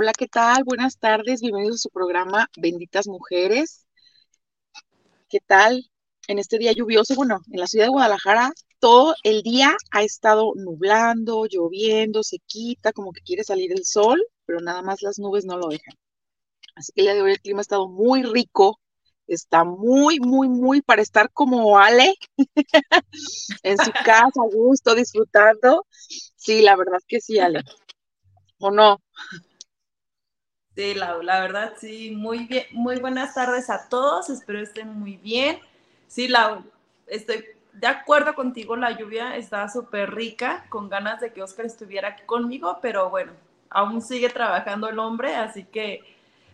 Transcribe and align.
Hola, 0.00 0.12
¿qué 0.16 0.28
tal? 0.28 0.62
Buenas 0.62 0.96
tardes, 0.96 1.40
bienvenidos 1.40 1.80
a 1.80 1.82
su 1.82 1.90
programa 1.90 2.48
Benditas 2.56 3.08
Mujeres. 3.08 3.84
¿Qué 5.28 5.40
tal? 5.44 5.90
En 6.28 6.38
este 6.38 6.56
día 6.56 6.70
lluvioso, 6.70 7.16
bueno, 7.16 7.40
en 7.50 7.58
la 7.58 7.66
ciudad 7.66 7.86
de 7.86 7.90
Guadalajara 7.90 8.52
todo 8.78 9.16
el 9.24 9.42
día 9.42 9.76
ha 9.90 10.04
estado 10.04 10.52
nublando, 10.54 11.46
lloviendo, 11.46 12.22
se 12.22 12.38
quita, 12.46 12.92
como 12.92 13.10
que 13.10 13.22
quiere 13.22 13.42
salir 13.42 13.72
el 13.72 13.84
sol, 13.84 14.24
pero 14.46 14.60
nada 14.60 14.82
más 14.82 15.02
las 15.02 15.18
nubes 15.18 15.44
no 15.44 15.58
lo 15.58 15.66
dejan. 15.66 15.94
Así 16.76 16.92
que 16.92 17.00
el 17.00 17.06
día 17.06 17.14
de 17.14 17.22
hoy 17.22 17.32
el 17.32 17.40
clima 17.40 17.58
ha 17.58 17.62
estado 17.62 17.88
muy 17.88 18.22
rico, 18.22 18.78
está 19.26 19.64
muy, 19.64 20.20
muy, 20.20 20.48
muy 20.48 20.80
para 20.80 21.02
estar 21.02 21.28
como 21.32 21.76
Ale 21.76 22.14
en 23.64 23.78
su 23.78 23.90
casa, 24.04 24.42
a 24.44 24.54
gusto, 24.54 24.94
disfrutando. 24.94 25.88
Sí, 26.36 26.62
la 26.62 26.76
verdad 26.76 27.00
que 27.08 27.20
sí, 27.20 27.40
Ale. 27.40 27.64
¿O 28.60 28.70
no? 28.70 29.00
Sí, 30.78 30.94
la, 30.94 31.20
la, 31.24 31.40
verdad, 31.40 31.72
sí, 31.76 32.12
muy 32.12 32.44
bien, 32.44 32.62
muy 32.70 33.00
buenas 33.00 33.34
tardes 33.34 33.68
a 33.68 33.88
todos, 33.88 34.30
espero 34.30 34.60
estén 34.60 34.88
muy 34.88 35.16
bien. 35.16 35.58
Sí, 36.06 36.28
la, 36.28 36.62
estoy 37.08 37.44
de 37.72 37.86
acuerdo 37.88 38.36
contigo, 38.36 38.76
la 38.76 38.96
lluvia 38.96 39.36
está 39.36 39.68
súper 39.68 40.14
rica, 40.14 40.66
con 40.68 40.88
ganas 40.88 41.20
de 41.20 41.32
que 41.32 41.42
Oscar 41.42 41.66
estuviera 41.66 42.10
aquí 42.10 42.22
conmigo, 42.26 42.78
pero 42.80 43.10
bueno, 43.10 43.32
aún 43.70 44.00
sigue 44.00 44.28
trabajando 44.28 44.88
el 44.88 45.00
hombre, 45.00 45.34
así 45.34 45.64
que, 45.64 46.00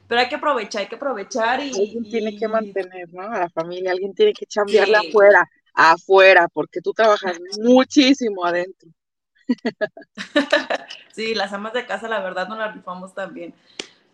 pero 0.08 0.22
hay 0.22 0.28
que 0.30 0.36
aprovechar, 0.36 0.80
hay 0.80 0.88
que 0.88 0.96
aprovechar 0.96 1.60
y... 1.62 1.68
Alguien 1.68 2.04
tiene 2.04 2.38
que 2.38 2.48
mantener, 2.48 3.12
¿no? 3.12 3.24
A 3.24 3.40
la 3.40 3.50
familia, 3.50 3.90
alguien 3.90 4.14
tiene 4.14 4.32
que 4.32 4.46
chambearla 4.46 5.00
afuera, 5.00 5.50
afuera, 5.74 6.48
porque 6.48 6.80
tú 6.80 6.94
trabajas 6.94 7.38
muchísimo 7.60 8.46
adentro. 8.46 8.88
sí, 11.12 11.34
las 11.34 11.52
amas 11.52 11.74
de 11.74 11.84
casa, 11.84 12.08
la 12.08 12.20
verdad, 12.20 12.48
no 12.48 12.56
las 12.56 12.74
rifamos 12.74 13.12
también. 13.12 13.52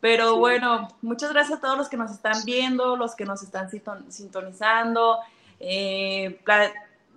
Pero 0.01 0.37
bueno, 0.37 0.89
muchas 1.03 1.33
gracias 1.33 1.59
a 1.59 1.61
todos 1.61 1.77
los 1.77 1.89
que 1.89 1.97
nos 1.97 2.11
están 2.11 2.45
viendo, 2.45 2.97
los 2.97 3.15
que 3.15 3.27
nos 3.27 3.43
están 3.43 3.69
sintonizando. 4.09 5.19
Eh, 5.59 6.41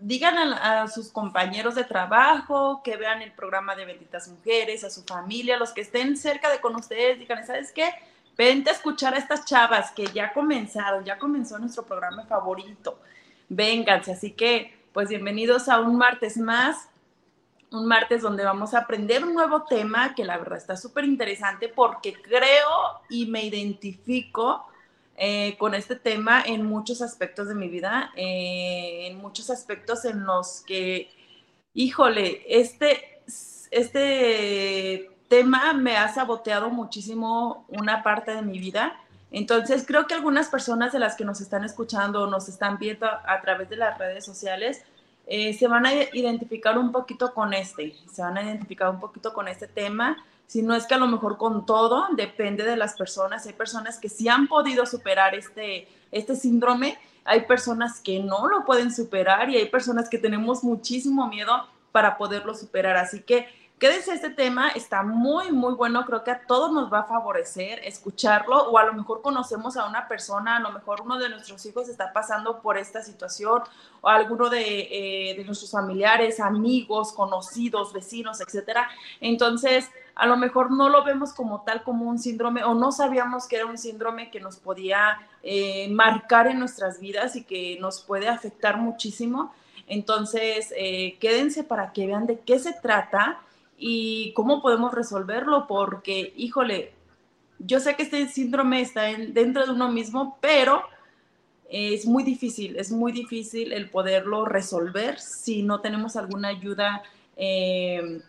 digan 0.01 0.38
a, 0.38 0.88
sus 0.89 1.09
compañeros 1.09 1.75
de 1.75 1.85
trabajo 1.85 2.81
que 2.83 2.97
vean 2.97 3.22
el 3.22 3.31
programa 3.31 3.73
de 3.75 3.85
Benditas 3.85 4.27
Mujeres, 4.27 4.83
a 4.83 4.89
su 4.89 5.03
familia, 5.03 5.57
los 5.57 5.72
que 5.72 5.81
estén 5.81 6.17
cerca 6.17 6.51
de 6.51 6.59
con 6.59 6.75
ustedes, 6.75 7.19
digan, 7.19 7.47
¿sabes 7.47 7.72
qué? 7.72 7.89
Vente 8.38 8.69
a 8.69 8.73
escuchar 8.73 9.13
a 9.13 9.17
estas 9.17 9.45
chavas 9.45 9.91
que 9.91 10.07
ya 10.07 10.33
comenzaron, 10.33 11.05
ya 11.05 11.17
comenzó 11.17 11.57
nuestro 11.59 11.83
programa 11.83 12.25
favorito. 12.25 12.99
Vénganse, 13.47 14.11
así 14.11 14.31
que 14.31 14.77
pues 14.91 15.07
bienvenidos 15.07 15.69
a 15.69 15.79
un 15.79 15.95
martes 15.95 16.38
más 16.38 16.89
un 17.73 17.85
martes 17.88 18.22
donde 18.22 18.44
vamos 18.45 18.73
a 18.73 18.79
aprender 18.79 19.23
un 19.23 19.34
nuevo 19.34 19.63
tema 19.63 20.13
que 20.16 20.23
la 20.23 20.38
verdad 20.38 20.57
está 20.57 20.78
súper 20.78 21.06
interesante 21.06 21.67
porque 21.69 22.13
creo 22.13 23.01
y 23.09 23.25
me 23.25 23.45
identifico 23.45 24.66
eh, 25.16 25.56
con 25.57 25.73
este 25.75 25.95
tema 25.95 26.41
en 26.44 26.66
muchos 26.66 27.01
aspectos 27.01 27.47
de 27.47 27.56
mi 27.56 27.67
vida, 27.67 28.11
eh, 28.16 29.07
en 29.07 29.17
muchos 29.17 29.50
aspectos 29.50 30.06
en 30.06 30.23
los 30.23 30.61
que, 30.61 31.11
híjole, 31.73 32.44
este, 32.47 33.22
este 33.69 35.11
tema 35.28 35.73
me 35.73 35.97
ha 35.97 36.11
saboteado 36.13 36.69
muchísimo 36.69 37.66
una 37.69 38.01
parte 38.03 38.35
de 38.35 38.41
mi 38.41 38.59
vida. 38.59 39.00
Entonces, 39.31 39.84
creo 39.88 40.05
que 40.05 40.13
algunas 40.13 40.50
personas 40.50 40.94
de 40.94 41.00
las 41.00 41.16
que 41.16 41.25
nos 41.25 41.41
están 41.41 41.63
escuchando 41.63 42.23
o 42.23 42.28
nos 42.28 42.50
están 42.50 42.78
viendo 42.78 43.07
a 43.07 43.41
través 43.41 43.69
de 43.69 43.78
las 43.78 43.97
redes 43.97 44.25
sociales, 44.25 44.84
eh, 45.25 45.53
se 45.53 45.67
van 45.67 45.85
a 45.85 45.94
identificar 46.13 46.78
un 46.78 46.91
poquito 46.91 47.34
con 47.34 47.53
este, 47.53 47.95
se 48.11 48.22
van 48.22 48.38
a 48.38 48.44
identificar 48.44 48.89
un 48.89 49.00
poquito 49.00 49.34
con 49.34 49.47
este 49.47 49.67
tema, 49.67 50.17
si 50.47 50.61
no 50.61 50.75
es 50.75 50.85
que 50.85 50.94
a 50.94 50.97
lo 50.97 51.07
mejor 51.07 51.38
con 51.38 51.66
todo, 51.66 52.07
depende 52.16 52.63
de 52.63 52.75
las 52.75 52.95
personas, 52.95 53.45
hay 53.47 53.53
personas 53.53 53.97
que 53.97 54.09
sí 54.09 54.28
han 54.28 54.47
podido 54.47 54.85
superar 54.85 55.34
este, 55.35 55.88
este 56.11 56.35
síndrome, 56.35 56.97
hay 57.23 57.41
personas 57.41 58.01
que 58.01 58.19
no 58.19 58.47
lo 58.47 58.66
pueden 58.66 58.94
superar 58.94 59.50
y 59.50 59.57
hay 59.57 59.69
personas 59.69 60.09
que 60.09 60.17
tenemos 60.17 60.63
muchísimo 60.63 61.28
miedo 61.28 61.67
para 61.91 62.17
poderlo 62.17 62.53
superar, 62.55 62.97
así 62.97 63.22
que 63.22 63.47
Quédense 63.83 64.13
este 64.13 64.29
tema, 64.29 64.69
está 64.69 65.03
muy, 65.03 65.51
muy 65.51 65.73
bueno, 65.73 66.05
creo 66.05 66.23
que 66.23 66.31
a 66.31 66.39
todos 66.47 66.71
nos 66.71 66.89
va 66.89 66.99
a 66.99 67.03
favorecer 67.03 67.81
escucharlo 67.83 68.69
o 68.69 68.77
a 68.77 68.85
lo 68.85 68.94
mejor 68.94 69.21
conocemos 69.21 69.75
a 69.75 69.85
una 69.85 70.07
persona, 70.07 70.55
a 70.55 70.59
lo 70.61 70.71
mejor 70.71 71.01
uno 71.01 71.19
de 71.19 71.27
nuestros 71.27 71.66
hijos 71.66 71.89
está 71.89 72.13
pasando 72.13 72.61
por 72.61 72.77
esta 72.77 73.01
situación 73.03 73.61
o 73.99 74.07
alguno 74.07 74.49
de, 74.49 74.88
eh, 74.89 75.35
de 75.35 75.43
nuestros 75.43 75.69
familiares, 75.69 76.39
amigos, 76.39 77.11
conocidos, 77.11 77.91
vecinos, 77.91 78.39
etcétera. 78.39 78.88
Entonces, 79.19 79.91
a 80.16 80.27
lo 80.27 80.38
mejor 80.38 80.72
no 80.72 80.88
lo 80.88 81.03
vemos 81.03 81.33
como 81.33 81.63
tal, 81.63 81.83
como 81.83 82.05
un 82.05 82.19
síndrome, 82.19 82.63
o 82.63 82.73
no 82.75 82.93
sabíamos 82.93 83.49
que 83.49 83.57
era 83.57 83.66
un 83.66 83.77
síndrome 83.77 84.31
que 84.31 84.39
nos 84.39 84.55
podía 84.55 85.27
eh, 85.41 85.89
marcar 85.89 86.47
en 86.47 86.57
nuestras 86.57 87.01
vidas 87.01 87.35
y 87.35 87.43
que 87.43 87.77
nos 87.81 87.99
puede 87.99 88.29
afectar 88.29 88.77
muchísimo. 88.77 89.53
Entonces, 89.88 90.73
eh, 90.77 91.17
quédense 91.19 91.66
para 91.66 91.91
que 91.91 92.07
vean 92.07 92.27
de 92.27 92.39
qué 92.39 92.59
se 92.59 92.72
trata 92.72 93.41
y 93.85 94.31
cómo 94.31 94.61
podemos 94.61 94.94
resolverlo, 94.94 95.67
porque, 95.67 96.31
híjole, 96.38 96.94
yo 97.59 97.81
sé 97.81 97.97
que 97.97 98.03
este 98.03 98.29
síndrome 98.29 98.79
está 98.79 99.01
dentro 99.01 99.66
de 99.66 99.73
uno 99.73 99.91
mismo, 99.91 100.38
pero 100.39 100.83
es 101.69 102.05
muy 102.05 102.23
difícil, 102.23 102.78
es 102.78 102.93
muy 102.93 103.11
difícil 103.11 103.73
el 103.73 103.90
poderlo 103.90 104.46
resolver 104.46 105.19
si 105.19 105.63
no 105.63 105.81
tenemos 105.81 106.16
alguna 106.16 106.47
ayuda 106.47 107.03
eh, 107.35 108.22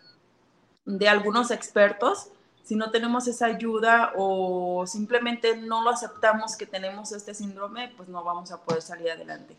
de 0.83 1.07
algunos 1.07 1.51
expertos, 1.51 2.27
si 2.65 2.75
no 2.75 2.91
tenemos 2.91 3.25
esa 3.29 3.45
ayuda 3.45 4.11
o 4.17 4.85
simplemente 4.85 5.55
no 5.55 5.85
lo 5.85 5.91
aceptamos 5.91 6.57
que 6.57 6.65
tenemos 6.65 7.13
este 7.13 7.33
síndrome, 7.33 7.93
pues 7.95 8.09
no 8.09 8.25
vamos 8.25 8.51
a 8.51 8.61
poder 8.61 8.81
salir 8.81 9.09
adelante. 9.09 9.55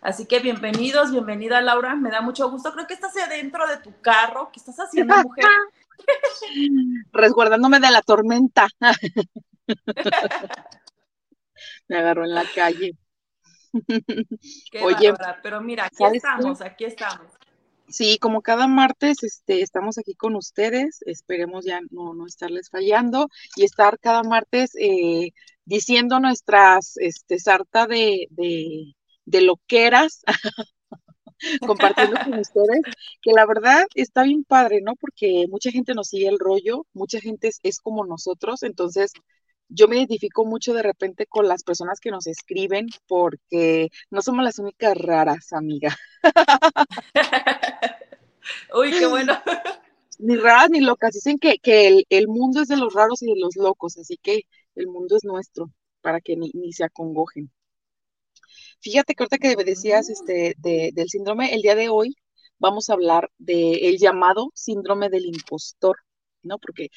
Así 0.00 0.26
que 0.26 0.40
bienvenidos, 0.40 1.10
bienvenida 1.10 1.60
Laura, 1.60 1.96
me 1.96 2.10
da 2.10 2.20
mucho 2.20 2.50
gusto. 2.50 2.72
Creo 2.72 2.86
que 2.86 2.94
estás 2.94 3.16
adentro 3.16 3.66
de 3.66 3.78
tu 3.78 3.92
carro. 4.00 4.50
¿Qué 4.52 4.60
estás 4.60 4.76
haciendo, 4.76 5.16
mujer? 5.22 5.46
Resguardándome 7.12 7.80
de 7.80 7.90
la 7.90 8.02
tormenta. 8.02 8.68
me 11.88 11.98
agarró 11.98 12.24
en 12.24 12.34
la 12.34 12.44
calle. 12.54 12.96
Oye, 14.82 15.14
pero 15.42 15.60
mira, 15.60 15.86
aquí 15.86 16.04
estamos, 16.16 16.60
aquí 16.60 16.84
estamos. 16.84 17.26
Sí, 17.88 18.18
como 18.18 18.42
cada 18.42 18.66
martes, 18.66 19.22
este, 19.22 19.62
estamos 19.62 19.96
aquí 19.98 20.14
con 20.14 20.34
ustedes. 20.34 21.02
Esperemos 21.06 21.64
ya 21.64 21.80
no, 21.90 22.14
no 22.14 22.26
estarles 22.26 22.68
fallando 22.68 23.28
y 23.54 23.64
estar 23.64 23.98
cada 24.00 24.22
martes 24.22 24.72
eh, 24.78 25.30
diciendo 25.64 26.18
nuestras 26.18 26.96
este, 26.96 27.38
sarta 27.38 27.86
de, 27.86 28.26
de, 28.30 28.96
de 29.26 29.42
loqueras, 29.42 30.22
compartiendo 31.66 32.16
con 32.24 32.38
ustedes, 32.38 32.80
que 33.20 33.32
la 33.32 33.44
verdad 33.46 33.84
está 33.94 34.22
bien 34.22 34.44
padre, 34.44 34.80
¿no? 34.82 34.94
Porque 34.96 35.46
mucha 35.48 35.70
gente 35.70 35.94
nos 35.94 36.08
sigue 36.08 36.28
el 36.28 36.38
rollo, 36.38 36.86
mucha 36.94 37.20
gente 37.20 37.50
es, 37.62 37.80
como 37.80 38.06
nosotros, 38.06 38.62
entonces 38.62 39.12
yo 39.68 39.88
me 39.88 39.96
identifico 39.96 40.44
mucho 40.46 40.72
de 40.72 40.82
repente 40.82 41.26
con 41.26 41.48
las 41.48 41.64
personas 41.64 42.00
que 42.00 42.10
nos 42.10 42.26
escriben 42.26 42.86
porque 43.08 43.90
no 44.10 44.22
somos 44.22 44.44
las 44.44 44.58
únicas 44.58 44.96
raras, 44.96 45.52
amiga. 45.52 45.96
Uy, 48.74 48.92
qué 48.92 49.06
bueno. 49.06 49.32
Ni 50.18 50.36
raras 50.36 50.70
ni 50.70 50.80
locas. 50.80 51.12
Dicen 51.12 51.38
que, 51.38 51.58
que 51.58 51.88
el, 51.88 52.06
el, 52.08 52.26
mundo 52.26 52.62
es 52.62 52.68
de 52.68 52.78
los 52.78 52.94
raros 52.94 53.22
y 53.22 53.26
de 53.26 53.38
los 53.38 53.54
locos, 53.56 53.98
así 53.98 54.16
que 54.16 54.44
el 54.74 54.86
mundo 54.86 55.16
es 55.16 55.24
nuestro, 55.24 55.70
para 56.00 56.22
que 56.22 56.36
ni, 56.36 56.50
ni 56.54 56.72
se 56.72 56.84
acongojen. 56.84 57.50
Fíjate 58.86 59.16
que 59.16 59.24
ahorita 59.24 59.38
que 59.38 59.64
decías 59.64 60.08
este, 60.08 60.54
del 60.58 61.08
síndrome, 61.08 61.52
el 61.52 61.60
día 61.60 61.74
de 61.74 61.88
hoy 61.88 62.14
vamos 62.60 62.88
a 62.88 62.92
hablar 62.92 63.32
del 63.36 63.98
llamado 63.98 64.52
síndrome 64.54 65.10
del 65.10 65.26
impostor, 65.26 65.96
¿no? 66.44 66.60
Porque 66.60 66.90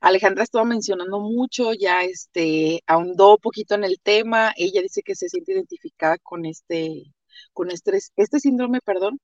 Alejandra 0.00 0.42
estaba 0.42 0.64
mencionando 0.64 1.20
mucho, 1.20 1.72
ya 1.72 2.02
este, 2.02 2.82
ahondó 2.88 3.38
poquito 3.38 3.76
en 3.76 3.84
el 3.84 4.00
tema, 4.02 4.52
ella 4.56 4.82
dice 4.82 5.02
que 5.04 5.14
se 5.14 5.28
siente 5.28 5.52
identificada 5.52 6.18
con 6.18 6.46
este, 6.46 7.14
con 7.52 7.70
este, 7.70 7.96
este 8.16 8.40
síndrome, 8.40 8.80
perdón. 8.80 9.20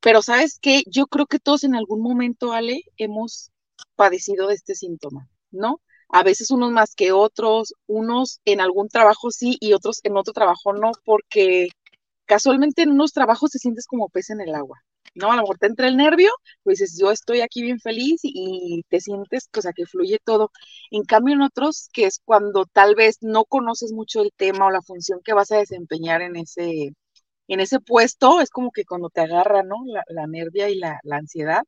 Pero 0.00 0.20
sabes 0.20 0.58
qué, 0.60 0.82
yo 0.86 1.06
creo 1.06 1.24
que 1.24 1.38
todos 1.38 1.64
en 1.64 1.74
algún 1.74 2.02
momento, 2.02 2.52
Ale, 2.52 2.82
hemos 2.98 3.50
padecido 3.96 4.48
de 4.48 4.56
este 4.56 4.74
síntoma, 4.74 5.30
¿no? 5.50 5.80
A 6.14 6.22
veces 6.22 6.52
unos 6.52 6.70
más 6.70 6.94
que 6.94 7.12
otros, 7.12 7.74
unos 7.88 8.40
en 8.44 8.60
algún 8.60 8.88
trabajo 8.88 9.32
sí 9.32 9.56
y 9.60 9.72
otros 9.72 10.00
en 10.04 10.16
otro 10.16 10.32
trabajo 10.32 10.72
no, 10.72 10.92
porque 11.04 11.68
casualmente 12.26 12.82
en 12.82 12.92
unos 12.92 13.12
trabajos 13.12 13.50
te 13.50 13.58
sientes 13.58 13.86
como 13.86 14.08
pez 14.08 14.30
en 14.30 14.40
el 14.40 14.54
agua, 14.54 14.78
¿no? 15.16 15.32
A 15.32 15.36
lo 15.36 15.42
mejor 15.42 15.58
te 15.58 15.66
entra 15.66 15.88
el 15.88 15.96
nervio, 15.96 16.30
pues 16.62 16.78
dices, 16.78 16.98
yo 17.00 17.10
estoy 17.10 17.40
aquí 17.40 17.62
bien 17.62 17.80
feliz 17.80 18.20
y, 18.22 18.84
te 18.88 19.00
sientes, 19.00 19.48
o 19.56 19.60
sea, 19.60 19.72
que 19.72 19.86
fluye 19.86 20.18
todo. 20.24 20.52
En 20.92 21.02
cambio, 21.04 21.34
en 21.34 21.42
otros, 21.42 21.88
que 21.92 22.06
es 22.06 22.20
cuando 22.24 22.64
tal 22.66 22.94
vez 22.94 23.18
no 23.20 23.44
conoces 23.44 23.92
mucho 23.92 24.22
el 24.22 24.30
tema 24.36 24.66
o 24.66 24.70
la 24.70 24.82
función 24.82 25.20
que 25.24 25.34
vas 25.34 25.50
a 25.52 25.58
desempeñar 25.58 26.22
en 26.22 26.36
ese, 26.36 26.92
en 27.48 27.60
ese 27.60 27.80
puesto, 27.80 28.40
es 28.40 28.50
como 28.50 28.70
que 28.72 28.84
cuando 28.84 29.10
te 29.10 29.22
agarra, 29.22 29.62
¿no? 29.64 29.78
La, 30.08 30.26
nervia 30.28 30.70
y 30.70 30.76
la, 30.76 31.00
la 31.04 31.16
ansiedad, 31.16 31.64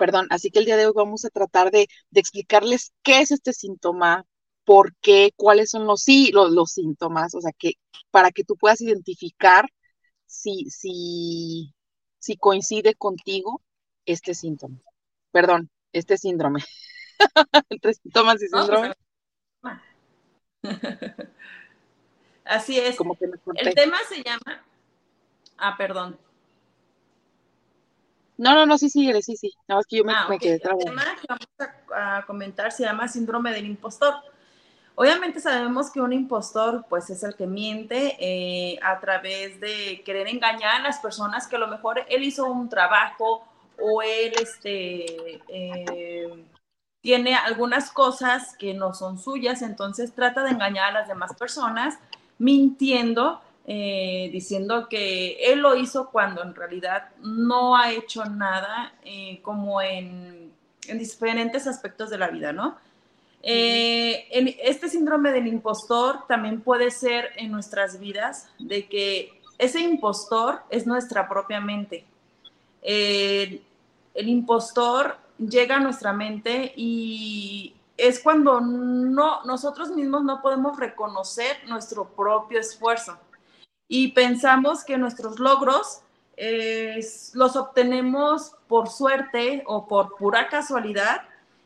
perdón, 0.00 0.26
así 0.30 0.50
que 0.50 0.60
el 0.60 0.64
día 0.64 0.78
de 0.78 0.86
hoy 0.86 0.94
vamos 0.96 1.26
a 1.26 1.28
tratar 1.28 1.70
de, 1.70 1.86
explicarles 2.14 2.94
qué 3.02 3.20
es 3.20 3.32
este 3.32 3.52
síntoma, 3.52 4.24
por 4.64 4.94
qué, 5.02 5.32
cuáles 5.36 5.68
son 5.68 5.86
los, 5.86 6.02
sí, 6.02 6.32
los, 6.32 6.72
síntomas, 6.72 7.34
o 7.34 7.40
sea, 7.42 7.52
que 7.52 7.74
para 8.10 8.30
que 8.30 8.42
tú 8.42 8.56
puedas 8.56 8.80
identificar 8.80 9.66
si, 10.24 10.70
si, 10.70 11.74
si 12.18 12.38
coincide 12.38 12.94
contigo 12.94 13.60
este 14.06 14.32
síntoma. 14.34 14.78
Perdón, 15.32 15.68
este 15.92 16.16
síndrome. 16.16 16.64
Entre 17.68 17.92
síntomas 17.92 18.42
y 18.42 18.48
pues, 18.48 18.64
síndrome. 18.64 18.94
Así 22.46 22.80
es. 22.80 22.96
Como 22.96 23.18
que 23.18 23.26
el 23.26 23.74
tema 23.74 23.98
se 24.08 24.22
llama. 24.22 24.64
Ah, 25.58 25.76
perdón. 25.76 26.18
No, 28.40 28.54
no, 28.54 28.64
no, 28.64 28.78
sí, 28.78 28.88
sí, 28.88 29.12
sí, 29.20 29.36
sí. 29.36 29.52
Nada 29.68 29.80
más 29.80 29.86
que 29.86 29.98
yo 29.98 30.04
me, 30.04 30.14
ah, 30.14 30.26
quedé 30.40 30.54
El 30.54 30.78
tema 30.78 31.04
que 31.20 31.26
vamos 31.28 31.74
a, 31.94 32.24
comentar 32.26 32.72
se 32.72 32.84
llama 32.84 33.06
síndrome 33.06 33.52
del 33.52 33.66
impostor. 33.66 34.14
Obviamente 34.94 35.40
sabemos 35.40 35.90
que 35.90 36.00
un 36.00 36.14
impostor, 36.14 36.86
pues, 36.88 37.10
es 37.10 37.22
el 37.22 37.34
que 37.34 37.46
miente 37.46 38.16
eh, 38.18 38.78
a 38.82 38.98
través 38.98 39.60
de 39.60 40.02
querer 40.06 40.26
engañar 40.26 40.76
a 40.76 40.82
las 40.82 41.00
personas 41.00 41.48
que 41.48 41.56
a 41.56 41.58
lo 41.58 41.68
mejor 41.68 42.02
él 42.08 42.24
hizo 42.24 42.46
un 42.46 42.70
trabajo 42.70 43.44
o 43.78 44.00
él, 44.00 44.32
este, 44.40 45.42
eh, 45.48 46.46
tiene 47.02 47.34
algunas 47.34 47.90
cosas 47.90 48.56
que 48.56 48.72
no 48.72 48.94
son 48.94 49.18
suyas, 49.18 49.60
entonces 49.60 50.14
trata 50.14 50.44
de 50.44 50.52
engañar 50.52 50.88
a 50.88 51.00
las 51.00 51.08
demás 51.08 51.34
personas 51.34 51.98
mintiendo 52.38 53.42
eh, 53.66 54.30
diciendo 54.32 54.88
que 54.88 55.52
él 55.52 55.60
lo 55.60 55.76
hizo 55.76 56.10
cuando 56.10 56.42
en 56.42 56.54
realidad 56.54 57.10
no 57.22 57.76
ha 57.76 57.92
hecho 57.92 58.24
nada 58.24 58.94
eh, 59.04 59.40
como 59.42 59.80
en, 59.82 60.50
diferentes 60.98 61.68
aspectos 61.68 62.10
de 62.10 62.18
la 62.18 62.28
vida, 62.28 62.52
¿no? 62.52 62.76
Eh, 63.42 64.26
este 64.64 64.88
síndrome 64.88 65.30
del 65.30 65.46
impostor 65.46 66.26
también 66.26 66.62
puede 66.62 66.90
ser 66.90 67.30
en 67.36 67.52
nuestras 67.52 68.00
vidas, 68.00 68.48
de 68.58 68.86
que 68.86 69.40
ese 69.56 69.80
impostor 69.80 70.62
es 70.70 70.86
nuestra 70.86 71.28
propia 71.28 71.60
mente. 71.60 72.04
el 72.82 73.60
impostor 74.14 75.16
llega 75.38 75.76
a 75.76 75.80
nuestra 75.80 76.12
mente 76.12 76.72
y 76.74 77.74
es 77.96 78.18
cuando 78.18 78.60
no, 78.60 79.44
nosotros 79.44 79.90
mismos 79.90 80.24
no 80.24 80.42
podemos 80.42 80.76
reconocer 80.76 81.56
nuestro 81.68 82.08
propio 82.08 82.58
esfuerzo 82.58 83.16
y 83.92 84.12
pensamos 84.12 84.84
que 84.84 84.96
nuestros 84.96 85.40
logros 85.40 86.02
los 87.34 87.56
obtenemos 87.56 88.52
por 88.68 88.88
suerte 88.88 89.64
o 89.66 89.88
por 89.88 90.16
pura 90.16 90.48
casualidad 90.48 91.22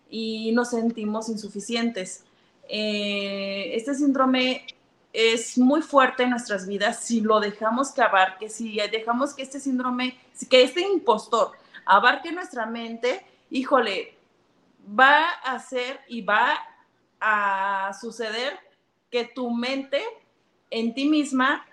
y 0.09 0.51
nos 0.53 0.71
sentimos 0.71 1.29
insuficientes. 1.29 2.25
Eh, 2.67 3.73
este 3.75 3.95
síndrome 3.95 4.67
es 5.13 5.59
muy 5.59 5.83
fuerte 5.83 6.23
en 6.23 6.31
nuestras 6.31 6.67
vidas 6.67 7.01
si 7.01 7.21
lo 7.21 7.41
dejamos 7.41 7.93
que 7.93 8.01
abarque, 8.01 8.49
si 8.49 8.79
dejamos 8.91 9.35
que 9.35 9.43
este 9.43 9.61
síndrome, 9.61 10.19
que 10.49 10.63
este 10.63 10.81
impostor 10.81 11.53
abarque 11.85 12.33
nuestra 12.33 12.65
mente, 12.65 13.25
híjole, 13.51 14.17
va 14.99 15.25
a 15.45 15.57
hacer 15.57 16.01
y 16.09 16.23
va 16.23 16.55
a 17.21 17.93
suceder 18.01 18.59
que 19.11 19.27
tu 19.27 19.51
mente 19.51 20.03
en 20.71 20.95
ti 20.95 21.05
misma 21.05 21.67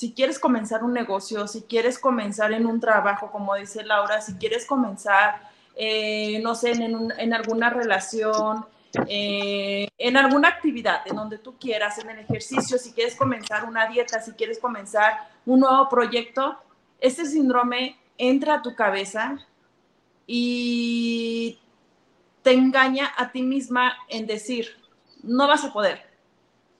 si 0.00 0.14
quieres 0.14 0.38
comenzar 0.38 0.82
un 0.82 0.94
negocio, 0.94 1.46
si 1.46 1.60
quieres 1.64 1.98
comenzar 1.98 2.52
en 2.52 2.64
un 2.64 2.80
trabajo, 2.80 3.30
como 3.30 3.54
dice 3.56 3.84
Laura, 3.84 4.22
si 4.22 4.32
quieres 4.36 4.64
comenzar, 4.64 5.42
eh, 5.76 6.40
no 6.42 6.54
sé, 6.54 6.70
en, 6.70 7.34
alguna 7.34 7.68
relación, 7.68 8.64
eh, 9.06 9.88
en 9.98 10.16
alguna 10.16 10.48
actividad, 10.48 11.02
en 11.04 11.16
donde 11.16 11.36
tú 11.36 11.58
quieras, 11.58 11.98
en 11.98 12.08
el 12.08 12.20
ejercicio, 12.20 12.78
si 12.78 12.92
quieres 12.92 13.14
comenzar 13.14 13.66
una 13.66 13.88
dieta, 13.88 14.22
si 14.22 14.32
quieres 14.32 14.58
comenzar 14.58 15.18
un 15.44 15.60
nuevo 15.60 15.86
proyecto, 15.90 16.56
este 16.98 17.26
síndrome 17.26 17.98
entra 18.16 18.54
a 18.54 18.62
tu 18.62 18.74
cabeza 18.74 19.36
y 20.26 21.58
te 22.40 22.54
engaña 22.54 23.12
a 23.18 23.32
ti 23.32 23.42
misma 23.42 23.98
en 24.08 24.26
decir, 24.26 24.78
no 25.22 25.46
vas 25.46 25.62
a 25.62 25.74
poder. 25.74 26.08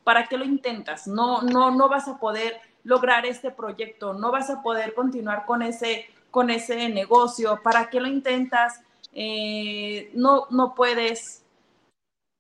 ¿Para 0.05 0.27
qué 0.27 0.39
lo 0.39 0.47
intentas? 0.47 1.07
No, 1.07 1.43
no, 1.43 1.71
no 1.71 1.91
vas 1.91 2.09
a 2.09 2.19
poder 2.19 2.70
lograr 2.85 3.27
este 3.27 3.51
proyecto, 3.51 4.15
no 4.15 4.31
vas 4.31 4.51
a 4.51 4.63
poder 4.63 4.95
continuar 4.95 5.45
con 5.47 5.63
ese, 5.63 6.07
con 6.31 6.51
ese 6.51 6.89
negocio, 6.89 7.61
¿para 7.63 7.91
qué 7.91 8.01
lo 8.01 8.09
intentas? 8.09 8.83
Eh, 9.13 10.11
no, 10.15 10.47
no 10.51 10.75
puedes, 10.75 11.45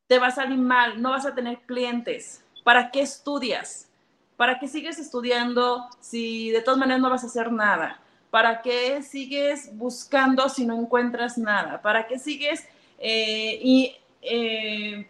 te 0.06 0.18
va 0.18 0.28
a 0.28 0.30
salir 0.30 0.58
mal, 0.58 1.00
no 1.00 1.10
vas 1.10 1.26
a 1.26 1.34
tener 1.34 1.58
clientes, 1.60 2.44
¿para 2.64 2.90
qué 2.90 3.02
estudias? 3.02 3.88
¿Para 4.36 4.58
qué 4.58 4.68
sigues 4.68 4.98
estudiando 4.98 5.86
si 6.00 6.50
de 6.50 6.62
todas 6.62 6.78
maneras 6.78 7.02
no 7.02 7.10
vas 7.10 7.24
a 7.24 7.26
hacer 7.26 7.52
nada? 7.52 8.00
¿Para 8.30 8.62
qué 8.62 9.02
sigues 9.02 9.76
buscando 9.76 10.48
si 10.48 10.64
no 10.64 10.80
encuentras 10.80 11.36
nada? 11.36 11.82
¿Para 11.82 12.06
qué 12.06 12.18
sigues 12.18 12.66
eh, 12.98 13.58
y, 13.62 13.96
eh, 14.22 15.06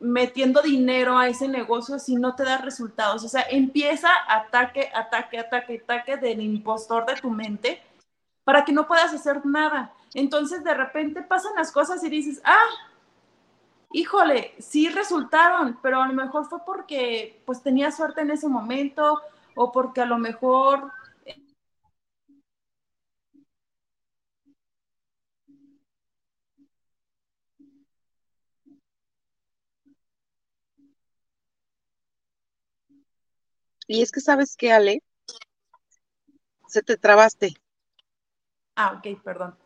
metiendo 0.00 0.62
dinero 0.62 1.16
a 1.18 1.28
ese 1.28 1.46
negocio 1.46 1.98
si 1.98 2.16
no 2.16 2.34
te 2.34 2.42
da 2.42 2.58
resultados. 2.58 3.22
O 3.22 3.28
sea, 3.28 3.42
empieza 3.50 4.08
ataque, 4.26 4.90
ataque, 4.94 5.38
ataque, 5.38 5.82
ataque 5.82 6.16
del 6.16 6.40
impostor 6.40 7.06
de 7.06 7.14
tu 7.20 7.30
mente 7.30 7.82
para 8.44 8.64
que 8.64 8.72
no 8.72 8.88
puedas 8.88 9.12
hacer 9.12 9.44
nada. 9.44 9.92
Entonces 10.14 10.64
de 10.64 10.74
repente 10.74 11.22
pasan 11.22 11.54
las 11.56 11.70
cosas 11.70 12.02
y 12.02 12.08
dices, 12.08 12.40
ah, 12.44 12.68
híjole, 13.92 14.54
sí 14.58 14.88
resultaron, 14.88 15.78
pero 15.82 16.02
a 16.02 16.08
lo 16.08 16.14
mejor 16.14 16.46
fue 16.46 16.64
porque 16.64 17.42
pues 17.44 17.62
tenía 17.62 17.92
suerte 17.92 18.22
en 18.22 18.30
ese 18.30 18.48
momento 18.48 19.20
o 19.54 19.70
porque 19.70 20.00
a 20.00 20.06
lo 20.06 20.18
mejor 20.18 20.90
Y 33.90 34.02
es 34.02 34.12
que 34.12 34.20
sabes 34.20 34.54
que, 34.56 34.70
Ale, 34.70 35.02
se 36.68 36.80
te 36.80 36.96
trabaste. 36.96 37.54
Ah, 38.76 38.92
ok, 38.96 39.20
perdón. 39.20 39.56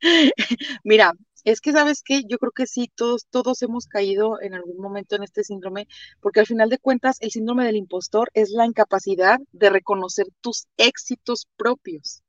Mira, 0.82 1.12
Es 1.44 1.60
que, 1.60 1.70
¿sabes 1.70 2.02
qué? 2.04 2.22
Yo 2.28 2.36
creo 2.38 2.50
que 2.50 2.66
sí, 2.66 2.90
todos, 2.92 3.28
todos 3.30 3.62
hemos 3.62 3.86
caído 3.86 4.42
en 4.42 4.54
algún 4.54 4.78
momento 4.78 5.14
en 5.14 5.22
este 5.22 5.44
síndrome, 5.44 5.86
porque 6.20 6.40
al 6.40 6.48
final 6.48 6.68
de 6.68 6.78
cuentas, 6.78 7.18
el 7.20 7.30
síndrome 7.30 7.64
del 7.64 7.76
impostor 7.76 8.28
es 8.34 8.50
la 8.50 8.66
incapacidad 8.66 9.38
de 9.52 9.70
reconocer 9.70 10.26
tus 10.40 10.66
éxitos 10.76 11.46
propios. 11.56 12.24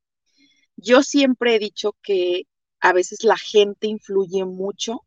Yo 0.75 1.01
siempre 1.01 1.55
he 1.55 1.59
dicho 1.59 1.95
que 2.03 2.43
a 2.81 2.93
veces 2.93 3.23
la 3.23 3.37
gente 3.37 3.87
influye 3.87 4.45
mucho 4.45 4.99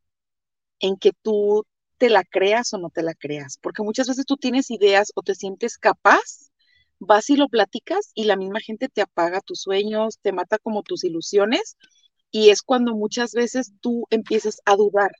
en 0.80 0.96
que 0.96 1.12
tú 1.12 1.64
te 2.02 2.10
la 2.10 2.24
creas 2.24 2.74
o 2.74 2.78
no 2.78 2.90
te 2.90 3.04
la 3.04 3.14
creas, 3.14 3.58
porque 3.62 3.84
muchas 3.84 4.08
veces 4.08 4.26
tú 4.26 4.36
tienes 4.36 4.72
ideas 4.72 5.12
o 5.14 5.22
te 5.22 5.36
sientes 5.36 5.78
capaz, 5.78 6.50
vas 6.98 7.30
y 7.30 7.36
lo 7.36 7.46
platicas 7.46 8.10
y 8.12 8.24
la 8.24 8.34
misma 8.34 8.58
gente 8.58 8.88
te 8.88 9.02
apaga 9.02 9.40
tus 9.40 9.60
sueños, 9.60 10.18
te 10.20 10.32
mata 10.32 10.58
como 10.58 10.82
tus 10.82 11.04
ilusiones 11.04 11.76
y 12.32 12.50
es 12.50 12.62
cuando 12.62 12.96
muchas 12.96 13.34
veces 13.34 13.70
tú 13.80 14.08
empiezas 14.10 14.60
a 14.64 14.74
dudar. 14.74 15.12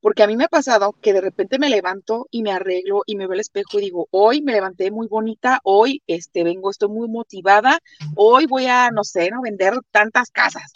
Porque 0.00 0.22
a 0.22 0.26
mí 0.26 0.38
me 0.38 0.44
ha 0.44 0.48
pasado 0.48 0.94
que 1.02 1.12
de 1.12 1.20
repente 1.20 1.58
me 1.58 1.68
levanto 1.68 2.28
y 2.30 2.42
me 2.42 2.52
arreglo 2.52 3.02
y 3.04 3.16
me 3.16 3.26
veo 3.26 3.34
al 3.34 3.40
espejo 3.40 3.78
y 3.78 3.82
digo, 3.82 4.08
hoy 4.10 4.40
me 4.40 4.52
levanté 4.52 4.90
muy 4.90 5.06
bonita, 5.06 5.60
hoy 5.64 6.02
este, 6.06 6.44
vengo, 6.44 6.70
estoy 6.70 6.88
muy 6.88 7.08
motivada, 7.08 7.78
hoy 8.16 8.46
voy 8.46 8.64
a, 8.68 8.88
no 8.90 9.04
sé, 9.04 9.28
¿no? 9.30 9.42
vender 9.42 9.74
tantas 9.90 10.30
casas, 10.30 10.72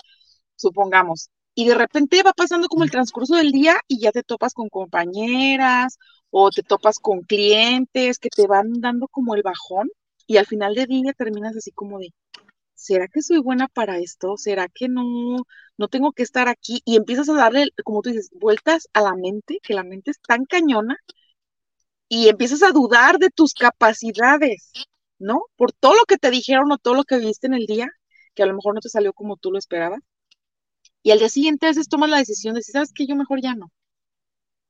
supongamos. 0.55 1.31
Y 1.59 1.67
de 1.67 1.75
repente 1.75 2.23
va 2.23 2.33
pasando 2.33 2.69
como 2.69 2.85
el 2.85 2.91
transcurso 2.93 3.35
del 3.35 3.51
día 3.51 3.81
y 3.89 3.99
ya 4.01 4.13
te 4.13 4.23
topas 4.23 4.55
con 4.55 4.69
compañeras 4.69 5.99
o 6.31 6.51
te 6.51 6.63
topas 6.63 7.01
con 7.01 7.23
clientes 7.23 8.21
que 8.21 8.29
te 8.29 8.47
van 8.47 8.81
dando 8.81 9.09
como 9.09 9.35
el 9.35 9.43
bajón 9.43 9.89
y 10.29 10.37
al 10.37 10.47
final 10.47 10.77
de 10.77 10.87
día 10.87 11.13
terminas 11.15 11.57
así 11.57 11.73
como 11.73 11.99
de, 11.99 12.11
¿será 12.75 13.09
que 13.09 13.23
soy 13.23 13.39
buena 13.41 13.69
para 13.69 13.99
esto? 13.99 14.37
¿Será 14.37 14.69
que 14.69 14.89
no, 14.89 15.39
no 15.79 15.89
tengo 15.89 16.13
que 16.13 16.23
estar 16.23 16.49
aquí? 16.49 16.81
Y 16.85 16.97
empiezas 16.97 17.29
a 17.29 17.35
darle, 17.35 17.67
como 17.85 18.03
tú 18.03 18.11
dices, 18.11 18.31
vueltas 18.35 18.89
a 18.93 19.01
la 19.03 19.17
mente, 19.17 19.59
que 19.63 19.75
la 19.75 19.83
mente 19.85 20.13
es 20.13 20.21
tan 20.21 20.45
cañona, 20.45 20.97
y 22.09 22.29
empiezas 22.29 22.63
a 22.63 22.73
dudar 22.73 23.19
de 23.19 23.31
tus 23.31 23.53
capacidades, 23.55 24.73
¿no? 25.19 25.43
Por 25.57 25.73
todo 25.73 25.95
lo 25.95 26.05
que 26.05 26.19
te 26.19 26.31
dijeron 26.31 26.71
o 26.73 26.79
todo 26.79 26.95
lo 26.95 27.05
que 27.05 27.19
viste 27.19 27.47
en 27.49 27.55
el 27.55 27.67
día, 27.67 27.89
que 28.35 28.43
a 28.45 28.47
lo 28.47 28.55
mejor 28.55 28.75
no 28.75 28.81
te 28.81 28.89
salió 28.91 29.13
como 29.13 29.37
tú 29.37 29.51
lo 29.53 29.59
esperabas. 29.59 30.01
Y 31.03 31.11
al 31.11 31.19
día 31.19 31.29
siguiente 31.29 31.67
a 31.67 31.71
veces 31.71 31.89
tomas 31.89 32.11
la 32.11 32.19
decisión 32.19 32.55
de 32.55 32.61
decir, 32.61 32.73
¿sabes 32.73 32.93
qué? 32.95 33.07
Yo 33.07 33.17
mejor 33.17 33.41
ya 33.41 33.55
no. 33.55 33.71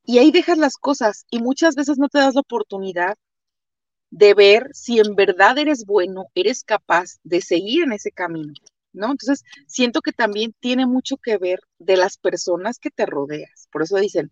Y 0.04 0.18
ahí 0.18 0.30
dejas 0.30 0.58
las 0.58 0.76
cosas 0.76 1.26
y 1.30 1.40
muchas 1.40 1.74
veces 1.74 1.98
no 1.98 2.08
te 2.08 2.18
das 2.18 2.34
la 2.34 2.40
oportunidad 2.40 3.16
de 4.10 4.34
ver 4.34 4.70
si 4.72 4.98
en 5.00 5.14
verdad 5.14 5.58
eres 5.58 5.84
bueno, 5.84 6.26
eres 6.34 6.64
capaz 6.64 7.18
de 7.24 7.40
seguir 7.42 7.84
en 7.84 7.92
ese 7.92 8.10
camino, 8.10 8.54
¿no? 8.92 9.10
Entonces, 9.10 9.44
siento 9.66 10.00
que 10.00 10.12
también 10.12 10.54
tiene 10.60 10.86
mucho 10.86 11.18
que 11.18 11.36
ver 11.36 11.60
de 11.78 11.96
las 11.96 12.16
personas 12.16 12.78
que 12.78 12.90
te 12.90 13.06
rodeas. 13.06 13.68
Por 13.70 13.82
eso 13.82 13.96
dicen, 13.98 14.30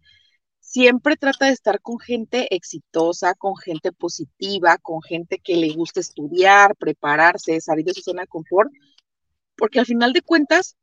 siempre 0.61 1.17
trata 1.17 1.47
de 1.47 1.53
estar 1.53 1.81
con 1.81 1.99
gente 1.99 2.55
exitosa, 2.55 3.35
con 3.35 3.57
gente 3.57 3.93
positiva, 3.93 4.79
con 4.79 5.03
gente 5.03 5.38
que 5.38 5.57
le 5.57 5.73
gusta 5.75 6.00
estudiar, 6.00 6.75
prepararse, 6.76 7.61
salir 7.61 7.85
de 7.85 7.95
su 7.95 8.00
zona 8.00 8.23
de 8.23 8.29
confort, 8.29 8.71
porque 9.57 9.79
al 9.79 9.87
final 9.87 10.12
de 10.12 10.23
cuentas, 10.23 10.76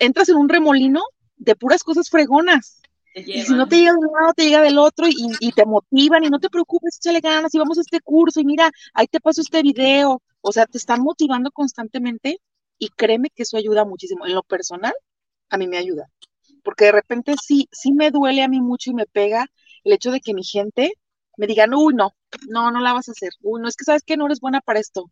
entras 0.00 0.28
en 0.28 0.36
un 0.36 0.48
remolino 0.48 1.02
de 1.36 1.56
puras 1.56 1.82
cosas 1.82 2.08
fregonas, 2.08 2.80
y 3.16 3.42
si 3.42 3.54
no 3.54 3.66
te 3.66 3.76
llega 3.76 3.92
de 3.92 3.98
un 3.98 4.12
lado, 4.12 4.34
te 4.34 4.44
llega 4.44 4.60
del 4.60 4.78
otro 4.78 5.06
y, 5.08 5.52
te 5.52 5.64
motivan 5.64 6.24
y 6.24 6.28
no 6.28 6.38
te 6.38 6.50
preocupes, 6.50 6.98
échale 6.98 7.20
ganas 7.20 7.54
y 7.54 7.58
vamos 7.58 7.78
a 7.78 7.80
este 7.80 8.00
curso 8.00 8.40
y 8.40 8.44
mira, 8.44 8.70
ahí 8.92 9.06
te 9.06 9.20
paso 9.20 9.40
este 9.40 9.62
video. 9.62 10.22
O 10.42 10.52
sea, 10.52 10.66
te 10.66 10.76
están 10.76 11.00
motivando 11.02 11.50
constantemente 11.50 12.40
y 12.78 12.90
créeme 12.90 13.30
que 13.30 13.44
eso 13.44 13.56
ayuda 13.56 13.86
muchísimo. 13.86 14.26
En 14.26 14.34
lo 14.34 14.42
personal, 14.42 14.92
a 15.48 15.56
mí 15.56 15.66
me 15.66 15.78
ayuda. 15.78 16.10
Porque 16.62 16.86
de 16.86 16.92
repente 16.92 17.36
sí, 17.42 17.68
sí 17.72 17.92
me 17.92 18.10
duele 18.10 18.42
a 18.42 18.48
mí 18.48 18.60
mucho 18.60 18.90
y 18.90 18.94
me 18.94 19.06
pega 19.06 19.46
el 19.84 19.94
hecho 19.94 20.10
de 20.10 20.20
que 20.20 20.34
mi 20.34 20.44
gente 20.44 20.92
me 21.38 21.46
digan, 21.46 21.72
uy, 21.72 21.94
no, 21.94 22.14
no, 22.48 22.70
no 22.70 22.80
la 22.80 22.92
vas 22.92 23.08
a 23.08 23.12
hacer. 23.12 23.30
Uy, 23.40 23.62
no, 23.62 23.68
es 23.68 23.76
que 23.76 23.84
sabes 23.84 24.02
que 24.02 24.18
no 24.18 24.26
eres 24.26 24.40
buena 24.40 24.60
para 24.60 24.78
esto. 24.78 25.10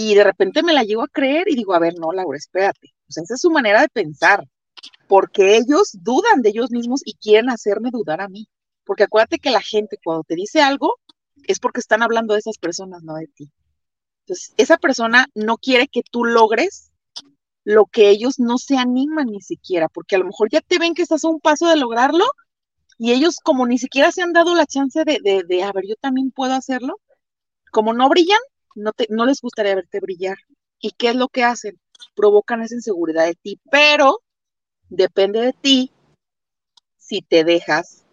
Y 0.00 0.14
de 0.14 0.22
repente 0.22 0.62
me 0.62 0.72
la 0.72 0.84
llego 0.84 1.02
a 1.02 1.08
creer 1.08 1.48
y 1.48 1.56
digo, 1.56 1.74
a 1.74 1.80
ver, 1.80 1.98
no, 1.98 2.12
Laura, 2.12 2.38
espérate. 2.38 2.94
Esa 3.08 3.22
es 3.34 3.40
su 3.40 3.50
manera 3.50 3.80
de 3.80 3.88
pensar 3.88 4.46
porque 5.08 5.56
ellos 5.56 5.90
dudan 5.92 6.40
de 6.40 6.50
ellos 6.50 6.70
mismos 6.70 7.02
y 7.04 7.14
quieren 7.14 7.50
hacerme 7.50 7.90
dudar 7.90 8.20
a 8.20 8.28
mí. 8.28 8.46
Porque 8.84 9.02
acuérdate 9.02 9.40
que 9.40 9.50
la 9.50 9.60
gente 9.60 9.98
cuando 10.04 10.22
te 10.22 10.36
dice 10.36 10.62
algo 10.62 10.94
es 11.48 11.58
porque 11.58 11.80
están 11.80 12.04
hablando 12.04 12.34
de 12.34 12.38
esas 12.38 12.58
personas, 12.58 13.02
no 13.02 13.14
de 13.14 13.26
ti. 13.26 13.50
Entonces, 14.20 14.54
esa 14.56 14.76
persona 14.76 15.26
no 15.34 15.56
quiere 15.56 15.88
que 15.88 16.02
tú 16.08 16.24
logres 16.24 16.92
lo 17.64 17.86
que 17.86 18.08
ellos 18.08 18.38
no 18.38 18.58
se 18.58 18.76
animan 18.76 19.26
ni 19.26 19.40
siquiera, 19.40 19.88
porque 19.88 20.14
a 20.14 20.20
lo 20.20 20.26
mejor 20.26 20.48
ya 20.48 20.60
te 20.60 20.78
ven 20.78 20.94
que 20.94 21.02
estás 21.02 21.24
a 21.24 21.28
un 21.28 21.40
paso 21.40 21.66
de 21.66 21.76
lograrlo 21.76 22.24
y 22.98 23.10
ellos 23.10 23.38
como 23.42 23.66
ni 23.66 23.78
siquiera 23.78 24.12
se 24.12 24.22
han 24.22 24.32
dado 24.32 24.54
la 24.54 24.66
chance 24.66 25.04
de, 25.04 25.18
de, 25.24 25.42
de 25.42 25.64
a 25.64 25.72
ver, 25.72 25.86
yo 25.88 25.96
también 26.00 26.30
puedo 26.30 26.52
hacerlo. 26.52 27.00
Como 27.72 27.92
no 27.94 28.08
brillan, 28.08 28.38
no, 28.78 28.92
te, 28.92 29.06
no 29.10 29.26
les 29.26 29.40
gustaría 29.40 29.74
verte 29.74 30.00
brillar. 30.00 30.38
¿Y 30.80 30.92
qué 30.92 31.10
es 31.10 31.16
lo 31.16 31.28
que 31.28 31.44
hacen? 31.44 31.78
Provocan 32.14 32.62
esa 32.62 32.74
inseguridad 32.74 33.26
de 33.26 33.34
ti, 33.34 33.60
pero 33.70 34.22
depende 34.88 35.40
de 35.40 35.52
ti 35.52 35.92
si 36.96 37.22
te 37.22 37.44
dejas 37.44 38.04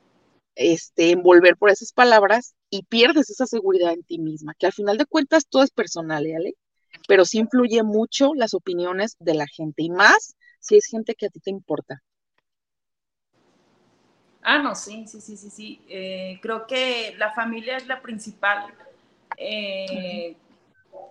este, 0.55 1.12
envolver 1.12 1.57
por 1.57 1.69
esas 1.69 1.91
palabras 1.91 2.55
y 2.69 2.84
pierdes 2.84 3.29
esa 3.29 3.45
seguridad 3.45 3.93
en 3.93 4.03
ti 4.03 4.19
misma, 4.19 4.53
que 4.57 4.65
al 4.65 4.74
final 4.74 4.98
de 4.98 5.05
cuentas 5.05 5.48
todo 5.48 5.63
es 5.63 5.72
personal, 5.72 6.25
¿eh, 6.25 6.34
¿vale? 6.34 6.55
Pero 7.07 7.25
sí 7.25 7.39
influye 7.39 7.84
mucho 7.84 8.34
las 8.34 8.53
opiniones 8.53 9.17
de 9.19 9.36
la 9.36 9.48
gente 9.48 9.84
y 9.84 9.89
más 9.89 10.36
si 10.60 10.77
es 10.77 10.86
gente 10.86 11.13
que 11.15 11.27
a 11.27 11.29
ti 11.29 11.39
te 11.39 11.51
importa. 11.51 12.01
Ah, 14.41 14.60
no, 14.60 14.75
sí, 14.75 15.05
sí, 15.07 15.19
sí, 15.22 15.38
sí, 15.38 15.50
sí. 15.50 15.81
Eh, 15.89 16.39
creo 16.41 16.67
que 16.67 17.15
la 17.17 17.34
familia 17.34 17.77
es 17.77 17.88
la 17.88 18.01
principal 18.01 18.74
eh, 19.38 20.38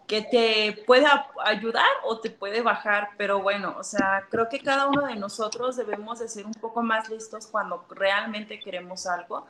que 0.06 0.22
te 0.22 0.84
puede 0.86 1.06
ayudar 1.44 1.86
o 2.04 2.20
te 2.20 2.30
puede 2.30 2.60
bajar, 2.60 3.10
pero 3.16 3.40
bueno, 3.40 3.74
o 3.78 3.84
sea, 3.84 4.26
creo 4.30 4.48
que 4.48 4.60
cada 4.60 4.86
uno 4.88 5.06
de 5.06 5.16
nosotros 5.16 5.76
debemos 5.76 6.18
de 6.18 6.28
ser 6.28 6.46
un 6.46 6.54
poco 6.54 6.82
más 6.82 7.08
listos 7.08 7.46
cuando 7.46 7.84
realmente 7.90 8.60
queremos 8.60 9.06
algo. 9.06 9.46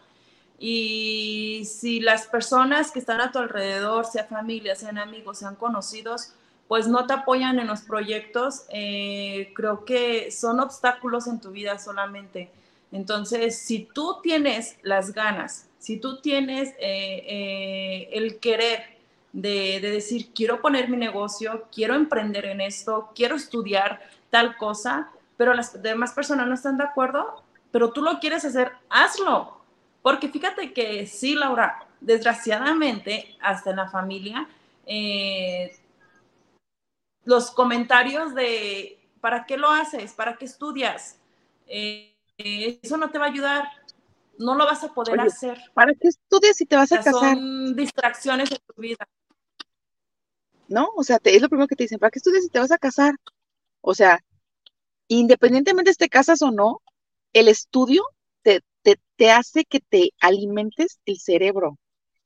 Y 0.59 1.65
si 1.65 2.01
las 2.01 2.27
personas 2.29 2.93
que 2.93 3.01
están 3.01 3.21
a 3.21 3.33
tu 3.33 3.41
alrededor, 3.41 4.07
sea 4.07 4.25
familia, 4.25 4.77
sean 4.77 4.99
amigos, 4.99 5.39
sean 5.39 5.57
conocidos, 5.57 6.35
pues 6.69 6.87
no 6.87 7.07
te 7.07 7.13
apoyan 7.13 7.59
en 7.59 7.67
los 7.67 7.83
proyectos, 7.83 8.65
eh, 8.71 9.53
creo 9.55 9.85
que 9.85 10.31
son 10.31 10.61
obstáculos 10.61 11.27
en 11.27 11.41
tu 11.41 11.51
vida 11.51 11.79
solamente. 11.79 12.51
Entonces, 12.93 13.59
si 13.59 13.89
tú 13.93 14.21
tienes 14.23 14.77
las 14.83 15.13
ganas, 15.13 15.69
si 15.79 15.99
tú 15.99 16.21
tienes 16.21 16.71
eh, 16.79 17.25
eh, 17.27 18.09
el 18.13 18.39
querer 18.39 18.94
de, 19.35 19.81
decir, 19.81 20.33
quiero 20.33 20.61
poner 20.61 20.89
mi 20.89 20.97
negocio, 20.97 21.67
quiero 21.73 21.95
emprender 21.95 22.47
en 22.47 22.61
esto, 22.61 23.11
quiero 23.15 23.35
estudiar 23.35 24.01
tal 24.31 24.57
cosa, 24.57 25.11
pero 25.37 25.53
las 25.55 25.83
demás 25.83 26.13
personas 26.13 26.47
no 26.47 26.55
están 26.55 26.79
de 26.79 26.85
acuerdo, 26.85 27.43
pero 27.73 27.93
tú 27.93 28.01
lo 28.01 28.21
quieres 28.21 28.45
hacer, 28.45 28.73
hazlo. 28.89 29.61
Porque 30.03 30.29
fíjate 30.29 30.73
que 30.73 31.07
sí, 31.07 31.35
Laura, 31.35 31.85
desgraciadamente, 32.01 33.37
hasta 33.41 33.71
en 33.71 33.77
la 33.77 33.89
familia, 33.89 34.49
eh, 34.87 35.77
los 37.25 37.51
comentarios 37.51 38.37
de, 38.37 39.01
¿para 39.21 39.47
qué 39.47 39.57
lo 39.57 39.69
haces? 39.69 40.13
¿Para 40.13 40.37
qué 40.37 40.45
estudias? 40.45 41.19
Eh, 41.67 42.15
eso 42.39 42.97
no 42.99 43.11
te 43.11 43.19
va 43.19 43.25
a 43.27 43.31
ayudar, 43.31 43.65
no 44.39 44.55
lo 44.55 44.65
vas 44.65 44.85
a 44.85 44.95
poder 44.95 45.21
hacer. 45.21 45.59
¿Para 45.75 45.93
qué 45.95 46.07
estudias 46.07 46.57
si 46.57 46.67
te 46.67 46.77
vas 46.77 46.93
a 46.93 46.99
casar? 46.99 47.35
Son 47.35 47.75
distracciones 47.75 48.51
de 48.51 48.59
tu 48.59 48.81
vida. 48.81 49.09
¿No? 50.69 50.89
O 50.97 51.05
sea, 51.05 51.19
es 51.25 51.43
lo 51.43 51.49
primero 51.49 51.69
que 51.69 51.77
te 51.77 51.85
dicen, 51.85 51.99
¿para 51.99 52.11
qué 52.11 52.19
estudias 52.19 52.45
si 52.45 52.51
te 52.51 52.59
vas 52.59 52.73
a 52.73 52.79
casar? 52.79 53.15
O 53.81 53.95
sea, 53.95 54.21
independientemente 55.09 55.91
de 55.91 55.97
te 55.97 56.09
casas 56.09 56.43
o 56.43 56.51
no, 56.51 56.83
el 57.33 57.49
estudio 57.49 58.03
te, 58.43 58.61
te, 59.17 59.31
hace 59.31 59.65
que 59.65 59.81
te 59.81 60.11
alimentes 60.21 61.01
el 61.07 61.19
cerebro, 61.19 61.79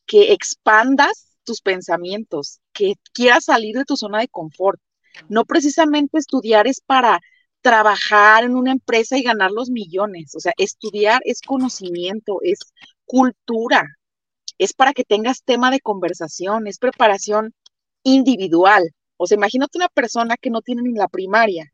que 0.07 0.33
expandas 0.33 1.37
tus 1.45 1.61
pensamientos, 1.63 2.61
que 2.73 2.95
quieras 3.13 3.45
salir 3.45 3.77
de 3.77 3.85
tu 3.85 3.97
zona 3.97 4.21
de 4.21 4.29
confort. 4.29 4.81
No 5.29 5.45
precisamente 5.45 6.19
estudiar 6.19 6.67
es 6.67 6.81
para 6.81 7.21
trabajar 7.61 8.45
en 8.45 8.57
una 8.57 8.73
empresa 8.73 9.17
y 9.17 9.23
ganar 9.23 9.51
los 9.51 9.71
millones. 9.71 10.35
O 10.35 10.41
sea, 10.41 10.53
estudiar 10.59 11.21
es 11.25 11.41
conocimiento, 11.43 12.39
es 12.43 12.59
cultura, 13.05 13.85
es 14.59 14.73
para 14.73 14.93
que 14.93 15.05
tengas 15.05 15.43
tema 15.45 15.71
de 15.71 15.81
conversación, 15.81 16.67
es 16.67 16.79
preparación 16.79 17.55
individual. 18.03 18.91
O 19.17 19.27
sea, 19.27 19.37
imagínate 19.37 19.79
una 19.79 19.89
persona 19.89 20.37
que 20.37 20.51
no 20.51 20.63
tiene 20.63 20.83
ni 20.83 20.93
la 20.95 21.09
primaria, 21.09 21.73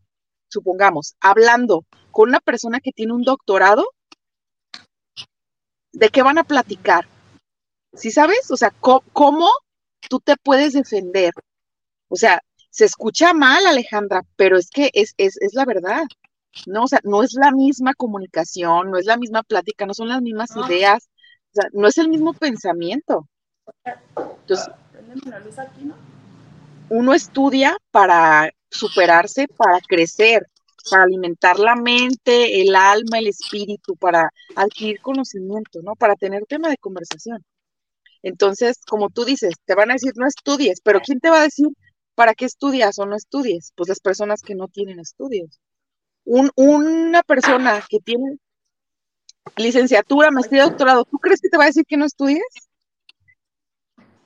supongamos, 0.49 1.15
hablando 1.21 1.85
con 2.11 2.31
una 2.31 2.41
persona 2.41 2.81
que 2.81 2.93
tiene 2.93 3.13
un 3.13 3.23
doctorado, 3.23 3.85
¿de 5.93 6.09
qué 6.09 6.23
van 6.23 6.39
a 6.39 6.45
platicar? 6.45 7.07
¿Sí 7.93 8.11
sabes? 8.11 8.51
O 8.51 8.57
sea, 8.57 8.71
¿cómo, 8.71 9.49
tú 10.09 10.21
te 10.21 10.37
puedes 10.43 10.73
defender? 10.73 11.33
O 12.09 12.17
sea, 12.17 12.41
se 12.71 12.85
escucha 12.85 13.33
mal, 13.35 13.67
Alejandra, 13.67 14.23
pero 14.37 14.59
es 14.59 14.71
que 14.71 14.91
es, 14.95 15.15
es, 15.17 15.37
es 15.41 15.55
la 15.55 15.65
verdad. 15.65 16.05
¿no? 16.67 16.85
O 16.85 16.89
sea, 16.89 17.01
no 17.05 17.23
es 17.23 17.35
la 17.35 17.51
misma 17.51 17.95
comunicación, 17.95 18.91
no 18.91 18.99
es 18.99 19.07
la 19.07 19.17
misma 19.17 19.43
plática, 19.43 19.87
no 19.87 19.95
son 19.95 20.09
las 20.09 20.23
mismas 20.23 20.51
ideas, 20.57 21.09
o 21.53 21.61
sea, 21.61 21.69
no 21.73 21.87
es 21.87 21.99
el 21.99 22.09
mismo 22.09 22.33
pensamiento. 22.33 23.29
Entonces, 24.17 24.69
uno 26.89 27.15
estudia 27.15 27.77
para 27.91 28.51
superarse, 28.71 29.49
para 29.49 29.79
crecer, 29.87 30.47
para 30.91 31.05
alimentar 31.05 31.59
la 31.59 31.77
mente, 31.77 32.61
el 32.61 32.75
alma, 32.75 33.19
el 33.19 33.29
espíritu, 33.29 33.97
para 33.97 34.31
adquirir 34.55 35.01
conocimiento, 35.01 35.81
¿no? 35.83 35.95
Para 35.95 36.15
tener 36.17 36.45
tema 36.47 36.69
de 36.69 36.77
conversación. 36.77 37.45
Entonces, 38.23 38.79
como 38.87 39.11
tú 39.11 39.25
dices, 39.25 39.55
te 39.65 39.75
van 39.75 39.91
a 39.91 39.95
decir 39.95 40.13
no 40.17 40.27
estudies, 40.27 40.81
pero 40.83 41.01
¿quién 41.01 41.21
te 41.21 41.31
va 41.31 41.41
a 41.41 41.45
decir 41.45 41.69
para 42.15 42.35
qué 42.35 42.47
estudias 42.47 42.99
o 42.99 43.07
no 43.07 43.17
estudies? 43.17 43.73
Pues 43.77 43.89
las 43.89 44.01
personas 44.01 44.43
que 44.43 44.55
no 44.55 44.69
tienen 44.69 44.99
estudios. 44.99 45.61
una 46.25 47.23
persona 47.23 47.85
que 47.89 47.99
tiene 48.01 48.39
licenciatura, 49.57 50.31
maestría, 50.31 50.65
doctorado, 50.65 51.05
¿tú 51.05 51.19
crees 51.19 51.41
que 51.41 51.49
te 51.49 51.59
va 51.59 51.65
a 51.65 51.67
decir 51.69 51.85
que 51.87 51.97
no 51.97 52.07
estudies? 52.07 52.43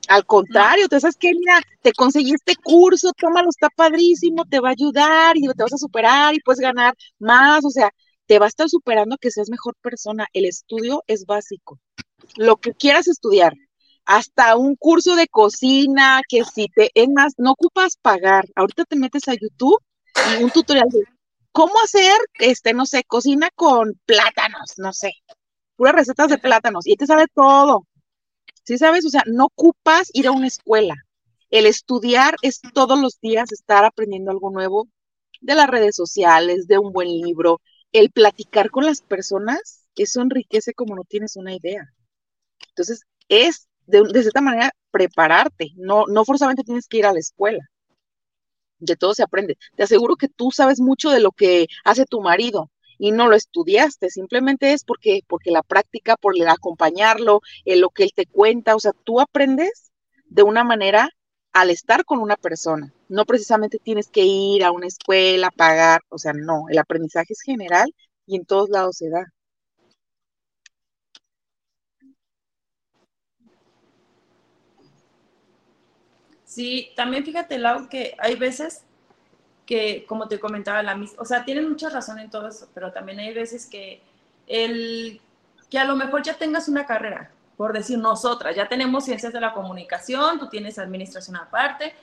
Al 0.09 0.25
contrario, 0.25 0.89
tú 0.89 0.99
sabes 0.99 1.17
que, 1.17 1.31
mira, 1.35 1.61
te 1.83 1.93
conseguí 1.93 2.33
este 2.33 2.55
curso, 2.55 3.11
tómalo, 3.15 3.49
está 3.49 3.69
padrísimo, 3.69 4.43
te 4.45 4.59
va 4.59 4.69
a 4.69 4.71
ayudar 4.71 5.37
y 5.37 5.47
te 5.47 5.63
vas 5.63 5.73
a 5.73 5.77
superar 5.77 6.33
y 6.33 6.39
puedes 6.39 6.59
ganar 6.59 6.95
más, 7.19 7.63
o 7.63 7.69
sea, 7.69 7.91
te 8.25 8.39
va 8.39 8.45
a 8.45 8.49
estar 8.49 8.67
superando 8.69 9.17
que 9.17 9.29
seas 9.29 9.51
mejor 9.51 9.75
persona. 9.81 10.25
El 10.33 10.45
estudio 10.45 11.03
es 11.05 11.27
básico. 11.27 11.79
Lo 12.37 12.57
que 12.57 12.73
quieras 12.73 13.07
estudiar, 13.07 13.53
hasta 14.03 14.57
un 14.57 14.75
curso 14.75 15.15
de 15.15 15.27
cocina, 15.27 16.21
que 16.27 16.43
si 16.43 16.69
te, 16.69 16.89
es 16.95 17.07
más, 17.09 17.33
no 17.37 17.51
ocupas 17.51 17.95
pagar. 18.01 18.45
Ahorita 18.55 18.85
te 18.85 18.95
metes 18.95 19.27
a 19.27 19.35
YouTube 19.35 19.79
y 20.39 20.43
un 20.43 20.49
tutorial 20.49 20.89
de 20.89 21.03
cómo 21.51 21.73
hacer, 21.83 22.17
este, 22.39 22.73
no 22.73 22.87
sé, 22.87 23.03
cocina 23.03 23.49
con 23.55 23.93
plátanos, 24.07 24.73
no 24.77 24.91
sé, 24.91 25.11
puras 25.75 25.93
recetas 25.93 26.29
de 26.29 26.39
plátanos, 26.39 26.87
y 26.87 26.95
te 26.95 27.05
sabe 27.05 27.25
todo. 27.35 27.85
¿Sí 28.69 28.77
sabes? 28.77 29.03
O 29.03 29.09
sea, 29.09 29.23
no 29.25 29.45
ocupas 29.45 30.11
ir 30.13 30.27
a 30.27 30.31
una 30.31 30.45
escuela. 30.45 30.93
El 31.49 31.65
estudiar 31.65 32.35
es 32.43 32.61
todos 32.75 32.99
los 32.99 33.19
días 33.19 33.51
estar 33.51 33.83
aprendiendo 33.83 34.29
algo 34.29 34.51
nuevo 34.51 34.87
de 35.41 35.55
las 35.55 35.67
redes 35.67 35.95
sociales, 35.95 36.67
de 36.67 36.77
un 36.77 36.93
buen 36.93 37.07
libro. 37.07 37.61
El 37.93 38.11
platicar 38.11 38.69
con 38.69 38.85
las 38.85 39.01
personas, 39.01 39.87
eso 39.95 40.21
enriquece 40.21 40.75
como 40.75 40.95
no 40.95 41.03
tienes 41.03 41.35
una 41.35 41.55
idea. 41.55 41.81
Entonces, 42.69 43.01
es 43.27 43.67
de, 43.87 44.03
de 44.03 44.21
cierta 44.21 44.41
manera 44.41 44.71
prepararte, 44.91 45.69
no, 45.75 46.05
no 46.07 46.23
forzosamente 46.23 46.63
tienes 46.63 46.87
que 46.87 46.99
ir 46.99 47.07
a 47.07 47.13
la 47.13 47.19
escuela. 47.19 47.65
De 48.79 48.95
todo 48.95 49.13
se 49.15 49.23
aprende. 49.23 49.57
Te 49.77 49.83
aseguro 49.83 50.15
que 50.15 50.27
tú 50.27 50.51
sabes 50.51 50.79
mucho 50.79 51.09
de 51.09 51.21
lo 51.21 51.31
que 51.31 51.67
hace 51.85 52.05
tu 52.05 52.21
marido, 52.21 52.69
y 52.99 53.11
no 53.11 53.27
lo 53.27 53.35
estudiaste, 53.35 54.09
simplemente 54.11 54.73
es 54.73 54.83
porque, 54.83 55.21
porque 55.27 55.51
la 55.51 55.63
práctica, 55.63 56.17
por 56.17 56.37
el 56.37 56.47
acompañarlo, 56.47 57.41
en 57.65 57.81
lo 57.81 57.89
que 57.89 58.03
él 58.03 58.11
te 58.13 58.27
cuenta, 58.27 58.75
o 58.75 58.79
sea, 58.79 58.91
tú 59.03 59.19
aprendes 59.21 59.91
de 60.25 60.43
una 60.43 60.63
manera 60.63 61.09
al 61.53 61.71
estar 61.71 62.05
con 62.05 62.19
una 62.19 62.35
persona. 62.35 62.93
No 63.07 63.25
precisamente 63.25 63.79
tienes 63.79 64.09
que 64.09 64.23
ir 64.25 64.63
a 64.63 64.71
una 64.71 64.87
escuela, 64.87 65.49
pagar, 65.51 66.01
o 66.09 66.17
sea, 66.19 66.33
no, 66.33 66.65
el 66.69 66.77
aprendizaje 66.77 67.33
es 67.33 67.41
general 67.41 67.93
y 68.27 68.35
en 68.35 68.45
todos 68.45 68.69
lados 68.69 68.97
se 68.97 69.09
da. 69.09 69.25
Sí, 76.43 76.89
también 76.95 77.23
fíjate, 77.23 77.59
Lau, 77.59 77.87
que 77.89 78.15
hay 78.19 78.35
veces 78.35 78.83
que, 79.69 80.03
como 80.07 80.27
te 80.27 80.39
comentaba, 80.39 80.81
la 80.81 80.99
o 81.19 81.25
sea, 81.25 81.45
tienen 81.45 81.69
mucha 81.69 81.89
razón 81.89 82.17
en 82.17 82.31
todo 82.31 82.47
eso, 82.47 82.67
pero 82.73 82.91
también 82.91 83.19
hay 83.19 83.31
veces 83.35 83.67
que 83.67 84.01
el 84.47 85.21
que 85.69 85.77
a 85.77 85.85
lo 85.85 85.95
mejor 85.95 86.23
ya 86.23 86.33
tengas 86.33 86.67
una 86.67 86.87
carrera, 86.87 87.29
por 87.55 87.71
decir 87.71 87.99
nosotras, 87.99 88.55
ya 88.55 88.67
tenemos 88.67 89.05
ciencias 89.05 89.31
de 89.31 89.39
la 89.39 89.53
comunicación, 89.53 90.39
tú 90.39 90.49
tienes 90.49 90.79
administración 90.79 91.35
aparte, 91.35 91.93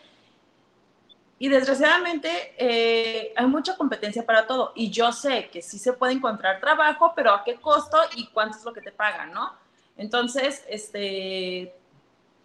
y 1.41 1.49
desgraciadamente 1.49 2.55
eh, 2.57 3.35
hay 3.37 3.47
mucha 3.47 3.77
competencia 3.77 4.25
para 4.25 4.47
todo, 4.47 4.71
y 4.77 4.93
yo 4.93 5.11
sé 5.11 5.49
que 5.51 5.61
sí 5.61 5.81
se 5.81 5.93
puede 5.93 6.13
encontrar 6.13 6.61
trabajo, 6.61 7.15
pero 7.17 7.33
a 7.33 7.43
qué 7.43 7.57
costo 7.57 7.99
y 8.15 8.29
cuánto 8.29 8.59
es 8.59 8.65
lo 8.65 8.73
que 8.73 8.81
te 8.81 8.93
pagan, 8.93 9.33
¿no? 9.33 9.55
Entonces, 9.97 10.65
este, 10.69 11.75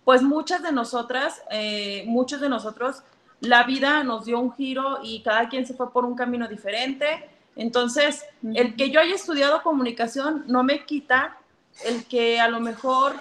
pues 0.04 0.24
muchas 0.24 0.64
de 0.64 0.72
nosotras, 0.72 1.44
eh, 1.52 2.06
muchos 2.08 2.42
de 2.42 2.50
nosotros 2.50 3.04
la 3.42 3.64
vida 3.64 4.04
nos 4.04 4.26
dio 4.26 4.40
un 4.40 4.54
giro 4.54 5.00
y 5.04 5.22
cada 5.24 5.50
quien 5.50 5.66
se 5.66 5.74
fue 5.74 5.92
por 5.92 6.06
un 6.06 6.16
camino 6.16 6.48
diferente. 6.48 7.28
Entonces, 7.56 8.26
el 8.54 8.76
que 8.76 8.92
yo 8.92 9.00
haya 9.00 9.16
estudiado 9.16 9.62
comunicación 9.62 10.46
no 10.48 10.64
me 10.64 10.86
quita 10.86 11.38
el 11.84 12.06
que 12.06 12.40
a 12.40 12.48
lo 12.48 12.60
mejor 12.60 13.16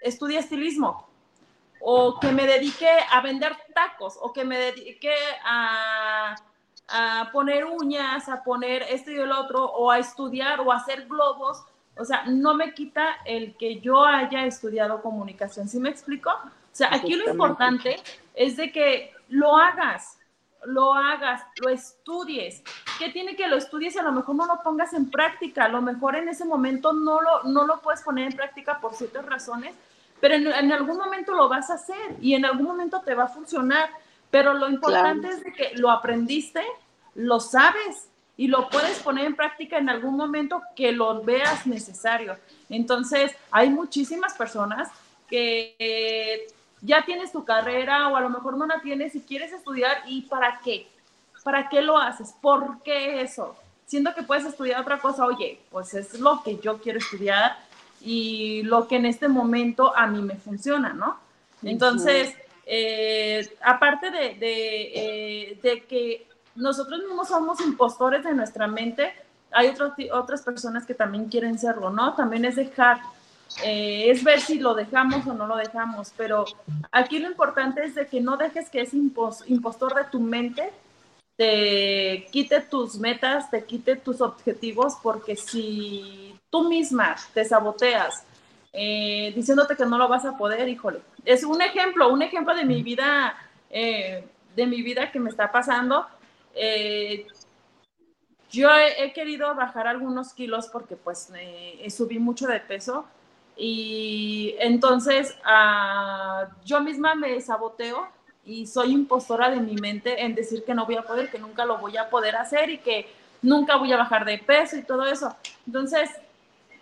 estudie 0.00 0.38
estilismo 0.38 1.08
o 1.80 2.20
que 2.20 2.30
me 2.32 2.46
dedique 2.46 2.88
a 3.10 3.20
vender 3.20 3.56
tacos 3.74 4.18
o 4.20 4.32
que 4.32 4.44
me 4.44 4.58
dedique 4.58 5.14
a, 5.44 6.36
a 6.88 7.30
poner 7.32 7.64
uñas, 7.64 8.28
a 8.28 8.42
poner 8.42 8.82
esto 8.82 9.10
y 9.10 9.16
el 9.16 9.32
otro 9.32 9.64
o 9.64 9.90
a 9.90 9.98
estudiar 9.98 10.60
o 10.60 10.72
a 10.72 10.76
hacer 10.76 11.06
globos. 11.06 11.64
O 11.96 12.04
sea, 12.04 12.24
no 12.26 12.54
me 12.54 12.74
quita 12.74 13.18
el 13.24 13.56
que 13.56 13.80
yo 13.80 14.04
haya 14.04 14.44
estudiado 14.44 15.02
comunicación. 15.02 15.68
¿Sí 15.68 15.80
me 15.80 15.88
explico? 15.88 16.30
O 16.30 16.76
sea, 16.78 16.94
aquí 16.94 17.14
lo 17.14 17.30
importante 17.30 17.96
es 18.34 18.56
de 18.56 18.70
que 18.70 19.17
lo 19.28 19.56
hagas, 19.56 20.18
lo 20.64 20.94
hagas, 20.94 21.42
lo 21.60 21.68
estudies. 21.68 22.62
¿Qué 22.98 23.10
tiene 23.10 23.36
que 23.36 23.48
lo 23.48 23.56
estudies 23.56 23.96
a 23.96 24.02
lo 24.02 24.12
mejor 24.12 24.34
no 24.34 24.46
lo 24.46 24.62
pongas 24.62 24.92
en 24.92 25.10
práctica? 25.10 25.64
A 25.64 25.68
lo 25.68 25.80
mejor 25.82 26.16
en 26.16 26.28
ese 26.28 26.44
momento 26.44 26.92
no 26.92 27.20
lo, 27.20 27.44
no 27.44 27.66
lo 27.66 27.80
puedes 27.80 28.02
poner 28.02 28.26
en 28.26 28.36
práctica 28.36 28.80
por 28.80 28.94
ciertas 28.94 29.24
razones, 29.24 29.74
pero 30.20 30.34
en, 30.34 30.72
algún 30.72 30.96
momento 30.96 31.34
lo 31.34 31.48
vas 31.48 31.70
a 31.70 31.74
hacer 31.74 32.16
y 32.20 32.34
en 32.34 32.44
algún 32.44 32.66
momento 32.66 33.00
te 33.02 33.14
va 33.14 33.24
a 33.24 33.28
funcionar. 33.28 33.88
Pero 34.30 34.52
lo 34.52 34.68
importante 34.68 35.28
es 35.28 35.42
de 35.42 35.52
que 35.52 35.70
lo 35.76 35.90
aprendiste, 35.90 36.62
lo 37.14 37.40
sabes 37.40 38.08
y 38.36 38.48
lo 38.48 38.68
puedes 38.68 38.98
poner 39.00 39.26
en 39.26 39.36
práctica 39.36 39.78
en 39.78 39.88
algún 39.88 40.16
momento 40.16 40.62
que 40.76 40.92
lo 40.92 41.22
veas 41.22 41.66
necesario. 41.66 42.36
Entonces, 42.68 43.34
hay 43.50 43.70
muchísimas 43.70 44.34
personas 44.34 44.90
que 45.28 46.46
ya 46.82 47.04
tienes 47.04 47.32
tu 47.32 47.44
carrera 47.44 48.08
o 48.08 48.16
a 48.16 48.20
lo 48.20 48.30
mejor 48.30 48.56
no 48.56 48.66
la 48.66 48.80
tienes 48.80 49.14
y 49.14 49.20
quieres 49.20 49.52
estudiar 49.52 50.02
y 50.06 50.22
¿para 50.22 50.60
qué? 50.64 50.88
¿Para 51.42 51.68
qué 51.68 51.82
lo 51.82 51.98
haces? 51.98 52.34
¿Por 52.40 52.82
qué 52.82 53.20
eso? 53.20 53.56
Siendo 53.86 54.14
que 54.14 54.22
puedes 54.22 54.44
estudiar 54.44 54.80
otra 54.80 54.98
cosa, 54.98 55.24
oye, 55.24 55.60
pues 55.70 55.94
es 55.94 56.20
lo 56.20 56.42
que 56.42 56.58
yo 56.58 56.78
quiero 56.78 56.98
estudiar 56.98 57.56
y 58.00 58.62
lo 58.64 58.86
que 58.86 58.96
en 58.96 59.06
este 59.06 59.28
momento 59.28 59.96
a 59.96 60.06
mí 60.06 60.20
me 60.22 60.36
funciona, 60.36 60.92
¿no? 60.92 61.18
Entonces, 61.62 62.34
eh, 62.66 63.48
aparte 63.62 64.10
de, 64.10 64.34
de, 64.34 64.92
eh, 64.94 65.60
de, 65.62 65.84
que 65.84 66.26
nosotros 66.54 67.00
mismos 67.00 67.28
somos 67.28 67.60
impostores 67.60 68.22
de 68.22 68.34
nuestra 68.34 68.66
mente, 68.66 69.12
hay 69.50 69.74
otras 70.12 70.42
personas 70.42 70.84
que 70.84 70.94
también 70.94 71.28
quieren 71.28 71.58
serlo, 71.58 71.90
¿no? 71.90 72.14
También 72.14 72.44
es 72.44 72.56
dejar 72.56 73.00
eh, 73.64 74.10
es 74.10 74.22
ver 74.22 74.40
si 74.40 74.58
lo 74.58 74.74
dejamos 74.74 75.26
o 75.26 75.32
no 75.32 75.46
lo 75.46 75.56
dejamos, 75.56 76.12
pero 76.16 76.44
aquí 76.92 77.18
lo 77.18 77.28
importante 77.28 77.82
es 77.84 77.94
de 77.94 78.06
que 78.06 78.20
no 78.20 78.36
dejes 78.36 78.68
que 78.68 78.82
ese 78.82 78.96
impostor 78.96 79.94
de 79.94 80.04
tu 80.04 80.20
mente 80.20 80.70
te 81.36 82.26
quite 82.30 82.60
tus 82.60 82.98
metas, 82.98 83.50
te 83.50 83.64
quite 83.64 83.96
tus 83.96 84.20
objetivos, 84.20 84.96
porque 85.02 85.34
si 85.34 86.38
tú 86.50 86.68
misma 86.68 87.16
te 87.32 87.44
saboteas 87.44 88.24
eh, 88.72 89.32
diciéndote 89.34 89.76
que 89.76 89.86
no 89.86 89.96
lo 89.96 90.08
vas 90.08 90.24
a 90.24 90.36
poder, 90.36 90.68
híjole, 90.68 91.00
es 91.24 91.42
un 91.42 91.62
ejemplo, 91.62 92.12
un 92.12 92.22
ejemplo 92.22 92.54
de 92.54 92.64
mi 92.64 92.82
vida, 92.82 93.34
eh, 93.70 94.24
de 94.54 94.66
mi 94.66 94.82
vida 94.82 95.10
que 95.10 95.20
me 95.20 95.30
está 95.30 95.50
pasando. 95.50 96.06
yo 98.50 98.68
he, 98.70 99.12
querido 99.12 99.54
bajar 99.54 99.86
algunos 99.86 100.34
kilos 100.34 100.68
porque 100.68 100.96
pues 100.96 101.30
subí 101.88 102.18
mucho 102.18 102.46
de 102.46 102.60
peso 102.60 103.06
y 103.58 104.54
entonces 104.60 105.36
ah, 105.44 106.48
yo 106.64 106.80
misma 106.80 107.16
me 107.16 107.40
saboteo 107.40 108.06
y 108.44 108.66
soy 108.66 108.92
impostora 108.92 109.50
de 109.50 109.60
mi 109.60 109.74
mente 109.74 110.22
en 110.22 110.34
decir 110.34 110.64
que 110.64 110.74
no 110.74 110.86
voy 110.86 110.96
a 110.96 111.02
poder, 111.02 111.30
que 111.30 111.38
nunca 111.38 111.66
lo 111.66 111.78
voy 111.78 111.96
a 111.96 112.08
poder 112.08 112.36
hacer 112.36 112.70
y 112.70 112.78
que 112.78 113.08
nunca 113.42 113.76
voy 113.76 113.92
a 113.92 113.96
bajar 113.96 114.24
de 114.24 114.38
peso 114.38 114.76
y 114.76 114.82
todo 114.82 115.06
eso. 115.06 115.36
Entonces, 115.66 116.08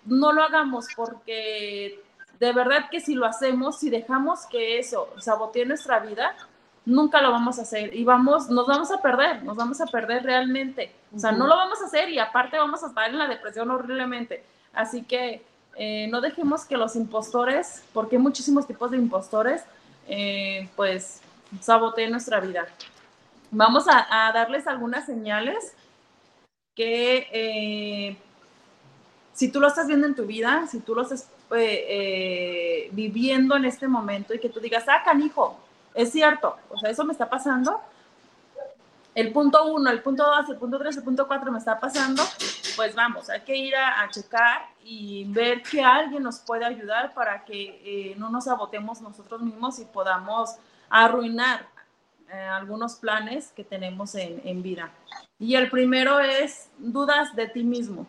no 0.05 0.33
lo 0.33 0.43
hagamos 0.43 0.87
porque 0.95 2.01
de 2.39 2.53
verdad 2.53 2.91
que 2.91 3.01
si 3.01 3.15
lo 3.15 3.27
hacemos, 3.27 3.79
si 3.79 3.91
dejamos 3.91 4.47
que 4.47 4.79
eso 4.79 5.09
sabotee 5.19 5.65
nuestra 5.65 5.99
vida, 6.01 6.37
nunca 6.85 7.21
lo 7.21 7.33
vamos 7.33 7.59
a 7.59 7.62
hacer 7.62 7.95
y 7.97 8.05
vamos, 8.05 8.49
nos 8.49 8.67
vamos 8.67 8.93
a 8.93 9.03
perder, 9.03 9.43
nos 9.43 9.57
vamos 9.57 9.81
a 9.81 9.87
perder 9.87 10.23
realmente. 10.23 10.93
O 11.15 11.19
sea, 11.19 11.33
no 11.33 11.47
lo 11.47 11.57
vamos 11.57 11.81
a 11.83 11.87
hacer 11.87 12.11
y 12.11 12.19
aparte 12.19 12.59
vamos 12.59 12.85
a 12.85 12.89
estar 12.89 13.09
en 13.09 13.19
la 13.19 13.27
depresión 13.27 13.71
horriblemente. 13.71 14.45
Así 14.73 15.03
que 15.03 15.43
eh, 15.79 16.09
no 16.11 16.21
dejemos 16.21 16.65
que 16.65 16.77
los 16.77 16.97
impostores, 16.97 17.83
porque 17.93 18.17
hay 18.17 18.23
muchísimos 18.23 18.67
tipos 18.67 18.91
de 18.91 18.97
impostores, 18.97 19.62
eh, 20.09 20.69
pues 20.75 21.21
saboteen 21.61 22.11
nuestra 22.11 22.41
vida. 22.41 22.67
Vamos 23.51 23.85
a, 23.89 24.33
darles 24.33 24.67
algunas 24.67 25.07
señales 25.07 25.75
que 26.75 27.29
eh, 27.31 28.17
si 29.33 29.51
tú 29.51 29.61
lo 29.61 29.69
estás 29.69 29.87
viendo 29.87 30.07
en 30.07 30.15
tu 30.15 30.25
vida, 30.25 30.67
si 30.71 30.81
tú 30.81 30.95
lo 30.95 31.03
estás 31.03 31.29
viviendo 32.93 33.57
en 33.57 33.67
este 33.67 33.87
momento 33.87 34.35
y 34.35 34.41
que 34.41 34.49
tú 34.49 34.61
digas, 34.61 34.85
ah, 34.89 35.03
canijo, 35.05 35.59
es 35.95 36.11
cierto, 36.11 36.57
o 36.71 36.79
sea, 36.79 36.91
eso 36.91 37.05
me 37.05 37.12
está 37.12 37.29
pasando. 37.29 37.81
El 39.16 39.33
punto 39.33 39.64
uno, 39.72 39.88
el 39.88 40.02
punto 40.02 40.26
dos, 40.26 40.46
el 40.50 40.59
punto 40.59 40.79
tres, 40.79 40.98
el 40.98 41.02
punto 41.02 41.26
cuatro 41.26 41.50
me 41.50 41.57
está 41.57 41.81
pasando, 41.81 42.22
pues 42.76 42.94
vamos, 42.94 43.31
hay 43.31 43.40
que 43.40 43.57
ir 43.57 43.74
a, 43.74 44.07
checar 44.11 44.68
y 44.85 45.24
ver 45.33 45.62
que 45.62 45.83
alguien 45.83 46.22
nos 46.22 46.40
puede 46.40 46.66
ayudar 46.66 47.14
para 47.14 47.42
que 47.42 48.14
no 48.18 48.29
nos 48.29 48.44
sabotemos 48.44 49.00
nosotros 49.00 49.40
mismos 49.40 49.79
y 49.79 49.87
podamos 49.87 50.57
arruinar 50.90 51.66
algunos 52.52 52.96
planes 52.96 53.52
que 53.57 53.64
tenemos 53.64 54.14
en, 54.16 54.42
en 54.44 54.62
vida. 54.62 54.90
Y 55.38 55.55
el 55.55 55.70
primero 55.70 56.20
es 56.20 56.68
dudas 56.76 57.35
de 57.35 57.48
ti 57.48 57.64
mismo. 57.64 58.07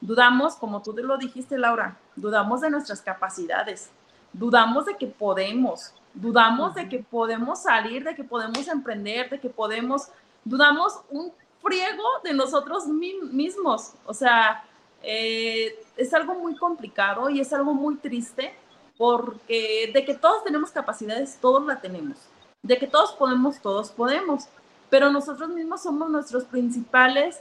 Dudamos, 0.00 0.56
como 0.56 0.82
tú 0.82 0.92
lo 0.92 1.18
dijiste, 1.18 1.56
Laura, 1.56 1.98
dudamos 2.16 2.62
de 2.62 2.70
nuestras 2.70 3.00
capacidades, 3.00 3.92
dudamos 4.32 4.86
de 4.86 4.96
que 4.96 5.06
podemos, 5.06 5.94
dudamos 6.14 6.74
de 6.74 6.88
que 6.88 6.98
podemos 6.98 7.62
salir, 7.62 8.02
de 8.02 8.16
que 8.16 8.24
podemos 8.24 8.66
emprender, 8.66 9.30
de 9.30 9.38
que 9.38 9.48
podemos, 9.48 10.08
dudamos 10.44 11.00
un 11.10 11.32
friego 11.62 12.04
de 12.24 12.34
nosotros 12.34 12.86
mismos. 12.86 13.92
O 14.06 14.14
sea, 14.14 14.64
eh, 15.02 15.74
es 15.96 16.12
algo 16.14 16.34
muy 16.34 16.56
complicado 16.56 17.30
y 17.30 17.40
es 17.40 17.52
algo 17.52 17.74
muy 17.74 17.96
triste 17.96 18.54
porque 18.96 19.90
de 19.92 20.04
que 20.04 20.14
todos 20.14 20.44
tenemos 20.44 20.70
capacidades, 20.70 21.38
todos 21.40 21.64
la 21.66 21.80
tenemos. 21.80 22.18
De 22.62 22.78
que 22.78 22.86
todos 22.86 23.12
podemos, 23.12 23.60
todos 23.60 23.90
podemos 23.90 24.48
pero 24.92 25.10
nosotros 25.10 25.48
mismos 25.48 25.82
somos 25.82 26.10
nuestros 26.10 26.44
principales, 26.44 27.40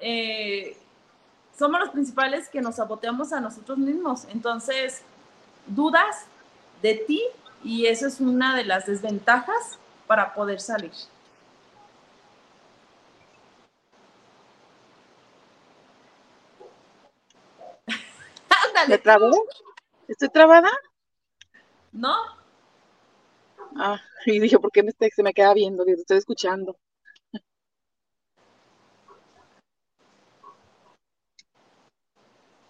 eh, 0.00 0.76
somos 1.58 1.80
los 1.80 1.90
principales 1.90 2.48
que 2.48 2.60
nos 2.60 2.76
saboteamos 2.76 3.32
a 3.32 3.40
nosotros 3.40 3.76
mismos. 3.76 4.24
Entonces, 4.30 5.02
dudas 5.66 6.26
de 6.82 6.94
ti 6.94 7.24
y 7.64 7.86
eso 7.86 8.06
es 8.06 8.20
una 8.20 8.54
de 8.54 8.62
las 8.62 8.86
desventajas 8.86 9.80
para 10.06 10.32
poder 10.32 10.60
salir. 10.60 10.92
¿Me 18.88 18.98
trabó? 18.98 19.30
¿Estoy 20.08 20.28
trabada? 20.28 20.70
No, 21.92 22.14
Ah, 23.78 24.00
y 24.24 24.38
dije, 24.40 24.58
¿por 24.58 24.70
qué 24.70 24.82
me, 24.82 24.92
se 24.92 25.22
me 25.22 25.34
queda 25.34 25.52
viendo? 25.54 25.84
Que 25.84 25.92
estoy 25.92 26.18
escuchando. 26.18 26.76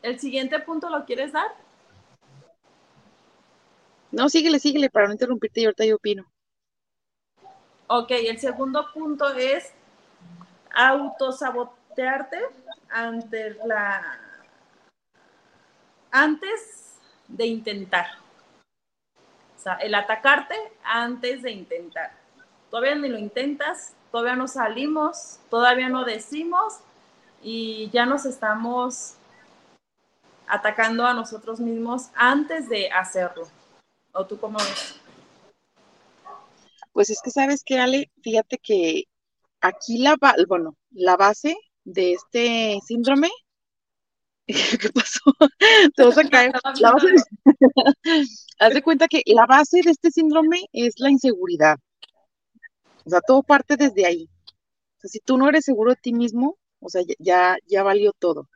¿El 0.03 0.19
siguiente 0.21 0.59
punto 0.61 0.88
lo 0.88 1.05
quieres 1.05 1.33
dar? 1.33 1.49
No, 4.12 4.29
síguele, 4.29 4.59
síguele, 4.59 4.88
para 4.88 5.07
no 5.07 5.12
interrumpirte 5.12 5.61
y 5.61 5.64
ahorita 5.64 5.85
yo 5.85 5.97
opino. 5.97 6.25
Ok, 7.88 8.11
el 8.11 8.38
segundo 8.38 8.92
punto 8.92 9.33
es 9.35 9.73
autosabotearte 10.75 12.38
ante 12.88 13.55
la 13.64 14.26
antes 16.16 16.94
de 17.29 17.46
intentar 17.46 18.07
el 19.81 19.94
atacarte 19.94 20.55
antes 20.85 21.42
de 21.42 21.50
intentar. 21.50 22.12
Todavía 22.70 22.94
ni 22.94 23.09
lo 23.09 23.18
intentas, 23.18 23.94
todavía 24.11 24.37
no 24.37 24.48
salimos, 24.48 25.38
todavía 25.50 25.88
no 25.88 26.05
decimos 26.05 26.79
y 27.42 27.90
ya 27.90 28.07
nos 28.07 28.24
estamos 28.24 29.14
atacando 30.46 31.05
a 31.07 31.14
nosotros 31.14 31.61
mismos 31.61 32.11
antes 32.14 32.68
de 32.68 32.90
hacerlo. 32.90 33.48
¿O 34.12 34.24
tú 34.24 34.38
cómo 34.38 34.59
ves? 34.59 35.00
Pues 36.92 37.11
es 37.11 37.20
que 37.22 37.31
sabes 37.31 37.62
que, 37.64 37.79
Ale, 37.79 38.11
fíjate 38.22 38.59
que 38.59 39.05
aquí 39.61 39.98
la, 39.98 40.16
bueno, 40.48 40.76
la 40.90 41.16
base 41.16 41.57
de 41.85 42.12
este 42.12 42.79
síndrome 42.87 43.31
¿Qué 44.81 44.91
pasó? 44.91 45.21
Te 45.97 46.05
vas 46.05 46.19
a 46.19 46.29
caer. 46.29 46.53
Haz 48.59 48.75
de 48.75 48.83
cuenta 48.83 49.09
que 49.09 49.23
la 49.27 49.47
base 49.47 49.83
de 49.83 49.91
este 49.91 50.11
síndrome 50.11 50.61
es 50.73 50.95
la 50.99 51.11
inseguridad. 51.11 51.79
O 53.05 53.11
sea, 53.11 53.21
todo 53.21 53.43
parte 53.43 53.77
desde 53.77 54.07
ahí. 54.07 54.29
O 54.99 55.01
sea, 55.01 55.09
si 55.09 55.21
tú 55.21 55.37
no 55.37 55.49
eres 55.49 55.65
seguro 55.65 55.91
de 55.91 56.01
ti 56.01 56.13
mismo, 56.13 56.59
o 56.81 56.89
sea, 56.89 57.03
ya, 57.19 57.57
ya 57.67 57.83
valió 57.83 58.13
todo. 58.19 58.49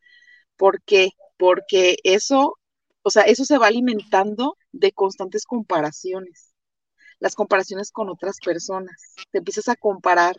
¿Por 0.57 0.83
qué? 0.83 1.11
Porque 1.37 1.97
eso, 2.05 2.57
o 3.03 3.11
sea, 3.11 3.23
eso 3.23 3.45
se 3.45 3.59
va 3.59 3.67
alimentando 3.67 4.57
de 4.73 4.93
constantes 4.93 5.45
comparaciones. 5.45 6.55
Las 7.19 7.35
comparaciones 7.35 7.91
con 7.91 8.09
otras 8.09 8.37
personas. 8.45 9.15
Te 9.31 9.39
empiezas 9.39 9.69
a 9.69 9.77
comparar 9.77 10.37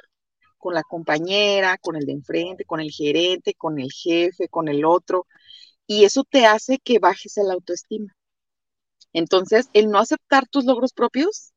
con 0.57 0.73
la 0.73 0.83
compañera, 0.83 1.77
con 1.77 1.95
el 1.97 2.05
de 2.05 2.13
enfrente, 2.13 2.65
con 2.65 2.79
el 2.79 2.91
gerente, 2.91 3.55
con 3.55 3.79
el 3.79 3.91
jefe, 3.91 4.47
con 4.47 4.69
el 4.69 4.85
otro, 4.85 5.25
y 5.91 6.05
eso 6.05 6.23
te 6.23 6.45
hace 6.45 6.79
que 6.79 6.99
bajes 6.99 7.35
el 7.35 7.51
autoestima. 7.51 8.15
Entonces, 9.11 9.69
el 9.73 9.89
no 9.89 9.99
aceptar 9.99 10.47
tus 10.47 10.63
logros 10.63 10.93
propios 10.93 11.51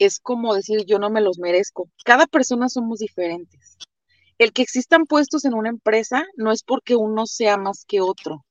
es 0.00 0.18
como 0.18 0.56
decir 0.56 0.84
yo 0.86 0.98
no 0.98 1.08
me 1.08 1.20
los 1.20 1.38
merezco. 1.38 1.88
Cada 2.04 2.26
persona 2.26 2.68
somos 2.68 2.98
diferentes. 2.98 3.76
El 4.38 4.52
que 4.52 4.62
existan 4.62 5.06
puestos 5.06 5.44
en 5.44 5.54
una 5.54 5.68
empresa 5.68 6.24
no 6.34 6.50
es 6.50 6.64
porque 6.64 6.96
uno 6.96 7.26
sea 7.26 7.58
más 7.58 7.84
que 7.86 8.00
otro. 8.00 8.44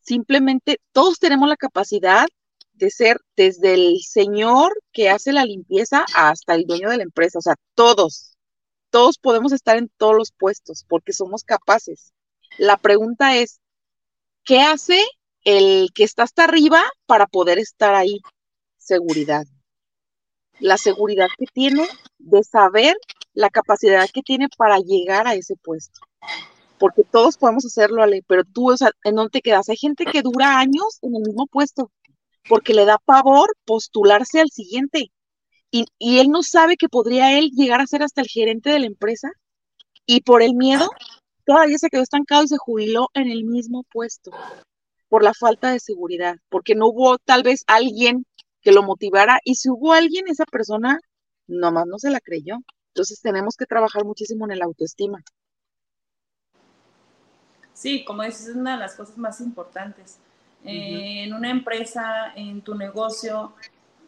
Simplemente 0.00 0.80
todos 0.90 1.20
tenemos 1.20 1.48
la 1.48 1.56
capacidad 1.56 2.26
de 2.72 2.90
ser 2.90 3.20
desde 3.36 3.74
el 3.74 4.00
señor 4.00 4.72
que 4.90 5.10
hace 5.10 5.32
la 5.32 5.44
limpieza 5.44 6.04
hasta 6.16 6.56
el 6.56 6.64
dueño 6.64 6.90
de 6.90 6.96
la 6.96 7.04
empresa. 7.04 7.38
O 7.38 7.42
sea, 7.42 7.54
todos, 7.76 8.36
todos 8.90 9.16
podemos 9.16 9.52
estar 9.52 9.76
en 9.76 9.92
todos 9.96 10.16
los 10.16 10.32
puestos 10.32 10.84
porque 10.88 11.12
somos 11.12 11.44
capaces. 11.44 12.12
La 12.58 12.78
pregunta 12.78 13.36
es, 13.36 13.60
¿qué 14.44 14.60
hace 14.60 15.02
el 15.44 15.88
que 15.94 16.04
está 16.04 16.24
hasta 16.24 16.44
arriba 16.44 16.82
para 17.06 17.26
poder 17.26 17.58
estar 17.58 17.94
ahí? 17.94 18.20
Seguridad. 18.76 19.44
La 20.58 20.76
seguridad 20.76 21.28
que 21.38 21.46
tiene 21.46 21.86
de 22.18 22.44
saber 22.44 22.96
la 23.32 23.50
capacidad 23.50 24.08
que 24.12 24.22
tiene 24.22 24.48
para 24.56 24.78
llegar 24.78 25.26
a 25.26 25.34
ese 25.34 25.56
puesto. 25.56 26.00
Porque 26.78 27.02
todos 27.04 27.36
podemos 27.36 27.64
hacerlo, 27.64 28.02
Ale, 28.02 28.22
pero 28.26 28.44
tú, 28.44 28.70
o 28.70 28.76
sea, 28.76 28.90
¿en 29.04 29.14
dónde 29.14 29.30
te 29.30 29.42
quedas? 29.42 29.68
Hay 29.68 29.76
gente 29.76 30.04
que 30.04 30.22
dura 30.22 30.58
años 30.58 30.98
en 31.02 31.14
el 31.14 31.22
mismo 31.22 31.46
puesto 31.46 31.90
porque 32.48 32.74
le 32.74 32.84
da 32.84 32.98
pavor 32.98 33.56
postularse 33.64 34.40
al 34.40 34.50
siguiente 34.50 35.10
y, 35.70 35.86
él 36.00 36.30
no 36.30 36.42
sabe 36.42 36.76
que 36.76 36.88
podría 36.88 37.38
él 37.38 37.50
llegar 37.50 37.80
a 37.80 37.86
ser 37.86 38.02
hasta 38.02 38.20
el 38.20 38.26
gerente 38.26 38.70
de 38.70 38.80
la 38.80 38.86
empresa 38.86 39.30
y 40.04 40.22
por 40.22 40.42
el 40.42 40.54
miedo 40.54 40.90
todavía 41.50 41.78
se 41.78 41.88
quedó 41.88 42.02
estancado 42.02 42.44
y 42.44 42.48
se 42.48 42.58
jubiló 42.58 43.08
en 43.12 43.28
el 43.28 43.42
mismo 43.42 43.82
puesto 43.92 44.30
por 45.08 45.24
la 45.24 45.34
falta 45.34 45.72
de 45.72 45.80
seguridad, 45.80 46.36
porque 46.48 46.76
no 46.76 46.86
hubo 46.86 47.18
tal 47.18 47.42
vez 47.42 47.64
alguien 47.66 48.24
que 48.62 48.70
lo 48.70 48.84
motivara 48.84 49.40
y 49.42 49.56
si 49.56 49.68
hubo 49.68 49.92
alguien, 49.92 50.28
esa 50.28 50.44
persona 50.44 51.00
nomás 51.48 51.88
no 51.88 51.98
se 51.98 52.10
la 52.10 52.20
creyó. 52.20 52.58
Entonces 52.94 53.20
tenemos 53.20 53.56
que 53.56 53.66
trabajar 53.66 54.04
muchísimo 54.04 54.44
en 54.44 54.52
el 54.52 54.62
autoestima. 54.62 55.24
Sí, 57.74 58.04
como 58.04 58.22
dices, 58.22 58.46
es 58.46 58.54
una 58.54 58.74
de 58.74 58.78
las 58.78 58.94
cosas 58.94 59.18
más 59.18 59.40
importantes. 59.40 60.18
En 60.62 61.34
una 61.34 61.50
empresa, 61.50 62.32
en 62.36 62.60
tu 62.62 62.76
negocio, 62.76 63.54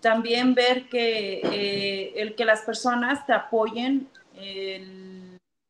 también 0.01 0.55
ver 0.55 0.89
que 0.89 1.41
eh, 1.43 2.13
el 2.23 2.37
que 2.37 2.45
las 2.45 2.61
personas 2.61 3.27
te 3.27 3.33
apoyen 3.33 4.09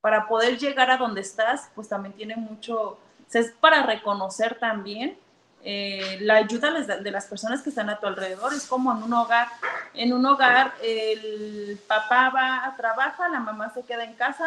para 0.03 0.29
poder 0.29 0.59
llegar 0.59 0.91
a 0.91 0.99
donde 0.99 1.23
estás, 1.23 1.71
pues 1.75 1.89
también 1.89 2.13
tiene 2.13 2.37
mucho, 2.37 2.99
es 3.33 3.53
para 3.53 3.85
reconocer 3.85 4.59
también 4.59 5.17
eh, 5.65 6.19
la 6.21 6.35
ayuda 6.35 6.73
de 6.73 7.11
las 7.13 7.27
personas 7.27 7.63
que 7.63 7.71
están 7.71 7.89
a 7.89 8.01
tu 8.01 8.09
alrededor. 8.09 8.53
Es 8.53 8.67
como 8.67 8.93
en 8.93 9.03
un 9.05 9.13
hogar, 9.13 9.47
en 9.95 10.13
un 10.13 10.27
hogar 10.27 10.75
el 10.83 11.81
papá 11.87 12.31
va 12.31 12.67
a 12.67 12.77
trabajar, 12.77 13.31
la 13.31 13.39
mamá 13.39 13.73
se 13.73 13.85
queda 13.85 14.03
en 14.03 14.15
casa 14.15 14.47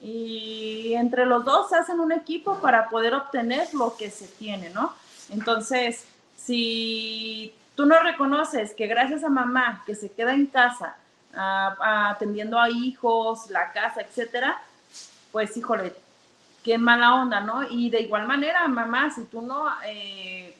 y 0.00 0.94
entre 0.94 1.26
los 1.26 1.44
dos 1.44 1.72
hacen 1.74 2.00
un 2.00 2.10
equipo 2.10 2.58
para 2.60 2.88
poder 2.88 3.14
obtener 3.14 3.72
lo 3.74 3.96
que 3.98 4.10
se 4.10 4.26
tiene, 4.26 4.70
¿no? 4.70 4.94
Entonces, 5.28 6.06
si 6.34 7.54
tú 7.76 7.84
no 7.84 8.00
reconoces 8.00 8.72
que 8.72 8.86
gracias 8.86 9.22
a 9.22 9.28
mamá 9.28 9.82
que 9.84 9.94
se 9.94 10.10
queda 10.10 10.32
en 10.32 10.46
casa 10.46 10.96
atendiendo 11.36 12.58
a 12.58 12.70
hijos, 12.70 13.50
la 13.50 13.72
casa, 13.72 14.00
etcétera, 14.00 14.62
pues 15.34 15.56
híjole, 15.56 15.92
qué 16.62 16.78
mala 16.78 17.16
onda, 17.16 17.40
¿no? 17.40 17.68
Y 17.68 17.90
de 17.90 18.02
igual 18.02 18.24
manera, 18.24 18.68
mamá, 18.68 19.10
si 19.10 19.24
tú 19.24 19.42
no 19.42 19.66
eh, 19.84 20.56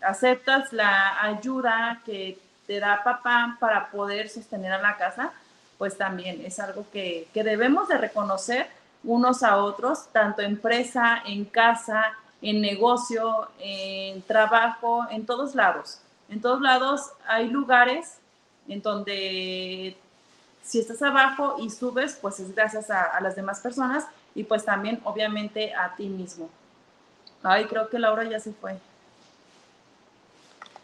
aceptas 0.00 0.72
la 0.72 1.20
ayuda 1.20 2.00
que 2.06 2.38
te 2.68 2.78
da 2.78 3.02
papá 3.02 3.56
para 3.58 3.90
poder 3.90 4.28
sostener 4.28 4.70
a 4.70 4.80
la 4.80 4.96
casa, 4.96 5.32
pues 5.76 5.98
también 5.98 6.40
es 6.46 6.60
algo 6.60 6.86
que, 6.92 7.26
que 7.34 7.42
debemos 7.42 7.88
de 7.88 7.98
reconocer 7.98 8.68
unos 9.02 9.42
a 9.42 9.56
otros, 9.56 10.06
tanto 10.12 10.42
empresa, 10.42 11.24
en 11.26 11.44
casa, 11.44 12.12
en 12.42 12.60
negocio, 12.60 13.48
en 13.58 14.22
trabajo, 14.22 15.04
en 15.10 15.26
todos 15.26 15.56
lados. 15.56 16.00
En 16.28 16.40
todos 16.40 16.60
lados 16.60 17.10
hay 17.26 17.48
lugares 17.48 18.18
en 18.68 18.82
donde 18.82 19.96
si 20.62 20.78
estás 20.78 21.02
abajo 21.02 21.56
y 21.58 21.70
subes, 21.70 22.18
pues 22.20 22.40
es 22.40 22.54
gracias 22.54 22.90
a, 22.90 23.20
las 23.20 23.36
demás 23.36 23.60
personas 23.60 24.06
y 24.34 24.44
pues 24.44 24.64
también 24.64 25.00
obviamente 25.04 25.74
a 25.74 25.94
ti 25.96 26.08
mismo. 26.08 26.48
Ay, 27.42 27.64
creo 27.66 27.88
que 27.88 27.98
Laura 27.98 28.24
ya 28.24 28.38
se 28.38 28.52
fue. 28.52 28.78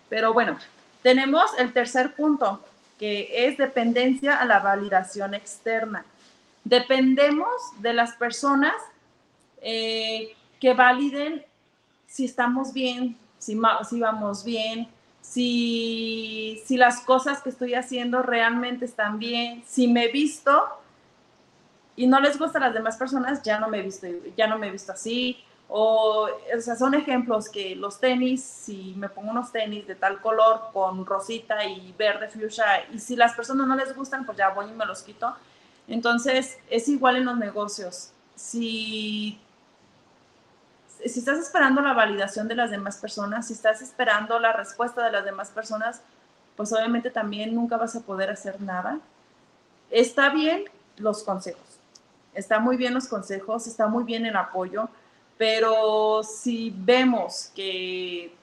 Pero 0.09 0.33
bueno, 0.33 0.59
tenemos 1.03 1.51
el 1.59 1.73
tercer 1.73 2.15
punto, 2.15 2.65
que 2.99 3.47
es 3.47 3.59
dependencia 3.59 4.37
a 4.37 4.45
la 4.45 4.61
validación 4.61 5.35
externa. 5.35 6.05
Dependemos 6.65 7.51
de 7.79 7.93
las 7.93 8.15
personas 8.15 8.75
eh, 9.61 10.35
que 10.61 10.75
validen 10.75 11.45
si 12.07 12.25
estamos 12.25 12.73
bien, 12.73 13.17
si, 13.39 13.61
si 13.89 14.01
vamos 14.01 14.45
bien, 14.45 14.89
si, 15.29 16.63
si 16.65 16.77
las 16.77 17.01
cosas 17.01 17.43
que 17.43 17.51
estoy 17.51 17.75
haciendo 17.75 18.23
realmente 18.23 18.85
están 18.85 19.19
bien, 19.19 19.65
si 19.67 19.89
me 19.89 20.05
he 20.05 20.13
visto 20.13 20.65
y 21.97 22.07
no 22.07 22.21
les 22.21 22.39
gusta 22.39 22.59
a 22.59 22.63
las 22.63 22.75
demás 22.75 22.97
personas, 22.97 23.43
ya 23.43 23.59
no 23.59 23.69
me 23.69 23.83
visto, 23.83 24.07
ya 24.37 24.47
no 24.47 24.59
me 24.59 24.71
visto 24.71 24.93
así. 24.93 25.43
O, 25.69 26.29
o 26.57 26.61
sea, 26.61 26.77
son 26.77 26.95
ejemplos 26.95 27.49
que 27.49 27.75
los 27.75 27.99
tenis, 27.99 28.43
si 28.43 28.95
me 28.97 29.09
pongo 29.09 29.33
unos 29.33 29.51
tenis 29.51 29.87
de 29.87 29.97
tal 29.97 30.21
color 30.21 30.69
con 30.73 31.05
rosita 31.05 31.65
y 31.65 31.93
verde 31.99 32.29
fuchsia, 32.29 32.87
y 32.93 33.01
si 33.01 33.17
las 33.17 33.35
personas 33.35 33.67
no 33.67 33.75
les 33.75 33.97
gustan, 33.97 34.25
pues 34.25 34.39
ya 34.39 34.51
voy 34.51 34.67
y 34.67 34.75
me 34.75 34.87
los 34.87 35.03
quito. 35.03 35.35
Entonces, 35.89 36.59
es 36.71 36.89
igual 36.89 37.17
en 37.17 37.25
los 37.25 37.37
negocios. 37.37 38.13
Si 38.37 39.41
si 41.09 41.21
estás 41.21 41.39
esperando 41.39 41.81
la 41.81 41.93
validación 41.93 42.49
de 42.49 42.55
las 42.55 42.71
demás 42.71 42.97
personas, 42.97 43.49
si 43.49 43.53
estás 43.53 43.83
esperando 43.83 44.39
la 44.39 44.53
respuesta 44.53 45.05
de 45.05 45.13
las 45.13 45.25
demás 45.25 45.51
personas, 45.51 46.01
pues 46.57 46.73
obviamente 46.73 47.11
también 47.11 47.55
nunca 47.55 47.77
vas 47.77 47.95
a 47.97 48.01
poder 48.01 48.31
hacer 48.31 48.61
nada. 48.61 48.99
Está 49.91 50.31
bien 50.31 50.65
los 50.97 51.23
consejos, 51.23 51.79
está 52.35 52.59
muy 52.59 52.77
bien 52.77 52.95
los 52.95 53.09
consejos, 53.09 53.67
está 53.67 53.87
muy 53.87 54.05
bien 54.05 54.27
el 54.27 54.37
apoyo, 54.37 54.89
pero 55.39 56.23
si 56.23 56.73
vemos 56.75 57.53
que, 57.55 58.35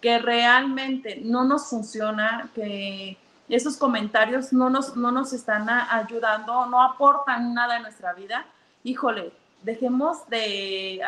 que 0.00 0.18
realmente 0.18 1.20
no 1.24 1.44
nos 1.44 1.68
funciona, 1.68 2.50
que 2.54 3.18
esos 3.48 3.76
comentarios 3.76 4.52
no 4.52 4.70
nos, 4.70 4.96
no 4.96 5.10
nos 5.10 5.32
están 5.32 5.68
ayudando, 5.68 6.66
no 6.66 6.82
aportan 6.82 7.52
nada 7.52 7.76
en 7.76 7.82
nuestra 7.82 8.14
vida, 8.14 8.46
híjole, 8.84 9.32
dejemos 9.64 10.28
de, 10.28 11.00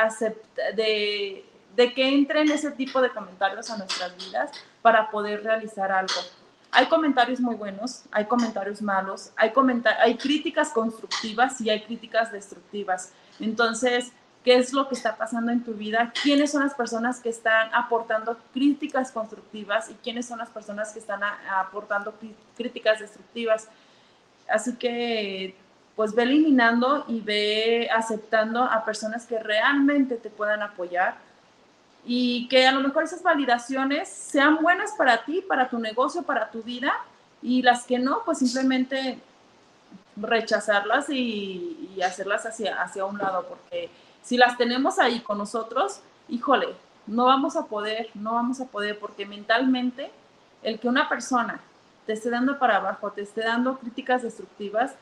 de, 0.75 1.45
de 1.77 1.95
que 1.95 2.09
entren 2.09 2.51
ese 2.51 2.71
tipo 2.71 3.01
de 3.01 3.11
comentarios 3.11 3.71
a 3.71 3.77
nuestras 3.77 4.17
vidas 4.17 4.51
para 4.83 5.11
poder 5.11 5.45
realizar 5.45 5.93
algo. 5.93 6.15
Hay 6.73 6.87
comentarios 6.87 7.41
muy 7.41 7.55
buenos, 7.55 8.05
hay 8.11 8.25
comentarios 8.25 8.83
malos, 8.83 9.31
hay, 9.37 9.53
hay 10.01 10.17
críticas 10.17 10.71
constructivas 10.71 11.61
y 11.61 11.71
hay 11.71 11.83
críticas 11.83 12.33
destructivas. 12.33 13.13
Entonces, 13.41 14.13
¿qué 14.45 14.57
es 14.57 14.73
lo 14.73 14.89
que 14.89 14.95
está 14.95 15.17
pasando 15.17 15.53
en 15.53 15.65
tu 15.65 15.75
vida? 15.75 16.13
¿Quiénes 16.23 16.51
son 16.53 16.63
las 16.63 16.75
personas 16.75 17.21
que 17.21 17.29
están 17.29 17.75
aportando 17.75 18.39
críticas 18.53 19.11
constructivas 19.11 19.91
y 19.91 19.95
quiénes 19.95 20.27
son 20.27 20.39
las 20.39 20.51
personas 20.51 20.93
que 20.93 20.99
están 20.99 21.21
aportando 21.25 22.15
críticas 22.57 23.01
destructivas? 23.01 23.69
Así 24.49 24.77
que 24.77 25.57
pues 25.97 26.15
ve 26.15 26.25
eliminando 26.25 27.05
y 27.09 27.21
ve 27.21 27.89
aceptando 27.93 28.63
a 28.63 28.85
personas 28.85 29.27
que 29.27 29.39
realmente 29.39 30.17
te 30.17 30.29
puedan 30.29 30.63
apoyar 30.63 31.17
y 32.05 32.47
que 32.49 32.67
a 32.67 32.73
lo 32.73 32.81
mejor 32.81 33.05
esas 33.05 33.23
validaciones 33.23 34.09
sean 34.09 34.63
buenas 34.63 34.93
para 34.93 35.25
ti, 35.25 35.43
para 35.49 35.69
tu 35.69 35.79
negocio, 35.79 36.23
para 36.23 36.51
tu 36.51 36.63
vida 36.63 36.93
y 37.43 37.63
las 37.63 37.85
que 37.85 37.99
no, 37.99 38.23
pues 38.25 38.39
simplemente 38.39 39.19
rechazarlas 40.17 41.09
y, 41.11 41.99
hacerlas 42.05 42.45
hacia, 42.45 42.83
hacia 42.83 43.07
un 43.07 43.17
lado, 43.17 43.47
porque 43.49 43.89
si 44.23 44.37
las 44.37 44.59
tenemos 44.59 44.99
ahí 44.99 45.21
con 45.21 45.39
nosotros, 45.39 46.01
híjole, 46.29 46.69
no 47.07 47.25
vamos 47.25 47.57
a 47.57 47.65
poder, 47.65 48.11
no 48.15 48.35
vamos 48.35 48.61
a 48.61 48.67
poder, 48.67 48.99
porque 48.99 49.25
mentalmente 49.25 50.11
el 50.63 50.79
que 50.79 50.89
una 50.89 51.09
persona 51.09 51.61
te 52.05 52.13
esté 52.13 52.29
dando 52.29 52.59
para 52.59 52.77
abajo, 52.77 53.13
te 53.13 53.23
esté 53.23 53.43
dando 53.43 53.79
críticas 53.79 54.23
destructivas, 54.23 54.95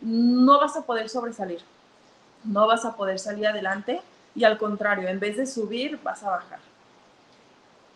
no 0.00 0.60
vas 0.60 0.76
a 0.76 0.82
poder 0.82 1.08
sobresalir, 1.08 1.60
no 2.44 2.66
vas 2.66 2.84
a 2.84 2.96
poder 2.96 3.18
salir 3.18 3.46
adelante 3.46 4.00
y 4.34 4.44
al 4.44 4.58
contrario, 4.58 5.08
en 5.08 5.18
vez 5.18 5.36
de 5.36 5.46
subir, 5.46 5.98
vas 6.02 6.22
a 6.22 6.30
bajar. 6.30 6.60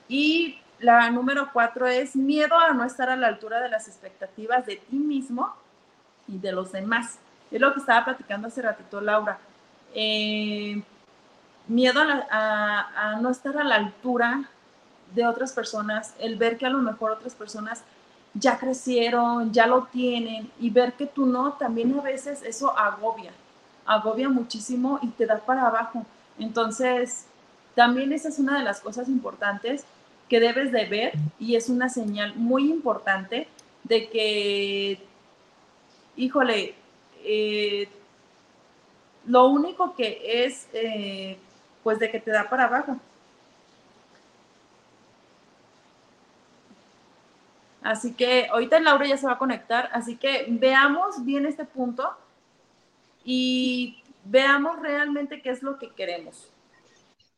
Y 0.09 0.59
la 0.81 1.11
número 1.11 1.51
cuatro 1.53 1.87
es 1.87 2.17
miedo 2.17 2.59
a 2.59 2.73
no 2.73 2.85
estar 2.85 3.09
a 3.09 3.17
la 3.17 3.29
altura 3.29 3.61
de 3.61 3.69
las 3.69 3.87
expectativas 3.87 4.67
de 4.67 4.77
ti 4.77 4.97
mismo 4.97 5.55
y 6.27 6.39
de 6.39 6.53
los 6.53 6.73
demás. 6.73 7.19
Es 7.51 7.61
lo 7.61 7.73
que 7.73 7.81
estaba 7.81 8.05
platicando 8.05 8.49
hace 8.49 8.63
ratito 8.63 9.01
Laura. 9.01 9.39
Eh, 9.95 10.83
miedo 11.69 12.01
a, 12.01 13.13
a, 13.13 13.17
no 13.21 13.31
estar 13.31 13.57
a 13.57 13.65
la 13.65 13.77
altura 13.77 14.45
de 15.15 15.27
otras 15.27 15.53
personas, 15.53 16.15
el 16.19 16.37
ver 16.37 16.57
que 16.59 16.67
a 16.67 16.71
lo 16.71 16.79
mejor 16.79 17.13
otras 17.13 17.35
personas 17.35 17.85
ya 18.35 18.59
crecieron, 18.59 19.53
ya 19.53 19.67
lo 19.67 19.85
tienen 19.85 20.51
y 20.59 20.71
ver 20.71 20.95
que 20.95 21.07
tú 21.07 21.27
no, 21.27 21.53
también 21.55 21.99
a 21.99 22.03
veces 22.03 22.43
eso 22.43 22.77
agobia, 22.77 23.33
agobia 23.85 24.29
muchísimo 24.29 24.99
y 25.03 25.09
te 25.09 25.27
da 25.27 25.39
para 25.39 25.67
abajo. 25.67 26.05
Entonces, 26.39 27.27
también 27.75 28.13
esa 28.13 28.29
es 28.29 28.39
una 28.39 28.59
de 28.59 28.65
las 28.65 28.81
cosas 28.81 29.09
importantes 29.09 29.85
que 30.29 30.41
debes 30.41 30.73
de 30.73 30.87
ver 30.87 31.13
y 31.39 31.57
es 31.57 31.69
una 31.69 31.89
señal 31.89 32.35
muy 32.37 32.71
importante 32.71 33.49
de 33.85 34.09
que, 34.09 34.99
híjole, 36.17 36.75
eh, 37.25 37.89
lo 39.27 39.47
único 39.49 39.95
que 39.95 40.45
es, 40.45 40.69
eh, 40.73 41.37
pues 41.83 41.99
de 41.99 42.11
que 42.11 42.21
te 42.21 42.31
da 42.31 42.49
para 42.49 42.65
abajo. 42.65 42.97
Así 47.83 48.15
que 48.15 48.47
ahorita 48.47 48.79
Laura 48.81 49.07
ya 49.07 49.17
se 49.17 49.27
va 49.27 49.33
a 49.33 49.39
conectar, 49.39 49.89
así 49.93 50.17
que 50.17 50.47
veamos 50.49 51.25
bien 51.25 51.47
este 51.47 51.65
punto 51.65 52.17
y 53.25 54.03
veamos 54.25 54.81
realmente 54.81 55.43
qué 55.43 55.51
es 55.51 55.63
lo 55.63 55.79
que 55.79 55.91
queremos, 55.91 56.49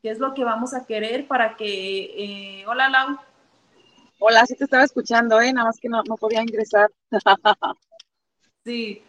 qué 0.03 0.11
es 0.11 0.19
lo 0.19 0.35
que 0.35 0.45
vamos 0.45 0.75
a 0.75 0.85
querer 0.85 1.27
para 1.27 1.57
que... 1.57 2.61
Eh, 2.61 2.67
hola 2.67 2.91
Lau. 2.91 3.19
Hola, 4.19 4.45
sí 4.47 4.55
te 4.55 4.65
estaba 4.65 4.85
escuchando, 4.85 5.41
¿eh? 5.41 5.53
nada 5.53 5.69
más 5.69 5.81
que 5.81 5.89
no, 5.89 6.03
no 6.07 6.17
podía 6.17 6.43
ingresar. 6.43 6.91
sí, 8.65 9.03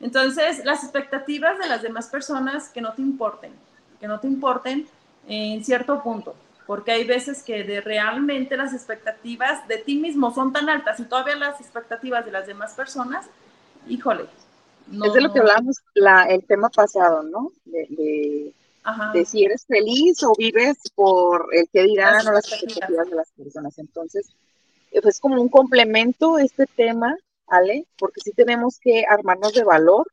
entonces 0.00 0.64
las 0.66 0.84
expectativas 0.84 1.58
de 1.58 1.66
las 1.66 1.80
demás 1.80 2.08
personas 2.08 2.68
que 2.68 2.82
no 2.82 2.92
te 2.92 3.00
importen, 3.00 3.52
que 4.00 4.06
no 4.06 4.20
te 4.20 4.26
importen 4.26 4.86
en 5.26 5.64
cierto 5.64 6.02
punto 6.02 6.34
porque 6.66 6.92
hay 6.92 7.04
veces 7.04 7.42
que 7.42 7.64
de 7.64 7.80
realmente 7.80 8.56
las 8.56 8.72
expectativas 8.72 9.66
de 9.68 9.78
ti 9.78 9.96
mismo 9.96 10.32
son 10.34 10.52
tan 10.52 10.68
altas 10.68 10.98
y 11.00 11.04
todavía 11.04 11.36
las 11.36 11.60
expectativas 11.60 12.24
de 12.24 12.32
las 12.32 12.46
demás 12.46 12.74
personas, 12.74 13.26
híjole. 13.86 14.24
es 14.24 15.12
de 15.12 15.20
lo 15.20 15.32
que 15.32 15.40
hablamos 15.40 15.82
la, 15.94 16.24
el 16.24 16.44
tema 16.44 16.70
pasado, 16.70 17.22
¿no? 17.22 17.52
De, 17.64 18.52
de, 19.12 19.24
si 19.24 19.44
eres 19.44 19.64
feliz 19.66 20.22
o 20.22 20.32
vives 20.36 20.76
por 20.94 21.48
el 21.52 21.68
que 21.70 21.84
dirán 21.84 22.26
o 22.26 22.32
las 22.32 22.52
expectativas 22.52 23.08
de 23.08 23.16
las 23.16 23.30
personas. 23.32 23.78
Entonces, 23.78 24.28
es 24.90 25.20
como 25.20 25.40
un 25.40 25.48
complemento 25.48 26.38
este 26.38 26.66
tema, 26.66 27.16
Ale, 27.46 27.86
porque 27.98 28.20
sí 28.22 28.32
tenemos 28.32 28.78
que 28.78 29.04
armarnos 29.08 29.52
de 29.54 29.64
valor 29.64 30.06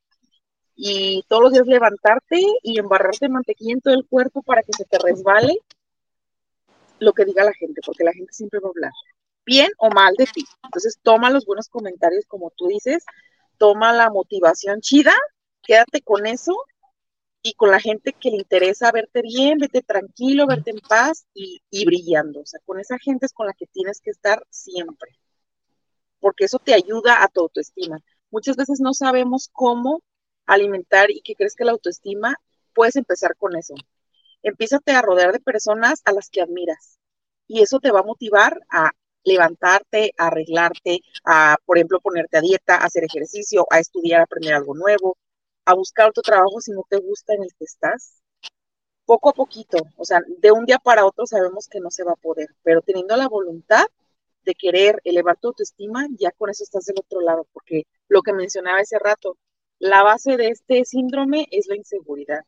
y 0.75 1.23
todos 1.27 1.43
los 1.43 1.53
días 1.53 1.67
levantarte 1.67 2.41
y 2.63 2.79
embarrarte 2.79 3.29
mantequilla 3.29 3.73
en 3.73 3.81
todo 3.81 3.93
el 3.93 4.05
cuerpo 4.07 4.41
para 4.41 4.63
que 4.63 4.73
se 4.73 4.85
te 4.85 4.97
resbale 4.99 5.59
lo 7.01 7.13
que 7.13 7.25
diga 7.25 7.43
la 7.43 7.53
gente, 7.53 7.81
porque 7.85 8.03
la 8.03 8.13
gente 8.13 8.31
siempre 8.31 8.59
va 8.59 8.67
a 8.67 8.71
hablar, 8.71 8.91
bien 9.45 9.71
o 9.79 9.89
mal 9.89 10.13
de 10.17 10.25
ti. 10.27 10.45
Entonces, 10.63 10.99
toma 11.01 11.31
los 11.31 11.45
buenos 11.45 11.67
comentarios, 11.67 12.25
como 12.27 12.51
tú 12.51 12.67
dices, 12.67 13.03
toma 13.57 13.91
la 13.91 14.09
motivación 14.09 14.81
chida, 14.81 15.13
quédate 15.63 16.01
con 16.01 16.27
eso 16.27 16.55
y 17.41 17.53
con 17.53 17.71
la 17.71 17.79
gente 17.79 18.13
que 18.13 18.29
le 18.29 18.37
interesa 18.37 18.91
verte 18.91 19.23
bien, 19.23 19.57
verte 19.57 19.81
tranquilo, 19.81 20.45
verte 20.45 20.71
en 20.71 20.79
paz 20.87 21.25
y, 21.33 21.61
y 21.71 21.85
brillando. 21.85 22.41
O 22.41 22.45
sea, 22.45 22.59
con 22.65 22.79
esa 22.79 22.99
gente 22.99 23.25
es 23.25 23.33
con 23.33 23.47
la 23.47 23.53
que 23.53 23.65
tienes 23.65 23.99
que 23.99 24.11
estar 24.11 24.45
siempre, 24.51 25.09
porque 26.19 26.45
eso 26.45 26.59
te 26.59 26.75
ayuda 26.75 27.23
a 27.23 27.27
tu 27.29 27.41
autoestima. 27.41 27.99
Muchas 28.29 28.55
veces 28.57 28.79
no 28.79 28.93
sabemos 28.93 29.49
cómo 29.51 30.03
alimentar 30.45 31.09
y 31.09 31.21
que 31.21 31.35
crees 31.35 31.55
que 31.55 31.65
la 31.65 31.71
autoestima, 31.71 32.35
puedes 32.73 32.95
empezar 32.95 33.35
con 33.37 33.55
eso 33.55 33.73
empiézate 34.43 34.91
a 34.93 35.01
rodear 35.01 35.31
de 35.33 35.39
personas 35.39 36.01
a 36.05 36.13
las 36.13 36.29
que 36.29 36.41
admiras. 36.41 36.99
Y 37.47 37.61
eso 37.61 37.79
te 37.79 37.91
va 37.91 37.99
a 38.01 38.03
motivar 38.03 38.59
a 38.69 38.91
levantarte, 39.23 40.13
a 40.17 40.27
arreglarte, 40.27 41.01
a, 41.25 41.57
por 41.65 41.77
ejemplo, 41.77 41.99
ponerte 42.01 42.37
a 42.37 42.41
dieta, 42.41 42.75
a 42.77 42.85
hacer 42.85 43.03
ejercicio, 43.03 43.67
a 43.69 43.79
estudiar, 43.79 44.21
a 44.21 44.23
aprender 44.25 44.53
algo 44.53 44.75
nuevo. 44.75 45.17
a 45.65 45.75
buscar 45.75 46.09
otro 46.09 46.23
trabajo 46.23 46.61
si 46.61 46.71
no 46.71 46.83
te 46.89 46.97
gusta 46.97 47.33
en 47.35 47.43
el 47.43 47.49
que 47.57 47.65
estás. 47.65 48.21
Poco 49.05 49.29
a 49.29 49.33
poquito, 49.33 49.77
o 49.97 50.05
sea, 50.05 50.21
de 50.39 50.51
un 50.51 50.65
día 50.65 50.79
para 50.79 51.05
otro 51.05 51.25
sabemos 51.27 51.67
que 51.67 51.79
no 51.79 51.91
se 51.91 52.03
va 52.03 52.13
a 52.13 52.15
poder, 52.15 52.49
pero 52.63 52.81
teniendo 52.81 53.15
la 53.17 53.27
voluntad 53.27 53.85
de 54.43 54.55
querer 54.55 55.01
elevar 55.03 55.37
tu 55.37 55.49
autoestima, 55.49 56.07
ya 56.17 56.31
con 56.31 56.49
eso 56.49 56.63
estás 56.63 56.85
del 56.85 56.97
otro 56.99 57.21
lado, 57.21 57.47
porque 57.53 57.83
lo 58.07 58.21
que 58.23 58.33
mencionaba 58.33 58.79
hace 58.79 58.97
rato, 58.99 59.37
la 59.79 60.03
base 60.03 60.37
de 60.37 60.49
este 60.49 60.85
síndrome 60.85 61.47
es 61.51 61.67
la 61.67 61.75
inseguridad. 61.75 62.41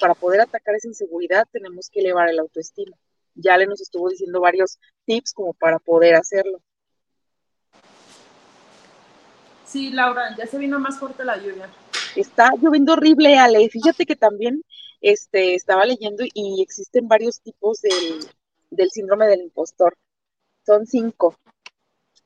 Para 0.00 0.14
poder 0.14 0.40
atacar 0.40 0.74
esa 0.74 0.88
inseguridad 0.88 1.46
tenemos 1.52 1.90
que 1.90 2.00
elevar 2.00 2.28
el 2.28 2.38
autoestima. 2.38 2.96
Ya 3.34 3.56
le 3.56 3.66
nos 3.66 3.80
estuvo 3.80 4.08
diciendo 4.08 4.40
varios 4.40 4.78
tips 5.04 5.32
como 5.32 5.52
para 5.52 5.78
poder 5.78 6.14
hacerlo. 6.14 6.60
Sí, 9.66 9.90
Laura, 9.90 10.34
ya 10.36 10.46
se 10.46 10.58
vino 10.58 10.80
más 10.80 10.98
fuerte 10.98 11.24
la 11.24 11.36
lluvia. 11.36 11.70
Está 12.16 12.50
lloviendo 12.60 12.94
horrible, 12.94 13.38
Ale. 13.38 13.68
Fíjate 13.68 14.04
que 14.04 14.16
también 14.16 14.64
este, 15.00 15.54
estaba 15.54 15.84
leyendo 15.84 16.24
y 16.34 16.60
existen 16.60 17.06
varios 17.06 17.40
tipos 17.40 17.80
del, 17.80 18.26
del 18.70 18.90
síndrome 18.90 19.26
del 19.26 19.42
impostor. 19.42 19.96
Son 20.66 20.86
cinco. 20.86 21.36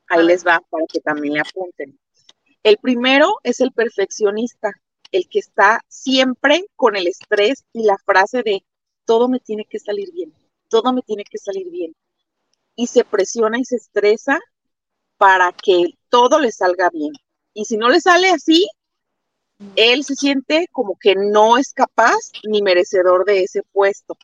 Ahí 0.07 0.25
les 0.25 0.45
va 0.45 0.61
para 0.69 0.85
que 0.91 1.01
también 1.01 1.35
le 1.35 1.41
apunten. 1.41 1.99
El 2.63 2.77
primero 2.77 3.35
es 3.43 3.59
el 3.59 3.71
perfeccionista, 3.71 4.71
el 5.15 5.29
que 5.29 5.39
está 5.39 5.79
siempre 5.87 6.65
con 6.75 6.97
el 6.97 7.07
estrés 7.07 7.63
y 7.71 7.83
la 7.83 7.97
frase 7.97 8.43
de 8.43 8.65
todo 9.05 9.29
me 9.29 9.39
tiene 9.39 9.65
que 9.65 9.79
salir 9.79 10.11
bien, 10.11 10.33
todo 10.67 10.91
me 10.91 11.01
tiene 11.03 11.23
que 11.23 11.37
salir 11.37 11.69
bien. 11.69 11.95
Y 12.75 12.87
se 12.87 13.05
presiona 13.05 13.57
y 13.57 13.63
se 13.63 13.77
estresa 13.77 14.39
para 15.17 15.53
que 15.53 15.93
todo 16.09 16.39
le 16.39 16.51
salga 16.51 16.89
bien. 16.89 17.13
Y 17.53 17.63
si 17.63 17.77
no 17.77 17.87
le 17.87 18.01
sale 18.01 18.29
así, 18.29 18.67
él 19.77 20.03
se 20.03 20.15
siente 20.15 20.67
como 20.73 20.97
que 20.99 21.15
no 21.15 21.57
es 21.57 21.71
capaz 21.71 22.17
ni 22.45 22.61
merecedor 22.61 23.23
de 23.23 23.43
ese 23.43 23.63
puesto. 23.71 24.17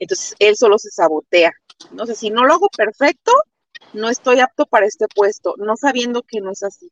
Entonces, 0.00 0.34
él 0.40 0.56
solo 0.56 0.78
se 0.78 0.90
sabotea. 0.90 1.52
No 1.92 2.04
sé, 2.06 2.16
si 2.16 2.30
no 2.30 2.44
lo 2.44 2.54
hago 2.54 2.68
perfecto, 2.76 3.32
no 3.92 4.08
estoy 4.08 4.40
apto 4.40 4.66
para 4.66 4.86
este 4.86 5.06
puesto, 5.14 5.54
no 5.58 5.76
sabiendo 5.76 6.22
que 6.22 6.40
no 6.40 6.50
es 6.50 6.64
así. 6.64 6.90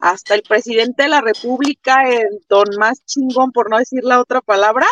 Hasta 0.00 0.34
el 0.34 0.42
presidente 0.42 1.04
de 1.04 1.08
la 1.10 1.20
República, 1.20 2.08
el 2.08 2.42
don 2.48 2.68
más 2.78 3.04
chingón, 3.04 3.52
por 3.52 3.70
no 3.70 3.78
decir 3.78 4.02
la 4.02 4.20
otra 4.20 4.40
palabra, 4.40 4.86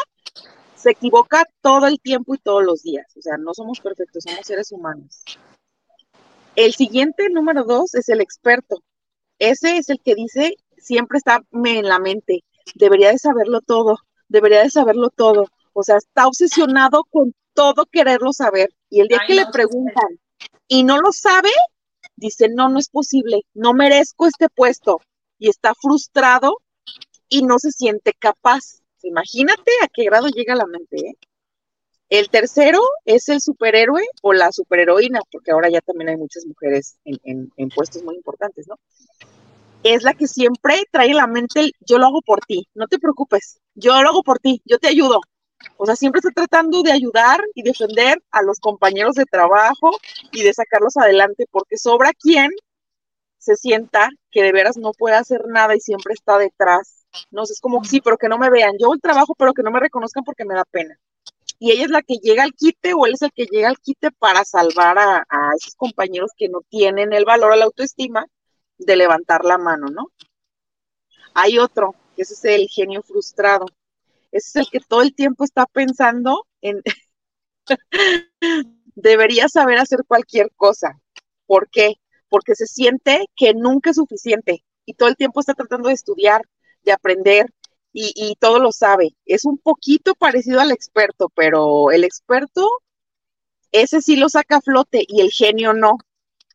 se 0.77 0.90
equivoca 0.90 1.44
todo 1.61 1.87
el 1.87 2.01
tiempo 2.01 2.35
y 2.35 2.38
todos 2.38 2.62
los 2.64 2.83
días. 2.83 3.07
O 3.16 3.23
sea, 3.23 3.37
no 3.38 3.55
somos 3.55 3.81
perfectos, 3.81 4.25
somos 4.25 4.47
seres 4.47 4.71
humanos. 4.71 5.25
El 6.55 6.75
siguiente, 6.75 7.29
número 7.31 7.64
dos, 7.64 7.94
es 7.94 8.09
el 8.09 8.21
experto. 8.21 8.83
Ese 9.38 9.79
es 9.79 9.88
el 9.88 10.01
que 10.03 10.14
dice, 10.14 10.57
siempre 10.77 11.18
está 11.18 11.40
en 11.53 11.88
la 11.88 11.99
mente, 11.99 12.44
debería 12.75 13.11
de 13.11 13.18
saberlo 13.18 13.61
todo, 13.61 13.99
debería 14.29 14.62
de 14.62 14.71
saberlo 14.71 15.11
todo. 15.11 15.47
O 15.73 15.83
sea, 15.83 15.97
está 15.97 16.27
obsesionado 16.27 17.05
con 17.11 17.35
todo 17.55 17.87
quererlo 17.87 18.33
saber. 18.33 18.71
Y 18.90 19.01
el 19.01 19.09
día 19.09 19.21
que 19.27 19.35
le 19.35 19.47
preguntan 19.47 20.18
y 20.66 20.85
no 20.85 20.99
lo 20.99 21.12
sabe, 21.12 21.51
dice, 22.18 22.48
no, 22.48 22.68
no 22.68 22.78
es 22.78 22.88
posible, 22.88 23.42
no 23.54 23.72
merezco 23.74 24.26
este 24.26 24.48
puesto. 24.48 25.00
Y 25.38 25.48
está 25.48 25.74
frustrado 25.74 26.59
y 27.28 27.42
no 27.42 27.59
se 27.59 27.70
siente 27.70 28.12
capaz. 28.18 28.83
Imagínate 29.02 29.70
a 29.83 29.88
qué 29.88 30.04
grado 30.04 30.28
llega 30.28 30.57
la 30.57 30.66
mente. 30.66 30.96
¿eh? 30.96 31.16
El 32.09 32.28
tercero 32.28 32.81
es 33.04 33.28
el 33.28 33.40
superhéroe 33.40 34.02
o 34.22 34.33
la 34.33 34.50
superheroína, 34.50 35.20
porque 35.31 35.52
ahora 35.52 35.68
ya 35.70 35.81
también 35.81 36.11
hay 36.11 36.16
muchas 36.16 36.44
mujeres 36.46 36.96
en, 37.04 37.52
en 37.57 37.68
puestos 37.68 38.02
muy 38.02 38.16
importantes, 38.16 38.66
¿no? 38.66 38.76
Es 39.85 40.02
la 40.02 40.14
que 40.14 40.26
siempre 40.26 40.83
trae 40.90 41.11
en 41.11 41.16
la 41.16 41.28
mente 41.28 41.61
el 41.61 41.72
yo 41.87 41.98
lo 41.98 42.07
hago 42.07 42.20
por 42.22 42.40
ti, 42.40 42.66
no 42.74 42.88
te 42.88 42.98
preocupes, 42.98 43.61
yo 43.74 44.02
lo 44.02 44.09
hago 44.09 44.22
por 44.24 44.40
ti, 44.40 44.61
yo 44.64 44.78
te 44.78 44.88
ayudo, 44.88 45.20
o 45.77 45.87
sea, 45.87 45.97
siempre 45.97 46.21
está 46.21 46.31
tratando 46.31 46.83
de 46.83 46.92
ayudar 46.92 47.40
y 47.55 47.62
defender 47.62 48.23
a 48.31 48.42
los 48.42 48.61
compañeros 48.61 49.14
de 49.14 49.25
trabajo 49.25 49.90
y 50.33 50.42
de 50.42 50.55
sacarlos 50.55 50.97
adelante, 50.97 51.47
porque 51.51 51.77
sobra 51.77 52.12
quien 52.12 52.51
se 53.38 53.57
sienta 53.57 54.11
que 54.31 54.42
de 54.42 54.53
veras 54.53 54.77
no 54.77 54.92
puede 54.92 55.16
hacer 55.16 55.47
nada 55.47 55.77
y 55.77 55.81
siempre 55.81 56.14
está 56.14 56.38
detrás. 56.38 57.07
No 57.31 57.47
sé, 57.47 57.55
es 57.55 57.61
como, 57.61 57.83
sí, 57.85 58.01
pero 58.01 58.18
que 58.18 58.29
no 58.29 58.38
me 58.38 58.51
vean. 58.51 58.73
Yo 58.79 58.92
el 58.92 59.01
trabajo, 59.01 59.35
pero 59.37 59.55
que 59.55 59.62
no 59.62 59.71
me 59.71 59.81
reconozcan 59.81 60.25
porque 60.25 60.44
me 60.44 60.55
da 60.55 60.64
pena. 60.64 60.99
Y 61.59 61.73
ella 61.73 61.85
es 61.85 61.90
la 61.90 62.03
que 62.03 62.16
llega 62.16 62.44
al 62.44 62.53
quite 62.55 62.94
o 62.94 63.07
él 63.07 63.14
es 63.14 63.23
el 63.23 63.33
que 63.33 63.47
llega 63.47 63.68
al 63.68 63.79
quite 63.79 64.11
para 64.12 64.44
salvar 64.44 64.99
a, 64.99 65.18
a 65.29 65.51
esos 65.57 65.75
compañeros 65.75 66.31
que 66.37 66.49
no 66.49 66.61
tienen 66.68 67.12
el 67.12 67.25
valor 67.25 67.53
a 67.53 67.57
la 67.57 67.64
autoestima 67.64 68.27
de 68.79 68.97
levantar 68.97 69.44
la 69.44 69.59
mano, 69.59 69.88
¿no? 69.88 70.09
Hay 71.35 71.59
otro, 71.59 71.94
que 72.14 72.23
ese 72.23 72.35
es 72.35 72.44
el 72.44 72.68
genio 72.68 73.03
frustrado 73.03 73.66
es 74.33 74.55
el 74.57 74.69
que 74.71 74.81
todo 74.81 75.03
el 75.03 75.14
tiempo 75.14 75.45
está 75.45 75.67
pensando 75.67 76.47
en, 76.61 76.83
debería 78.95 79.49
saber 79.49 79.79
hacer 79.79 80.01
cualquier 80.07 80.51
cosa. 80.57 81.01
¿Por 81.47 81.69
qué? 81.71 81.95
Porque 82.29 82.55
se 82.55 82.67
siente 82.67 83.27
que 83.37 83.55
nunca 83.55 83.91
es 83.91 83.97
suficiente 83.97 84.64
y 84.85 84.95
todo 84.95 85.09
el 85.09 85.17
tiempo 85.17 85.41
está 85.41 85.55
tratando 85.55 85.88
de 85.88 85.95
estudiar, 85.95 86.43
de 86.83 86.93
aprender 86.93 87.47
y, 87.93 88.12
y 88.14 88.37
todo 88.37 88.59
lo 88.59 88.73
sabe. 88.73 89.17
Es 89.25 89.45
un 89.45 89.59
poquito 89.59 90.14
parecido 90.14 90.61
al 90.61 90.73
experto, 90.73 91.31
pero 91.35 91.91
el 91.91 92.05
experto, 92.05 92.69
ese 93.73 94.03
sí 94.03 94.17
lo 94.17 94.29
saca 94.29 94.57
a 94.57 94.61
flote 94.61 95.05
y 95.07 95.21
el 95.21 95.31
genio 95.31 95.73
no. 95.73 95.99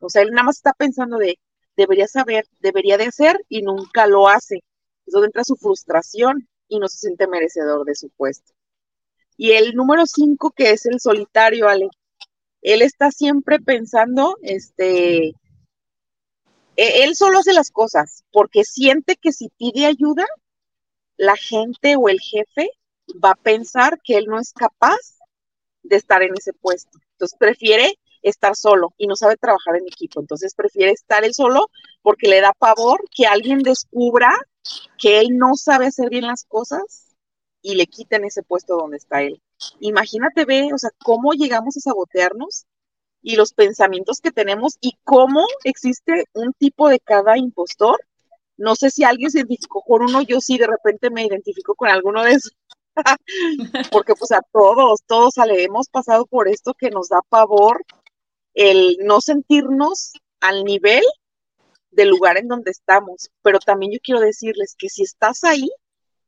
O 0.00 0.08
sea, 0.10 0.22
él 0.22 0.30
nada 0.30 0.44
más 0.44 0.56
está 0.56 0.72
pensando 0.74 1.18
de, 1.18 1.38
debería 1.76 2.06
saber, 2.08 2.46
debería 2.60 2.98
de 2.98 3.06
hacer 3.06 3.40
y 3.48 3.62
nunca 3.62 4.06
lo 4.06 4.28
hace. 4.28 4.62
Es 5.06 5.12
donde 5.12 5.26
entra 5.26 5.44
su 5.44 5.56
frustración 5.56 6.48
y 6.68 6.78
no 6.78 6.88
se 6.88 6.98
siente 6.98 7.26
merecedor 7.26 7.84
de 7.84 7.94
su 7.94 8.10
puesto. 8.10 8.52
Y 9.36 9.52
el 9.52 9.74
número 9.74 10.06
cinco, 10.06 10.50
que 10.52 10.70
es 10.70 10.86
el 10.86 11.00
solitario, 11.00 11.68
Ale, 11.68 11.88
él 12.62 12.82
está 12.82 13.10
siempre 13.10 13.60
pensando, 13.60 14.36
este, 14.42 15.34
e-, 16.76 17.04
él 17.04 17.14
solo 17.16 17.38
hace 17.38 17.52
las 17.52 17.70
cosas 17.70 18.24
porque 18.32 18.64
siente 18.64 19.16
que 19.16 19.32
si 19.32 19.50
pide 19.50 19.86
ayuda, 19.86 20.26
la 21.16 21.36
gente 21.36 21.96
o 21.96 22.08
el 22.08 22.20
jefe 22.20 22.70
va 23.22 23.32
a 23.32 23.36
pensar 23.36 24.00
que 24.02 24.16
él 24.16 24.26
no 24.26 24.40
es 24.40 24.52
capaz 24.52 24.98
de 25.82 25.96
estar 25.96 26.22
en 26.22 26.34
ese 26.36 26.52
puesto. 26.52 26.98
Entonces 27.12 27.36
prefiere 27.38 27.98
estar 28.24 28.56
solo 28.56 28.94
y 28.98 29.06
no 29.06 29.16
sabe 29.16 29.36
trabajar 29.36 29.76
en 29.76 29.86
equipo. 29.86 30.20
Entonces 30.20 30.54
prefiere 30.54 30.90
estar 30.90 31.24
él 31.24 31.34
solo 31.34 31.68
porque 32.02 32.28
le 32.28 32.40
da 32.40 32.52
pavor 32.52 33.04
que 33.14 33.26
alguien 33.26 33.58
descubra 33.60 34.30
que 34.98 35.20
él 35.20 35.36
no 35.36 35.54
sabe 35.54 35.86
hacer 35.86 36.10
bien 36.10 36.26
las 36.26 36.44
cosas 36.44 37.14
y 37.62 37.76
le 37.76 37.86
quiten 37.86 38.24
ese 38.24 38.42
puesto 38.42 38.76
donde 38.76 38.96
está 38.96 39.22
él. 39.22 39.40
Imagínate, 39.80 40.44
ve, 40.44 40.70
o 40.74 40.78
sea, 40.78 40.90
cómo 41.02 41.32
llegamos 41.32 41.76
a 41.76 41.80
sabotearnos 41.80 42.66
y 43.22 43.36
los 43.36 43.52
pensamientos 43.52 44.20
que 44.20 44.32
tenemos 44.32 44.76
y 44.80 44.98
cómo 45.04 45.46
existe 45.64 46.26
un 46.34 46.52
tipo 46.52 46.88
de 46.88 47.00
cada 47.00 47.38
impostor. 47.38 47.98
No 48.56 48.76
sé 48.76 48.90
si 48.90 49.04
alguien 49.04 49.30
se 49.30 49.38
identificó 49.38 49.82
con 49.82 50.02
uno, 50.02 50.22
yo 50.22 50.40
sí 50.40 50.58
de 50.58 50.66
repente 50.66 51.10
me 51.10 51.24
identifico 51.24 51.74
con 51.74 51.88
alguno 51.88 52.22
de 52.22 52.32
esos. 52.32 52.52
Porque 53.90 54.14
pues 54.14 54.30
a 54.32 54.42
todos, 54.52 55.00
todos 55.06 55.34
hemos 55.38 55.88
pasado 55.88 56.26
por 56.26 56.48
esto 56.48 56.74
que 56.74 56.90
nos 56.90 57.08
da 57.08 57.20
pavor 57.28 57.84
el 58.54 58.96
no 59.02 59.20
sentirnos 59.20 60.12
al 60.40 60.64
nivel 60.64 61.02
del 61.90 62.08
lugar 62.08 62.36
en 62.38 62.48
donde 62.48 62.70
estamos. 62.70 63.30
Pero 63.42 63.58
también 63.58 63.92
yo 63.92 63.98
quiero 64.02 64.20
decirles 64.20 64.74
que 64.78 64.88
si 64.88 65.02
estás 65.02 65.44
ahí, 65.44 65.70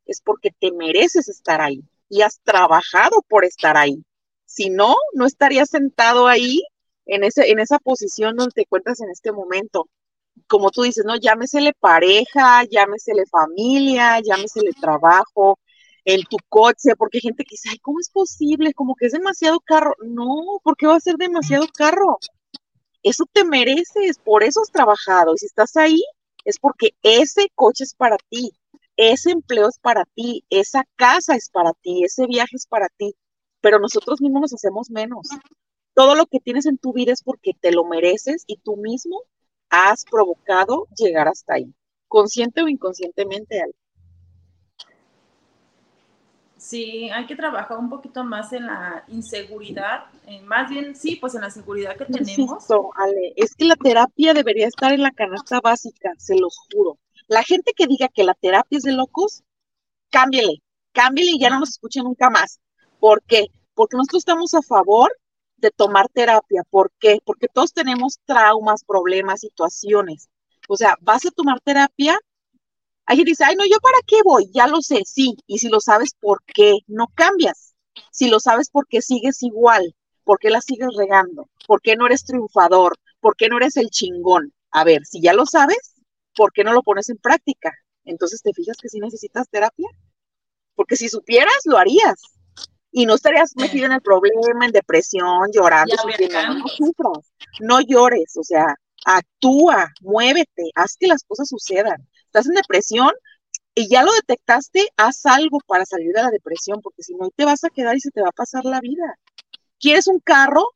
es 0.07 0.21
porque 0.21 0.51
te 0.59 0.73
mereces 0.73 1.29
estar 1.29 1.61
ahí 1.61 1.83
y 2.09 2.23
has 2.23 2.41
trabajado 2.41 3.23
por 3.29 3.45
estar 3.45 3.77
ahí. 3.77 4.05
Si 4.45 4.71
no, 4.71 4.95
no 5.15 5.27
estarías 5.27 5.71
sentado 5.71 6.29
ahí 6.29 6.63
en, 7.07 7.25
ese, 7.25 7.51
en 7.51 7.59
esa 7.59 7.79
posición 7.79 8.37
donde 8.37 8.53
te 8.53 8.61
encuentras 8.63 9.01
en 9.01 9.11
este 9.11 9.33
momento. 9.33 9.89
Como 10.47 10.71
tú 10.71 10.83
dices, 10.83 11.05
¿no? 11.05 11.17
Llámesele 11.17 11.73
pareja, 11.81 12.63
llámesele 12.65 13.25
familia, 13.27 14.21
llámesele 14.21 14.73
trabajo, 14.81 15.59
en 16.07 16.23
tu 16.23 16.37
coche, 16.49 16.95
porque 16.97 17.19
hay 17.19 17.23
gente 17.23 17.45
que 17.45 17.55
dice, 17.55 17.69
ay, 17.71 17.79
¿cómo 17.81 17.99
es 18.01 18.09
posible? 18.11 18.73
Como 18.73 18.95
que 18.95 19.07
es 19.07 19.13
demasiado 19.13 19.61
carro. 19.61 19.93
No, 19.99 20.61
¿por 20.63 20.77
qué 20.77 20.87
va 20.87 20.95
a 20.97 21.01
ser 21.01 21.17
demasiado 21.17 21.67
carro? 21.77 22.19
Eso 23.03 23.25
te 23.33 23.45
mereces, 23.45 24.19
por 24.25 24.45
eso 24.45 24.63
has 24.63 24.71
trabajado. 24.71 25.35
Y 25.35 25.39
si 25.39 25.47
estás 25.47 25.77
ahí, 25.77 26.01
es 26.45 26.61
porque 26.61 26.91
ese 27.03 27.49
coche 27.57 27.85
es 27.85 27.95
para 27.95 28.17
ti, 28.31 28.53
ese 28.97 29.33
empleo 29.33 29.69
es 29.69 29.81
para 29.81 30.05
ti, 30.15 30.45
esa 30.49 30.85
casa 30.95 31.35
es 31.35 31.51
para 31.51 31.73
ti, 31.73 32.05
ese 32.05 32.27
viaje 32.27 32.55
es 32.55 32.67
para 32.67 32.89
ti. 32.97 33.17
Pero 33.61 33.81
nosotros 33.81 34.21
mismos 34.21 34.43
nos 34.43 34.55
hacemos 34.55 34.91
menos. 34.91 35.29
Todo 35.95 36.15
lo 36.15 36.27
que 36.27 36.39
tienes 36.39 36.67
en 36.67 36.79
tu 36.79 36.93
vida 36.93 37.13
es 37.13 37.23
porque 37.25 37.53
te 37.61 37.73
lo 37.73 37.85
mereces 37.85 38.45
y 38.47 38.59
tú 38.59 38.77
mismo 38.77 39.23
has 39.71 40.05
provocado 40.05 40.87
llegar 40.97 41.27
hasta 41.27 41.55
ahí, 41.55 41.75
consciente 42.07 42.63
o 42.63 42.69
inconscientemente. 42.69 43.61
Sí, 46.67 47.09
hay 47.11 47.27
que 47.27 47.37
trabajar 47.37 47.79
un 47.79 47.89
poquito 47.89 48.25
más 48.25 48.53
en 48.53 48.67
la 48.67 49.05
inseguridad, 49.07 50.07
más 50.43 50.69
bien 50.69 50.97
sí, 50.97 51.15
pues 51.15 51.37
en 51.37 51.43
la 51.43 51.51
seguridad 51.51 51.97
que 51.97 52.07
tenemos. 52.07 52.67
Ale, 52.97 53.35
es 53.37 53.55
que 53.55 53.67
la 53.67 53.77
terapia 53.77 54.35
debería 54.35 54.67
estar 54.67 54.93
en 54.93 55.03
la 55.03 55.13
canasta 55.13 55.61
básica, 55.61 56.13
se 56.19 56.37
los 56.37 56.59
juro. 56.59 56.99
La 57.29 57.45
gente 57.45 57.73
que 57.73 57.87
diga 57.87 58.09
que 58.09 58.25
la 58.25 58.35
terapia 58.35 58.79
es 58.79 58.83
de 58.83 58.91
locos, 58.91 59.45
cámbiale, 60.11 60.61
cámbiale 60.91 61.31
y 61.35 61.39
ya 61.39 61.51
no 61.51 61.61
nos 61.61 61.69
escuche 61.69 62.01
nunca 62.01 62.31
más. 62.31 62.59
¿Por 62.99 63.23
qué? 63.23 63.47
Porque 63.75 63.97
nosotros 63.97 64.23
estamos 64.23 64.53
a 64.55 64.63
favor 64.63 65.17
de 65.59 65.71
tomar 65.71 66.09
terapia. 66.09 66.65
¿Por 66.69 66.91
qué? 66.99 67.21
Porque 67.25 67.47
todos 67.47 67.73
tenemos 67.75 68.19
traumas, 68.25 68.83
problemas, 68.83 69.39
situaciones. 69.39 70.29
O 70.69 70.77
sea, 70.77 70.97
vas 71.01 71.25
a 71.27 71.31
tomar 71.31 71.61
terapia. 71.61 72.19
Alguien 73.07 73.27
dice, 73.27 73.45
ay, 73.45 73.57
no, 73.57 73.65
¿yo 73.65 73.79
para 73.81 73.99
qué 74.07 74.17
voy? 74.25 74.51
Ya 74.53 74.67
lo 74.67 74.83
sé, 74.83 75.03
sí. 75.07 75.37
Y 75.47 75.59
si 75.59 75.69
lo 75.69 75.81
sabes, 75.81 76.11
¿por 76.21 76.43
qué 76.45 76.79
no 76.87 77.07
cambias? 77.15 77.75
Si 78.11 78.29
lo 78.29 78.41
sabes, 78.41 78.69
¿por 78.71 78.87
qué 78.89 79.01
sigues 79.01 79.43
igual? 79.43 79.95
¿Por 80.25 80.39
qué 80.39 80.51
la 80.51 80.61
sigues 80.61 80.89
regando? 80.97 81.49
¿Por 81.67 81.81
qué 81.81 81.95
no 81.97 82.07
eres 82.07 82.25
triunfador? 82.25 82.97
¿Por 83.21 83.37
qué 83.37 83.49
no 83.49 83.59
eres 83.59 83.77
el 83.77 83.91
chingón? 83.91 84.53
A 84.73 84.85
ver, 84.85 85.07
si 85.07 85.23
ya 85.23 85.33
lo 85.33 85.47
sabes, 85.47 85.95
¿por 86.35 86.53
qué 86.53 86.65
no 86.65 86.73
lo 86.73 86.83
pones 86.83 87.09
en 87.09 87.17
práctica? 87.19 87.73
Entonces, 88.05 88.43
¿te 88.43 88.53
fijas 88.53 88.77
que 88.81 88.89
si 88.89 88.99
necesitas 88.99 89.49
terapia? 89.49 89.89
Porque 90.75 90.97
si 90.97 91.09
supieras, 91.09 91.61
lo 91.65 91.79
harías. 91.79 92.21
Y 92.91 93.07
no 93.07 93.15
estarías 93.15 93.53
metido 93.57 93.87
en 93.87 93.93
el 93.93 94.01
problema, 94.01 94.67
en 94.67 94.73
depresión, 94.73 95.51
llorando, 95.53 95.97
sufriendo. 95.97 96.55
No, 96.55 96.69
sufras, 96.69 97.33
no 97.61 97.81
llores, 97.81 98.37
o 98.37 98.43
sea, 98.43 98.75
actúa, 99.05 99.93
muévete, 100.01 100.71
haz 100.75 100.97
que 100.99 101.07
las 101.07 101.23
cosas 101.25 101.49
sucedan. 101.49 102.09
Estás 102.37 102.51
en 102.51 102.57
depresión 102.57 103.13
y 103.75 103.89
ya 103.89 104.03
lo 104.03 104.13
detectaste, 104.13 104.87
haz 104.99 105.25
algo 105.25 105.59
para 105.67 105.87
salir 105.87 106.13
de 106.13 106.21
la 106.23 106.29
depresión, 106.29 106.83
porque 106.83 107.03
si 107.03 107.15
no 107.15 107.31
te 107.31 107.47
vas 107.47 107.65
a 107.65 107.71
quedar 107.71 107.97
y 107.97 108.01
se 108.01 108.11
te 108.11 108.21
va 108.21 108.29
a 108.29 108.33
pasar 108.33 108.67
la 108.67 108.79
vida. 108.81 109.19
¿Quieres 109.81 110.07
un 110.07 110.21
carro? 110.21 110.69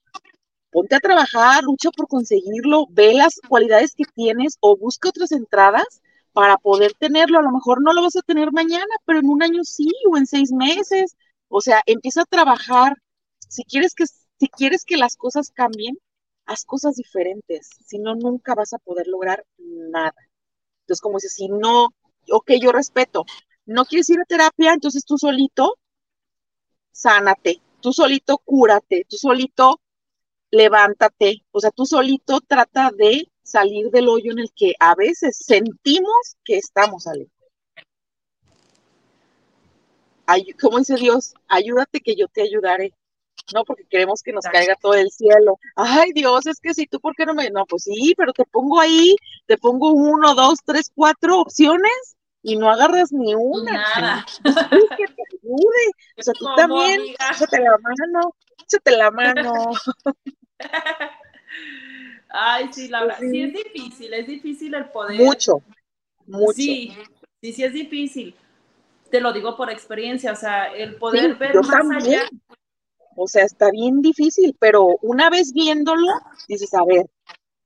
Ponte 0.71 0.97
a 0.97 1.01
trabajar, 1.01 1.63
lucha 1.65 1.91
por 1.91 2.09
conseguirlo, 2.09 2.87
ve 2.89 3.13
las 3.13 3.35
cualidades 3.47 3.95
que 3.95 4.05
tienes 4.15 4.57
o 4.61 4.75
busca 4.75 5.11
otras 5.11 5.33
entradas 5.33 6.01
para 6.33 6.57
poder 6.57 6.95
tenerlo. 6.99 7.41
A 7.41 7.43
lo 7.43 7.51
mejor 7.51 7.83
no 7.83 7.93
lo 7.93 8.01
vas 8.01 8.17
a 8.17 8.23
tener 8.23 8.53
mañana, 8.53 8.95
pero 9.05 9.19
en 9.19 9.29
un 9.29 9.43
año 9.43 9.63
sí 9.63 9.93
o 10.11 10.17
en 10.17 10.27
seis 10.27 10.53
meses. 10.53 11.15
O 11.49 11.61
sea, 11.61 11.83
empieza 11.85 12.23
a 12.23 12.25
trabajar. 12.25 12.95
Si 13.51 13.65
quieres 13.65 13.95
que, 13.95 14.07
si 14.07 14.49
quieres 14.49 14.87
que 14.87 14.97
las 14.97 15.15
cosas 15.17 15.51
cambien, 15.51 15.99
haz 16.47 16.65
cosas 16.65 16.97
diferentes. 16.97 17.69
Si 17.87 17.99
no, 17.99 18.15
nunca 18.15 18.55
vas 18.55 18.73
a 18.73 18.79
poder 18.79 19.09
lograr 19.09 19.45
nada. 19.59 20.15
Entonces, 20.91 21.01
como 21.01 21.19
dices, 21.19 21.35
si 21.35 21.49
no, 21.49 21.89
ok, 22.31 22.53
yo 22.61 22.73
respeto. 22.73 23.25
No 23.67 23.85
quieres 23.85 24.11
ir 24.11 24.21
a 24.21 24.25
terapia, 24.25 24.73
entonces 24.73 25.05
tú 25.05 25.17
solito, 25.19 25.77
sánate 26.91 27.63
tú 27.81 27.93
solito 27.93 28.39
cúrate, 28.39 29.07
tú 29.09 29.17
solito 29.17 29.81
levántate, 30.51 31.45
o 31.53 31.61
sea, 31.61 31.71
tú 31.71 31.87
solito 31.87 32.41
trata 32.41 32.91
de 32.97 33.29
salir 33.43 33.91
del 33.91 34.09
hoyo 34.09 34.33
en 34.33 34.41
el 34.41 34.51
que 34.55 34.75
a 34.79 34.95
veces 34.95 35.37
sentimos 35.37 36.37
que 36.45 36.59
estamos, 36.59 37.07
Ale. 37.07 37.29
¿Cómo 40.61 40.79
dice 40.79 40.95
Dios? 40.97 41.35
Ayúdate 41.49 42.01
que 42.01 42.15
yo 42.15 42.29
te 42.29 42.43
ayudaré. 42.43 42.95
No, 43.55 43.65
porque 43.65 43.85
queremos 43.89 44.23
que 44.23 44.33
nos 44.33 44.45
caiga 44.45 44.77
todo 44.81 44.95
el 44.95 45.11
cielo. 45.11 45.59
Ay, 45.77 46.13
Dios, 46.13 46.47
es 46.47 46.61
que 46.61 46.75
si 46.75 46.87
tú, 46.87 47.01
¿por 47.01 47.15
qué 47.15 47.27
no 47.27 47.35
me.? 47.35 47.51
No, 47.51 47.67
pues 47.67 47.85
sí, 47.85 48.15
pero 48.17 48.33
te 48.33 48.45
pongo 48.45 48.81
ahí, 48.81 49.17
te 49.47 49.57
pongo 49.59 49.93
uno, 49.93 50.35
dos, 50.35 50.59
tres, 50.65 50.91
cuatro 50.95 51.41
opciones 51.41 52.17
y 52.43 52.57
no 52.57 52.71
agarras 52.71 53.13
ni 53.13 53.35
una. 53.35 53.73
Nada. 53.73 54.27
que 54.97 55.07
te 55.07 55.23
ayude. 55.43 55.93
O 56.17 56.23
sea, 56.23 56.35
tú 56.35 56.47
también, 56.57 57.01
échate 57.33 57.61
la 57.61 57.77
mano, 57.79 58.35
échate 58.63 58.91
la 58.97 59.11
mano. 59.11 59.53
Ay, 62.33 62.69
sí, 62.73 62.89
la 62.89 63.05
verdad, 63.05 63.19
sí. 63.19 63.43
es 63.43 63.53
difícil, 63.53 64.15
es 64.15 64.27
difícil 64.27 64.75
el 64.75 64.85
poder. 64.87 65.21
Mucho, 65.21 65.63
mucho. 66.27 66.53
Sí, 66.53 66.97
sí, 67.43 67.53
sí 67.53 67.65
es 67.65 67.73
difícil. 67.73 68.35
Te 69.11 69.21
lo 69.21 69.33
digo 69.33 69.57
por 69.57 69.71
experiencia, 69.71 70.33
o 70.33 70.37
sea, 70.37 70.67
el 70.67 70.95
poder 70.95 71.35
ver 71.35 71.57
más 71.57 71.91
allá. 71.91 72.29
O 73.23 73.29
sea, 73.29 73.45
está 73.45 73.71
bien 73.71 74.01
difícil, 74.01 74.57
pero 74.59 74.97
una 75.03 75.29
vez 75.29 75.53
viéndolo, 75.53 76.07
dices, 76.49 76.73
a 76.73 76.83
ver, 76.87 77.05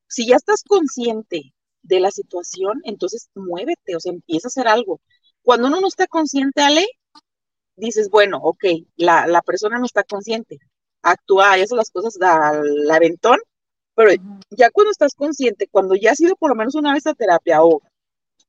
si 0.08 0.26
ya 0.26 0.34
estás 0.34 0.64
consciente 0.64 1.54
de 1.82 2.00
la 2.00 2.10
situación, 2.10 2.80
entonces 2.82 3.28
muévete, 3.36 3.94
o 3.94 4.00
sea, 4.00 4.12
empieza 4.12 4.48
a 4.48 4.50
hacer 4.50 4.66
algo. 4.66 5.00
Cuando 5.42 5.68
uno 5.68 5.80
no 5.80 5.86
está 5.86 6.08
consciente, 6.08 6.60
Ale, 6.60 6.84
dices, 7.76 8.10
bueno, 8.10 8.38
ok, 8.42 8.64
la, 8.96 9.28
la 9.28 9.42
persona 9.42 9.78
no 9.78 9.86
está 9.86 10.02
consciente, 10.02 10.58
actúa 11.02 11.56
y 11.56 11.62
hace 11.62 11.76
las 11.76 11.90
cosas 11.90 12.20
al 12.20 12.90
aventón, 12.90 13.38
pero 13.94 14.10
ya 14.50 14.70
cuando 14.70 14.90
estás 14.90 15.14
consciente, 15.14 15.68
cuando 15.70 15.94
ya 15.94 16.10
has 16.12 16.20
ido 16.20 16.34
por 16.34 16.50
lo 16.50 16.56
menos 16.56 16.74
una 16.74 16.92
vez 16.92 17.06
a 17.06 17.14
terapia 17.14 17.62
o 17.62 17.80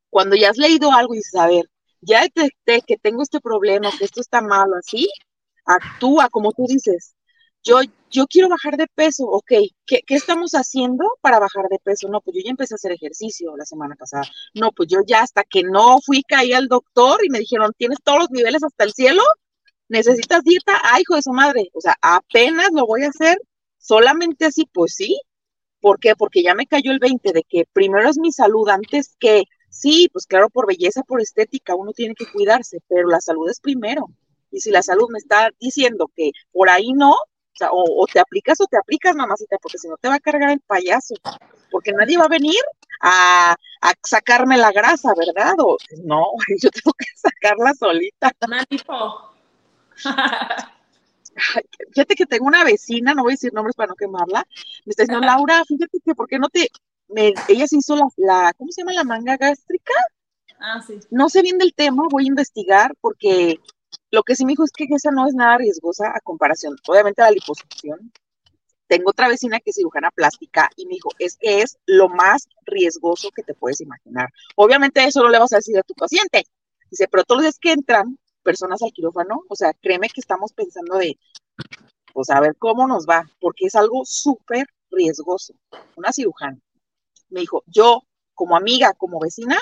cuando 0.10 0.36
ya 0.36 0.50
has 0.50 0.58
leído 0.58 0.92
algo 0.92 1.14
y 1.14 1.18
dices, 1.18 1.36
a 1.36 1.46
ver, 1.46 1.70
ya 2.02 2.24
detecté 2.24 2.82
que 2.82 2.98
tengo 2.98 3.22
este 3.22 3.42
problema, 3.42 3.92
que 3.96 4.06
esto 4.06 4.22
está 4.22 4.42
malo, 4.42 4.76
así, 4.78 5.08
actúa 5.66 6.30
como 6.30 6.52
tú 6.54 6.66
dices, 6.68 7.16
yo, 7.66 7.80
yo 8.12 8.28
quiero 8.28 8.48
bajar 8.50 8.78
de 8.78 8.88
peso, 8.88 9.26
ok, 9.26 9.52
¿qué, 9.86 10.04
estamos 10.10 10.52
haciendo 10.52 11.06
para 11.22 11.40
bajar 11.40 11.68
de 11.70 11.80
peso? 11.80 12.08
No, 12.08 12.22
pues 12.22 12.38
yo 12.38 12.44
ya 12.46 12.52
empecé 12.52 12.76
a 12.76 12.78
hacer 12.78 12.92
ejercicio 12.92 13.58
la 13.58 13.66
semana 13.66 13.96
pasada. 13.96 14.24
No, 14.54 14.72
pues 14.72 14.88
yo 14.90 15.00
ya 15.06 15.22
hasta 15.22 15.44
que 15.44 15.64
no 15.64 16.00
fui, 16.06 16.22
caí 16.24 16.54
al 16.54 16.68
doctor 16.68 17.26
y 17.26 17.30
me 17.30 17.40
dijeron, 17.40 17.74
tienes 17.78 17.98
todos 18.04 18.20
los 18.20 18.32
niveles 18.32 18.64
hasta 18.64 18.84
el 18.84 18.94
cielo, 18.94 19.24
necesitas 19.90 20.44
dieta, 20.44 20.80
ay, 20.84 21.02
hijo 21.02 21.16
de 21.16 21.24
su 21.24 21.32
madre, 21.32 21.70
o 21.74 21.82
sea, 21.82 21.96
apenas 22.02 22.70
lo 22.72 22.86
voy 22.86 23.04
a 23.04 23.10
hacer, 23.10 23.38
solamente 23.78 24.46
así, 24.46 24.66
pues 24.72 24.94
sí. 24.96 25.20
¿Por 25.82 26.00
qué? 26.00 26.16
Porque 26.16 26.42
ya 26.44 26.56
me 26.56 26.68
cayó 26.68 26.92
el 26.92 27.00
20 27.00 27.32
de 27.34 27.44
que 27.48 27.66
primero 27.72 28.10
es 28.10 28.18
mi 28.18 28.32
salud 28.32 28.68
antes 28.70 29.16
que, 29.20 29.44
sí, 29.70 30.10
pues 30.12 30.26
claro, 30.26 30.50
por 30.50 30.68
belleza, 30.68 31.04
por 31.04 31.22
estética, 31.22 31.76
uno 31.76 31.92
tiene 31.94 32.16
que 32.16 32.26
cuidarse, 32.32 32.80
pero 32.88 33.08
la 33.08 33.22
salud 33.22 33.50
es 33.50 33.60
primero. 33.60 34.08
Y 34.56 34.62
si 34.62 34.72
la 34.72 34.82
salud 34.82 35.10
me 35.12 35.18
está 35.18 35.50
diciendo 35.60 36.10
que 36.16 36.32
por 36.54 36.70
ahí 36.70 36.94
no, 36.94 37.12
o, 37.12 37.58
sea, 37.58 37.70
o, 37.74 38.08
te 38.12 38.20
aplicas 38.20 38.62
o 38.62 38.68
te 38.68 38.78
aplicas, 38.78 39.14
mamacita, 39.14 39.58
porque 39.62 39.78
si 39.78 39.90
no 39.90 39.98
te 39.98 40.08
va 40.08 40.16
a 40.16 40.20
cargar 40.20 40.50
el 40.50 40.62
payaso. 40.62 41.14
Porque 41.70 41.92
nadie 41.92 42.18
va 42.18 42.24
a 42.24 42.30
venir 42.30 42.62
a, 43.02 43.56
sacarme 44.02 44.58
la 44.58 44.72
grasa, 44.72 45.14
¿verdad? 45.18 45.56
O, 45.60 45.76
no, 46.06 46.26
yo 46.62 46.70
tengo 46.70 46.94
que 46.98 47.06
sacarla 47.16 47.74
solita. 47.74 48.32
fíjate 51.94 52.16
que 52.16 52.26
tengo 52.26 52.46
una 52.46 52.64
vecina, 52.64 53.14
no 53.14 53.24
voy 53.24 53.34
a 53.34 53.36
decir 53.36 53.54
nombres 53.54 53.76
para 53.76 53.90
no 53.90 53.96
quemarla, 53.96 54.48
me 54.86 54.92
está 54.92 55.04
diciendo, 55.04 55.26
Laura, 55.26 55.66
fíjate 55.66 56.00
que, 56.00 56.16
¿por 56.16 56.30
qué 56.30 56.40
no 56.40 56.48
te, 56.48 56.70
ella 57.50 57.68
se 57.68 57.78
hizo 57.78 57.98
la, 57.98 58.06
la, 58.16 58.54
¿cómo 58.54 58.72
se 58.72 58.82
llama? 58.82 58.94
La 58.94 59.04
manga 59.04 59.36
gástrica. 59.36 59.94
Ah, 60.60 60.82
sí. 60.82 60.98
No 61.12 61.28
sé 61.28 61.42
bien 61.42 61.58
del 61.58 61.74
tema, 61.74 62.04
voy 62.10 62.24
a 62.24 62.28
investigar 62.28 62.94
porque 63.02 63.60
lo 64.16 64.24
que 64.24 64.36
sí 64.36 64.46
me 64.46 64.54
dijo 64.54 64.64
es 64.64 64.72
que 64.72 64.88
esa 64.90 65.12
no 65.12 65.28
es 65.28 65.34
nada 65.34 65.58
riesgosa 65.58 66.08
a 66.16 66.22
comparación, 66.22 66.78
obviamente, 66.88 67.22
la 67.22 67.32
liposucción. 67.32 68.14
Tengo 68.88 69.10
otra 69.10 69.28
vecina 69.28 69.60
que 69.60 69.72
es 69.72 69.76
cirujana 69.76 70.10
plástica 70.10 70.70
y 70.78 70.86
me 70.86 70.94
dijo, 70.94 71.10
es 71.20 71.36
que 71.38 71.62
es 71.62 71.78
lo 71.86 72.08
más 72.08 72.48
riesgoso 72.66 73.30
que 73.36 73.44
te 73.44 73.54
puedes 73.54 73.82
imaginar. 73.82 74.30
Obviamente 74.56 75.04
eso 75.04 75.22
no 75.22 75.30
le 75.30 75.40
vas 75.40 75.52
a 75.52 75.58
decir 75.58 75.78
a 75.78 75.84
tu 75.84 75.94
paciente. 75.96 76.46
Dice, 76.90 77.08
pero 77.10 77.24
todos 77.24 77.40
los 77.40 77.46
días 77.46 77.60
que 77.60 77.72
entran 77.74 78.18
personas 78.42 78.82
al 78.82 78.94
quirófano, 78.94 79.42
o 79.50 79.56
sea, 79.56 79.74
créeme 79.74 80.08
que 80.08 80.22
estamos 80.22 80.54
pensando 80.54 80.98
de, 80.98 81.18
pues 82.14 82.30
a 82.30 82.40
ver 82.40 82.56
cómo 82.58 82.88
nos 82.88 83.06
va, 83.06 83.30
porque 83.42 83.66
es 83.66 83.76
algo 83.76 84.06
súper 84.06 84.68
riesgoso. 84.92 85.56
Una 85.98 86.14
cirujana 86.14 86.58
me 87.30 87.42
dijo, 87.42 87.64
yo 87.66 88.04
como 88.34 88.56
amiga, 88.56 88.94
como 88.94 89.20
vecina, 89.20 89.58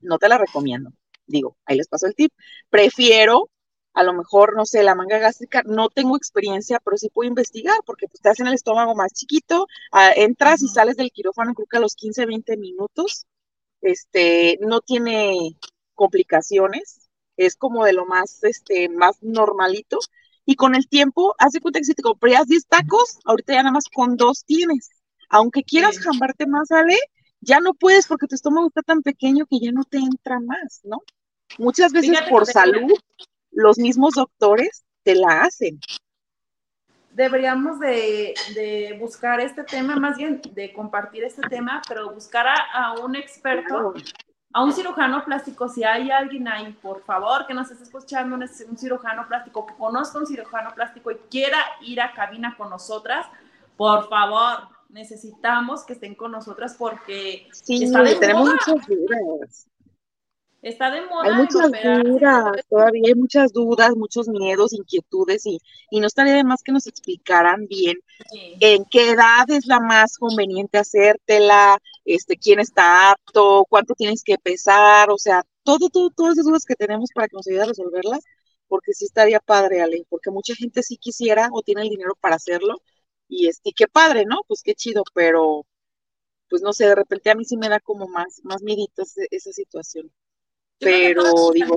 no 0.00 0.18
te 0.18 0.28
la 0.28 0.38
recomiendo. 0.38 0.92
Digo, 1.26 1.56
ahí 1.66 1.76
les 1.76 1.88
paso 1.88 2.06
el 2.06 2.14
tip. 2.14 2.32
Prefiero 2.70 3.50
a 3.96 4.02
lo 4.02 4.12
mejor, 4.12 4.54
no 4.54 4.66
sé, 4.66 4.82
la 4.82 4.94
manga 4.94 5.18
gástrica, 5.18 5.62
no 5.64 5.88
tengo 5.88 6.18
experiencia, 6.18 6.78
pero 6.84 6.98
sí 6.98 7.08
puedo 7.08 7.28
investigar, 7.28 7.78
porque 7.86 8.06
pues, 8.06 8.20
te 8.20 8.28
hacen 8.28 8.46
el 8.46 8.52
estómago 8.52 8.94
más 8.94 9.14
chiquito, 9.14 9.66
ah, 9.90 10.12
entras 10.14 10.62
y 10.62 10.68
sales 10.68 10.98
del 10.98 11.10
quirófano 11.10 11.54
creo 11.54 11.66
que 11.66 11.78
a 11.78 11.80
los 11.80 11.94
15, 11.94 12.26
20 12.26 12.58
minutos, 12.58 13.24
este, 13.80 14.58
no 14.60 14.82
tiene 14.82 15.56
complicaciones, 15.94 17.08
es 17.38 17.56
como 17.56 17.86
de 17.86 17.94
lo 17.94 18.04
más, 18.04 18.44
este, 18.44 18.90
más 18.90 19.16
normalito, 19.22 19.98
y 20.44 20.56
con 20.56 20.74
el 20.74 20.88
tiempo, 20.88 21.34
hace 21.38 21.62
cuenta 21.62 21.78
que 21.78 21.86
si 21.86 21.94
te 21.94 22.02
compras 22.02 22.48
10 22.48 22.66
tacos, 22.66 23.18
ahorita 23.24 23.54
ya 23.54 23.62
nada 23.62 23.72
más 23.72 23.84
con 23.90 24.18
dos 24.18 24.44
tienes, 24.44 24.90
aunque 25.30 25.62
quieras 25.62 25.98
jambarte 26.00 26.46
más, 26.46 26.70
Ale, 26.70 26.98
ya 27.40 27.60
no 27.60 27.72
puedes 27.72 28.06
porque 28.06 28.26
tu 28.26 28.34
estómago 28.34 28.68
está 28.68 28.82
tan 28.82 29.00
pequeño 29.00 29.46
que 29.46 29.58
ya 29.58 29.72
no 29.72 29.84
te 29.84 29.96
entra 29.96 30.38
más, 30.38 30.80
¿no? 30.84 30.98
Muchas 31.56 31.92
veces 31.92 32.18
por 32.28 32.44
salud 32.44 32.92
los 33.56 33.78
mismos 33.78 34.14
doctores 34.14 34.84
te 35.02 35.14
la 35.14 35.40
hacen. 35.40 35.80
Deberíamos 37.12 37.80
de, 37.80 38.34
buscar 39.00 39.40
este 39.40 39.64
tema, 39.64 39.96
más 39.96 40.18
bien 40.18 40.42
de 40.52 40.72
compartir 40.74 41.24
este 41.24 41.40
tema, 41.48 41.80
pero 41.88 42.12
buscar 42.12 42.46
a, 42.46 42.92
un 43.00 43.16
experto, 43.16 43.94
a 44.52 44.62
un 44.62 44.72
cirujano 44.74 45.24
plástico, 45.24 45.70
si 45.70 45.82
hay 45.82 46.10
alguien 46.10 46.46
ahí, 46.46 46.70
por 46.82 47.02
favor, 47.04 47.46
que 47.46 47.54
nos 47.54 47.70
esté 47.70 47.84
escuchando, 47.84 48.36
un, 48.36 48.76
cirujano 48.76 49.26
plástico, 49.26 49.64
que 49.64 49.74
conozca 49.74 50.18
un 50.18 50.26
cirujano 50.26 50.74
plástico 50.74 51.10
y 51.10 51.16
quiera 51.30 51.58
ir 51.80 52.02
a 52.02 52.12
cabina 52.12 52.54
con 52.58 52.68
nosotras, 52.68 53.26
por 53.78 54.10
favor, 54.10 54.68
necesitamos 54.90 55.84
que 55.84 55.94
estén 55.94 56.14
con 56.14 56.32
nosotras 56.32 56.76
porque 56.78 57.48
sí, 57.52 57.90
tenemos 58.20 58.50
muchas 58.50 58.86
dudas. 58.86 59.66
Está 60.62 60.90
de 60.90 61.02
moda. 61.02 61.24
Hay 61.24 61.34
muchas 61.34 61.70
dudas, 61.70 62.66
todavía 62.68 63.02
hay 63.06 63.14
muchas 63.14 63.52
dudas, 63.52 63.94
muchos 63.94 64.26
miedos, 64.28 64.72
inquietudes 64.72 65.46
y, 65.46 65.58
y 65.90 66.00
no 66.00 66.06
estaría 66.06 66.34
de 66.34 66.44
más 66.44 66.62
que 66.62 66.72
nos 66.72 66.86
explicaran 66.86 67.66
bien 67.68 67.96
en 68.60 68.84
qué 68.86 69.10
edad 69.10 69.48
es 69.48 69.66
la 69.66 69.80
más 69.80 70.16
conveniente 70.18 70.78
hacértela, 70.78 71.78
este, 72.04 72.36
quién 72.36 72.58
está 72.58 73.12
apto, 73.12 73.64
cuánto 73.68 73.94
tienes 73.94 74.22
que 74.24 74.38
pesar, 74.38 75.10
o 75.10 75.18
sea, 75.18 75.44
todo, 75.62 75.88
todo, 75.88 76.10
todas 76.10 76.32
esas 76.32 76.46
dudas 76.46 76.64
que 76.64 76.74
tenemos 76.74 77.10
para 77.14 77.28
que 77.28 77.36
nos 77.36 77.46
ayude 77.46 77.62
a 77.62 77.66
resolverlas, 77.66 78.24
porque 78.66 78.92
sí 78.92 79.04
estaría 79.04 79.40
padre, 79.40 79.82
Ale, 79.82 80.04
porque 80.08 80.30
mucha 80.30 80.54
gente 80.54 80.82
sí 80.82 80.96
quisiera 80.96 81.48
o 81.52 81.62
tiene 81.62 81.82
el 81.82 81.90
dinero 81.90 82.14
para 82.20 82.36
hacerlo 82.36 82.76
y, 83.28 83.48
este, 83.48 83.70
y 83.70 83.72
qué 83.72 83.86
padre, 83.88 84.24
¿no? 84.26 84.38
Pues 84.48 84.62
qué 84.62 84.74
chido, 84.74 85.04
pero 85.14 85.64
pues 86.48 86.62
no 86.62 86.72
sé, 86.72 86.86
de 86.86 86.94
repente 86.94 87.30
a 87.30 87.34
mí 87.34 87.44
sí 87.44 87.56
me 87.56 87.68
da 87.68 87.80
como 87.80 88.08
más, 88.08 88.40
más 88.44 88.62
miedito 88.62 89.02
esa 89.02 89.52
situación 89.52 90.10
pero 90.78 91.50
digo, 91.52 91.76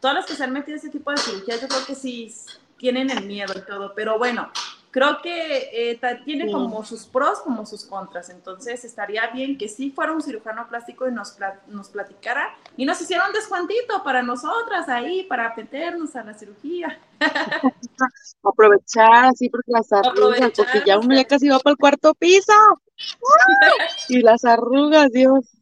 todas 0.00 0.16
las 0.16 0.26
que 0.26 0.34
se 0.34 0.44
han 0.44 0.52
metido 0.52 0.76
ese 0.76 0.90
tipo 0.90 1.10
de 1.10 1.18
cirugías, 1.18 1.60
yo 1.60 1.68
creo 1.68 1.86
que 1.86 1.94
sí 1.94 2.32
tienen 2.76 3.10
el 3.10 3.24
miedo 3.24 3.54
y 3.56 3.62
todo, 3.62 3.94
pero 3.94 4.18
bueno, 4.18 4.50
creo 4.96 5.20
que 5.20 5.90
eh, 5.90 6.00
tiene 6.24 6.50
como 6.50 6.82
sus 6.82 7.04
pros 7.04 7.40
como 7.40 7.66
sus 7.66 7.84
contras, 7.84 8.30
entonces 8.30 8.82
estaría 8.82 9.26
bien 9.26 9.58
que 9.58 9.68
sí 9.68 9.90
fuera 9.90 10.12
un 10.12 10.22
cirujano 10.22 10.66
plástico 10.68 11.06
y 11.06 11.12
nos, 11.12 11.36
nos 11.66 11.90
platicara 11.90 12.54
y 12.78 12.86
nos 12.86 12.98
hiciera 13.02 13.26
un 13.26 13.34
descuantito 13.34 14.02
para 14.02 14.22
nosotras 14.22 14.88
ahí, 14.88 15.24
para 15.24 15.54
meternos 15.54 16.16
a 16.16 16.24
la 16.24 16.32
cirugía. 16.32 16.98
Aprovechar, 18.42 19.34
sí, 19.34 19.50
porque 19.50 19.70
las 19.70 19.92
arrugas, 19.92 20.52
porque 20.56 20.82
ya 20.86 20.98
uno 20.98 21.14
ya 21.14 21.24
casi 21.24 21.48
va 21.50 21.58
para 21.58 21.72
el 21.72 21.78
cuarto 21.78 22.14
piso. 22.14 22.54
y 24.08 24.22
las 24.22 24.46
arrugas, 24.46 25.10
Dios. 25.12 25.55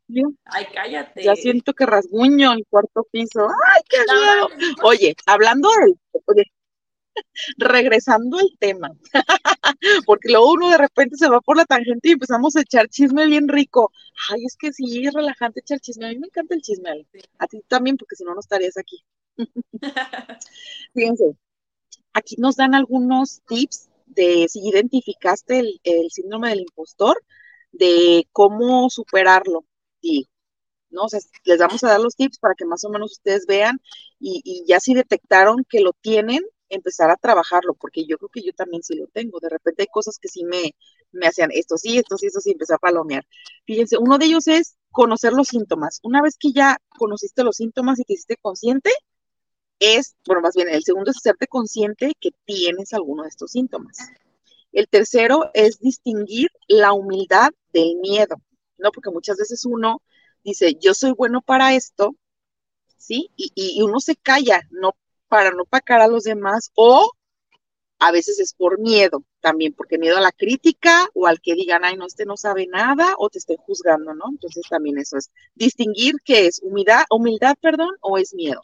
Ay, 0.44 0.66
cállate. 0.72 1.22
Ya 1.22 1.34
siento 1.34 1.72
que 1.72 1.86
rasguño 1.86 2.52
el 2.52 2.66
cuarto 2.68 3.06
piso. 3.10 3.48
Ay, 3.48 3.82
qué 3.88 3.98
miedo. 3.98 4.74
Oye, 4.82 5.16
hablando 5.26 5.68
de, 6.34 6.44
regresando 7.58 8.38
al 8.38 8.50
tema, 8.58 8.92
porque 10.06 10.30
luego 10.30 10.52
uno 10.52 10.70
de 10.70 10.78
repente 10.78 11.16
se 11.16 11.28
va 11.28 11.40
por 11.40 11.56
la 11.56 11.64
tangente 11.64 12.08
y 12.08 12.12
empezamos 12.12 12.56
a 12.56 12.60
echar 12.60 12.88
chisme 12.88 13.26
bien 13.26 13.48
rico. 13.48 13.92
Ay, 14.30 14.44
es 14.44 14.56
que 14.56 14.72
sí, 14.72 15.06
es 15.06 15.14
relajante 15.14 15.60
echar 15.60 15.80
chisme. 15.80 16.06
A 16.06 16.10
mí 16.10 16.18
me 16.18 16.26
encanta 16.26 16.54
el 16.54 16.62
chisme, 16.62 17.06
A 17.38 17.46
ti 17.46 17.62
también, 17.68 17.96
porque 17.96 18.16
si 18.16 18.24
no, 18.24 18.34
no 18.34 18.40
estarías 18.40 18.76
aquí. 18.76 19.04
Fíjense, 20.94 21.36
aquí 22.12 22.36
nos 22.38 22.56
dan 22.56 22.74
algunos 22.74 23.42
tips 23.46 23.88
de 24.06 24.46
si 24.48 24.68
identificaste 24.68 25.58
el, 25.58 25.80
el 25.82 26.10
síndrome 26.10 26.50
del 26.50 26.60
impostor, 26.60 27.20
de 27.72 28.26
cómo 28.32 28.90
superarlo. 28.90 29.64
¿No? 30.90 31.04
O 31.04 31.08
sea, 31.08 31.20
les 31.44 31.58
vamos 31.58 31.82
a 31.84 31.88
dar 31.88 32.00
los 32.00 32.16
tips 32.16 32.38
para 32.38 32.54
que 32.54 32.64
más 32.64 32.84
o 32.84 32.90
menos 32.90 33.12
ustedes 33.12 33.46
vean 33.46 33.80
y, 34.20 34.64
ya 34.66 34.80
si 34.80 34.94
detectaron 34.94 35.64
que 35.68 35.80
lo 35.80 35.92
tienen, 35.92 36.40
empezar 36.68 37.10
a 37.10 37.16
trabajarlo, 37.16 37.74
porque 37.74 38.06
yo 38.06 38.18
creo 38.18 38.30
que 38.30 38.42
yo 38.42 38.52
también 38.54 38.82
sí 38.82 38.96
lo 38.96 39.06
tengo. 39.08 39.38
De 39.40 39.48
repente 39.48 39.82
hay 39.82 39.88
cosas 39.88 40.18
que 40.18 40.28
sí 40.28 40.44
me, 40.44 40.74
me 41.12 41.26
hacían 41.26 41.50
esto 41.52 41.76
sí, 41.76 41.98
esto 41.98 42.16
sí, 42.16 42.26
esto 42.26 42.40
sí, 42.40 42.52
empecé 42.52 42.74
a 42.74 42.78
palomear. 42.78 43.24
Fíjense, 43.66 43.98
uno 43.98 44.18
de 44.18 44.26
ellos 44.26 44.48
es 44.48 44.76
conocer 44.90 45.32
los 45.32 45.48
síntomas. 45.48 46.00
Una 46.02 46.22
vez 46.22 46.36
que 46.38 46.52
ya 46.52 46.78
conociste 46.98 47.44
los 47.44 47.56
síntomas 47.56 47.98
y 48.00 48.04
te 48.04 48.14
hiciste 48.14 48.36
consciente, 48.40 48.90
es, 49.78 50.16
bueno, 50.26 50.42
más 50.42 50.54
bien, 50.54 50.68
el 50.68 50.82
segundo 50.84 51.10
es 51.10 51.18
hacerte 51.18 51.46
consciente 51.46 52.12
que 52.20 52.30
tienes 52.44 52.92
alguno 52.94 53.24
de 53.24 53.28
estos 53.28 53.50
síntomas. 53.52 53.98
El 54.72 54.88
tercero 54.88 55.50
es 55.54 55.78
distinguir 55.78 56.48
la 56.68 56.92
humildad 56.92 57.50
del 57.72 57.96
miedo. 57.96 58.36
¿No? 58.84 58.92
Porque 58.92 59.10
muchas 59.10 59.38
veces 59.38 59.64
uno 59.64 60.02
dice, 60.44 60.76
yo 60.80 60.94
soy 60.94 61.12
bueno 61.12 61.40
para 61.42 61.74
esto, 61.74 62.14
¿sí? 62.98 63.30
Y, 63.36 63.82
uno 63.82 63.98
se 63.98 64.14
calla, 64.14 64.60
no 64.70 64.94
para 65.28 65.50
no 65.50 65.64
pacar 65.64 66.00
a 66.00 66.06
los 66.06 66.24
demás, 66.24 66.70
o 66.74 67.10
a 67.98 68.12
veces 68.12 68.38
es 68.38 68.52
por 68.54 68.78
miedo 68.78 69.24
también, 69.40 69.72
porque 69.72 69.98
miedo 69.98 70.18
a 70.18 70.20
la 70.20 70.32
crítica 70.32 71.08
o 71.14 71.26
al 71.26 71.40
que 71.40 71.54
digan, 71.54 71.84
ay, 71.84 71.96
no, 71.96 72.06
este 72.06 72.26
no 72.26 72.36
sabe 72.36 72.66
nada 72.66 73.14
o 73.18 73.30
te 73.30 73.38
estoy 73.38 73.56
juzgando, 73.58 74.14
¿no? 74.14 74.26
Entonces 74.28 74.64
también 74.68 74.98
eso 74.98 75.16
es 75.16 75.30
distinguir 75.54 76.16
qué 76.24 76.46
es 76.46 76.60
humildad, 76.62 77.04
humildad, 77.10 77.56
perdón, 77.60 77.90
o 78.00 78.18
es 78.18 78.34
miedo. 78.34 78.60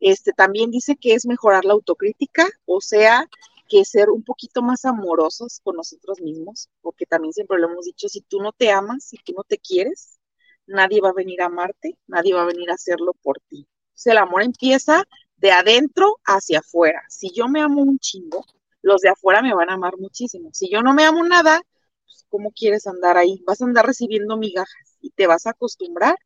Este 0.00 0.32
también 0.32 0.70
dice 0.70 0.96
que 0.96 1.14
es 1.14 1.26
mejorar 1.26 1.64
la 1.64 1.72
autocrítica, 1.72 2.48
o 2.66 2.80
sea, 2.80 3.28
que 3.68 3.84
ser 3.84 4.10
un 4.10 4.22
poquito 4.22 4.62
más 4.62 4.84
amorosos 4.84 5.60
con 5.62 5.76
nosotros 5.76 6.20
mismos, 6.20 6.68
porque 6.80 7.06
también 7.06 7.32
siempre 7.32 7.58
lo 7.58 7.70
hemos 7.70 7.86
dicho, 7.86 8.08
si 8.08 8.20
tú 8.22 8.40
no 8.40 8.52
te 8.52 8.70
amas, 8.70 9.04
si 9.04 9.16
tú 9.18 9.32
no 9.36 9.44
te 9.44 9.58
quieres, 9.58 10.18
nadie 10.66 11.00
va 11.00 11.10
a 11.10 11.14
venir 11.14 11.42
a 11.42 11.46
amarte, 11.46 11.98
nadie 12.06 12.34
va 12.34 12.42
a 12.42 12.46
venir 12.46 12.70
a 12.70 12.74
hacerlo 12.74 13.14
por 13.22 13.38
ti. 13.48 13.66
Sea, 13.94 14.12
el 14.12 14.18
amor 14.18 14.42
empieza 14.42 15.04
de 15.36 15.52
adentro 15.52 16.18
hacia 16.24 16.60
afuera. 16.60 17.02
Si 17.08 17.30
yo 17.32 17.48
me 17.48 17.60
amo 17.62 17.82
un 17.82 17.98
chingo, 17.98 18.44
los 18.82 19.00
de 19.00 19.10
afuera 19.10 19.42
me 19.42 19.54
van 19.54 19.70
a 19.70 19.74
amar 19.74 19.96
muchísimo. 19.98 20.50
Si 20.52 20.70
yo 20.70 20.82
no 20.82 20.94
me 20.94 21.04
amo 21.04 21.24
nada, 21.24 21.60
pues, 22.04 22.26
¿cómo 22.28 22.50
quieres 22.52 22.86
andar 22.86 23.16
ahí? 23.16 23.42
Vas 23.46 23.60
a 23.60 23.64
andar 23.64 23.86
recibiendo 23.86 24.36
migajas 24.36 24.96
y 25.00 25.10
te 25.10 25.26
vas 25.26 25.46
a 25.46 25.50
acostumbrar 25.50 26.16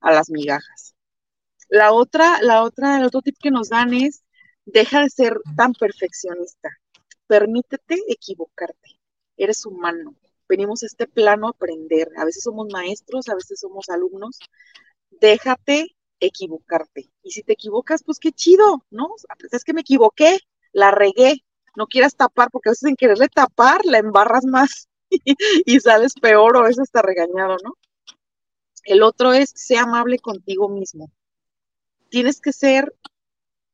a 0.00 0.12
las 0.12 0.30
migajas. 0.30 0.94
La 1.68 1.92
otra, 1.92 2.40
la 2.42 2.62
otra, 2.62 2.98
el 2.98 3.04
otro 3.04 3.22
tip 3.22 3.36
que 3.40 3.50
nos 3.50 3.68
dan 3.68 3.94
es, 3.94 4.22
deja 4.64 5.02
de 5.02 5.10
ser 5.10 5.38
tan 5.56 5.72
perfeccionista 5.74 6.70
permítete 7.28 7.96
equivocarte. 8.08 8.98
Eres 9.36 9.64
humano. 9.66 10.16
Venimos 10.48 10.82
a 10.82 10.86
este 10.86 11.06
plano 11.06 11.46
a 11.46 11.50
aprender. 11.50 12.08
A 12.16 12.24
veces 12.24 12.42
somos 12.42 12.66
maestros, 12.72 13.28
a 13.28 13.34
veces 13.34 13.60
somos 13.60 13.88
alumnos. 13.90 14.38
Déjate 15.10 15.96
equivocarte. 16.18 17.10
Y 17.22 17.30
si 17.30 17.42
te 17.42 17.52
equivocas, 17.52 18.02
pues 18.02 18.18
qué 18.18 18.32
chido, 18.32 18.84
¿no? 18.90 19.10
Es 19.52 19.64
que 19.64 19.74
me 19.74 19.82
equivoqué, 19.82 20.38
la 20.72 20.90
regué. 20.90 21.44
No 21.76 21.86
quieras 21.86 22.16
tapar, 22.16 22.48
porque 22.50 22.70
a 22.70 22.72
veces 22.72 22.88
en 22.88 22.96
quererle 22.96 23.28
tapar 23.28 23.84
la 23.84 23.98
embarras 23.98 24.44
más 24.44 24.88
y 25.10 25.80
sales 25.80 26.14
peor 26.20 26.56
o 26.56 26.66
es 26.66 26.80
hasta 26.80 27.02
regañado, 27.02 27.56
¿no? 27.62 27.74
El 28.84 29.02
otro 29.02 29.34
es, 29.34 29.52
sea 29.54 29.82
amable 29.82 30.18
contigo 30.18 30.68
mismo. 30.68 31.12
Tienes 32.08 32.40
que 32.40 32.52
ser 32.52 32.94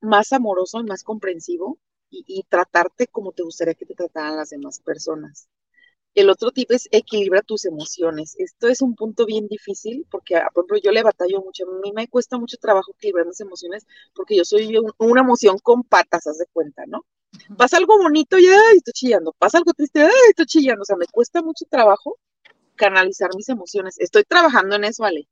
más 0.01 0.33
amoroso 0.33 0.81
y 0.81 0.85
más 0.85 1.05
comprensivo 1.05 1.79
y, 2.27 2.43
tratarte 2.49 3.07
como 3.09 3.33
te 3.33 3.43
gustaría 3.43 3.75
que 3.75 3.87
te 3.87 3.95
trataran 3.95 4.37
las 4.37 4.51
demás 4.51 4.81
personas. 4.81 5.49
El 6.15 6.31
otro 6.31 6.53
tipo 6.53 6.75
es 6.75 6.89
equilibra 6.93 7.43
tus 7.43 7.65
emociones. 7.65 8.37
Esto 8.39 8.69
es 8.69 8.83
un 8.83 8.95
punto 8.95 9.27
bien 9.27 9.49
difícil 9.49 10.07
porque, 10.11 10.35
por 10.55 10.65
ejemplo, 10.65 10.79
yo 10.79 10.93
le 10.93 11.03
batallo 11.03 11.41
mucho. 11.43 11.65
A 11.69 11.81
mí 11.83 11.93
me 11.93 12.09
cuesta 12.09 12.39
mucho 12.39 12.57
trabajo 12.59 12.93
equilibrar 12.93 13.27
mis 13.27 13.41
emociones 13.41 13.87
porque 14.15 14.37
yo 14.37 14.45
soy 14.45 14.77
una 14.99 15.21
emoción 15.23 15.59
con 15.59 15.83
patas, 15.83 16.27
haz 16.29 16.39
de 16.39 16.47
cuenta, 16.53 16.85
¿no? 16.87 17.05
Pasa 17.57 17.79
algo 17.79 17.99
bonito 17.99 18.39
y 18.39 18.47
ay, 18.47 18.77
estoy 18.77 18.93
chillando. 18.93 19.33
Pasa 19.39 19.59
algo 19.59 19.73
triste, 19.73 20.03
ay, 20.03 20.11
estoy 20.31 20.47
chillando. 20.47 20.83
O 20.83 20.85
sea, 20.85 20.97
me 20.97 21.07
cuesta 21.07 21.43
mucho 21.43 21.65
trabajo 21.69 22.19
canalizar 22.77 23.31
mis 23.37 23.49
emociones. 23.49 23.99
Estoy 23.99 24.25
trabajando 24.25 24.77
en 24.77 24.85
eso, 24.85 25.05
Ale. 25.05 25.29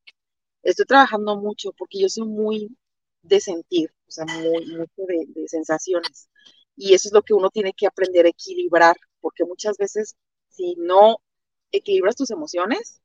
Estoy 0.63 0.87
trabajando 0.87 1.37
mucho 1.37 1.73
porque 1.77 2.01
yo 2.01 2.09
soy 2.09 2.27
muy 2.27 2.77
de 3.23 3.41
sentir, 3.41 3.93
o 4.09 4.11
sea, 4.11 4.25
muy, 4.27 4.67
mucho 4.67 5.03
de 5.07 5.49
sensaciones. 5.49 6.29
Y 6.77 6.95
eso 6.95 7.09
es 7.09 7.13
lo 7.13 7.23
que 7.23 7.35
uno 7.35 7.51
tiene 7.51 7.73
que 7.75 7.87
aprender 7.87 8.27
a 8.27 8.31
equilibrar, 8.31 8.97
porque 9.21 9.45
muchas 9.45 9.77
veces 9.79 10.17
si 10.49 10.75
no 10.79 11.19
equilibras 11.73 12.17
tus 12.17 12.31
emociones, 12.31 13.03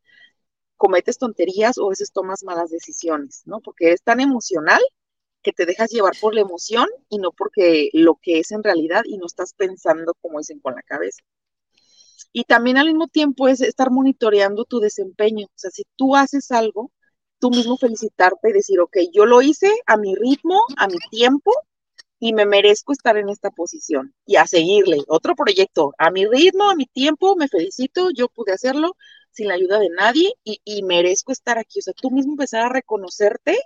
cometes 0.78 1.18
tonterías 1.18 1.78
o 1.78 1.88
a 1.88 1.90
veces 1.90 2.12
tomas 2.12 2.44
malas 2.44 2.70
decisiones, 2.70 3.42
¿no? 3.46 3.62
Porque 3.62 3.92
es 3.94 4.04
tan 4.04 4.20
emocional 4.20 4.82
que 5.42 5.54
te 5.54 5.66
dejas 5.66 5.92
llevar 5.92 6.14
por 6.20 6.36
la 6.36 6.42
emoción 6.42 6.88
y 7.10 7.20
no 7.20 7.32
porque 7.32 7.90
lo 7.94 8.20
que 8.22 8.40
es 8.40 8.52
en 8.52 8.64
realidad 8.64 9.04
y 9.06 9.18
no 9.18 9.26
estás 9.26 9.54
pensando 9.54 10.14
como 10.22 10.40
dicen 10.40 10.60
con 10.60 10.76
la 10.76 10.82
cabeza. 10.84 11.22
Y 12.34 12.44
también 12.44 12.78
al 12.78 12.88
mismo 12.88 13.08
tiempo 13.08 13.48
es 13.48 13.62
estar 13.62 13.90
monitoreando 13.92 14.66
tu 14.66 14.80
desempeño. 14.80 15.48
O 15.48 15.52
sea, 15.56 15.72
si 15.72 15.84
tú 15.96 16.16
haces 16.16 16.52
algo, 16.52 16.92
tú 17.40 17.50
mismo 17.50 17.78
felicitarte 17.78 18.50
y 18.50 18.54
decir, 18.54 18.80
ok, 18.80 18.98
yo 19.14 19.26
lo 19.26 19.42
hice 19.42 19.72
a 19.86 19.98
mi 19.98 20.16
ritmo, 20.16 20.60
a 20.78 20.88
mi 20.88 20.98
tiempo, 21.10 21.52
y 22.20 22.34
me 22.34 22.46
merezco 22.46 22.94
estar 22.94 23.18
en 23.18 23.30
esta 23.30 23.52
posición 23.52 24.14
y 24.26 24.38
a 24.38 24.48
seguirle 24.48 25.04
otro 25.08 25.36
proyecto 25.36 25.94
a 25.98 26.10
mi 26.12 26.26
ritmo, 26.26 26.70
a 26.70 26.76
mi 26.76 26.86
tiempo, 26.88 27.36
me 27.36 27.48
felicito, 27.48 28.10
yo 28.12 28.28
pude 28.28 28.54
hacerlo 28.54 28.96
sin 29.32 29.48
la 29.48 29.54
ayuda 29.54 29.80
de 29.80 29.90
nadie 29.90 30.34
y, 30.44 30.84
merezco 30.84 31.32
estar 31.32 31.60
aquí. 31.60 31.80
O 31.80 31.82
sea, 31.84 31.94
tú 31.94 32.10
mismo 32.10 32.34
empezar 32.34 32.66
a 32.66 32.70
reconocerte 32.70 33.60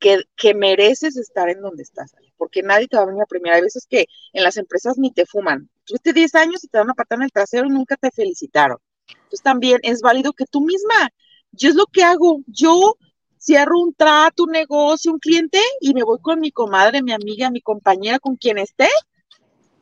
que, 0.00 0.22
que, 0.36 0.54
mereces 0.54 1.16
estar 1.16 1.48
en 1.48 1.60
donde 1.60 1.84
estás, 1.84 2.12
porque 2.36 2.62
nadie 2.62 2.88
te 2.88 2.96
va 2.96 3.04
a 3.04 3.06
venir 3.06 3.22
a 3.22 3.26
premiar. 3.26 3.54
Hay 3.56 3.62
veces 3.62 3.86
que 3.88 4.06
en 4.32 4.42
las 4.42 4.56
empresas 4.56 4.98
ni 4.98 5.12
te 5.12 5.24
fuman. 5.24 5.70
Tuviste 5.84 6.12
10 6.12 6.34
años 6.34 6.64
y 6.64 6.68
te 6.68 6.78
dan 6.78 6.86
una 6.86 6.94
patada 6.94 7.20
en 7.20 7.24
el 7.26 7.32
trasero 7.32 7.66
y 7.66 7.70
nunca 7.70 7.96
te 7.96 8.10
felicitaron. 8.10 8.78
Entonces 9.08 9.42
también 9.42 9.78
es 9.82 10.00
válido 10.00 10.32
que 10.32 10.46
tú 10.46 10.62
misma, 10.62 11.10
yo 11.52 11.68
es 11.68 11.76
lo 11.76 11.86
que 11.86 12.02
hago, 12.02 12.40
yo 12.46 12.96
cierro 13.42 13.80
un 13.80 13.92
trato, 13.94 14.44
un 14.44 14.52
negocio, 14.52 15.12
un 15.12 15.18
cliente 15.18 15.60
y 15.80 15.94
me 15.94 16.04
voy 16.04 16.18
con 16.20 16.38
mi 16.38 16.52
comadre, 16.52 17.02
mi 17.02 17.12
amiga, 17.12 17.50
mi 17.50 17.60
compañera, 17.60 18.20
con 18.20 18.36
quien 18.36 18.58
esté 18.58 18.88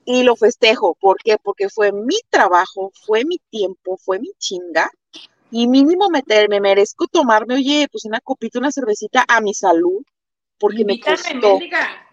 y 0.05 0.23
lo 0.23 0.35
festejo. 0.35 0.97
¿Por 0.99 1.19
qué? 1.19 1.37
Porque 1.43 1.69
fue 1.69 1.93
mi 1.93 2.17
trabajo, 2.31 2.91
fue 3.05 3.25
mi 3.25 3.39
tiempo, 3.51 3.99
fue 3.99 4.19
mi 4.19 4.31
chinga 4.39 4.91
Y 5.51 5.69
mínimo 5.69 6.09
me, 6.09 6.23
me 6.49 6.61
merezco 6.61 7.07
tomarme, 7.07 7.57
oye, 7.57 7.87
pues 7.93 8.07
una 8.07 8.21
copita, 8.21 8.59
una 8.59 8.73
cervecita 8.73 9.25
a 9.29 9.41
mi 9.41 9.53
salud, 9.53 10.03
porque 10.59 10.85
me 10.85 10.99
costó. 10.99 11.59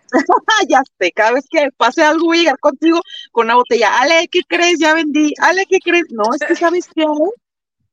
ya 0.69 0.81
sé, 0.99 1.11
cada 1.11 1.33
vez 1.33 1.45
que 1.49 1.67
pase 1.75 2.01
algo 2.01 2.27
voy 2.27 2.37
a 2.37 2.41
llegar 2.41 2.59
contigo 2.59 2.99
con 3.31 3.47
una 3.47 3.55
botella. 3.55 3.99
Ale, 3.99 4.27
¿qué 4.29 4.41
crees? 4.47 4.79
Ya 4.79 4.93
vendí. 4.93 5.33
Ale, 5.41 5.65
¿qué 5.65 5.79
crees? 5.79 6.05
No, 6.09 6.23
es 6.33 6.45
que 6.45 6.55
sabes 6.55 6.87
qué, 6.93 7.05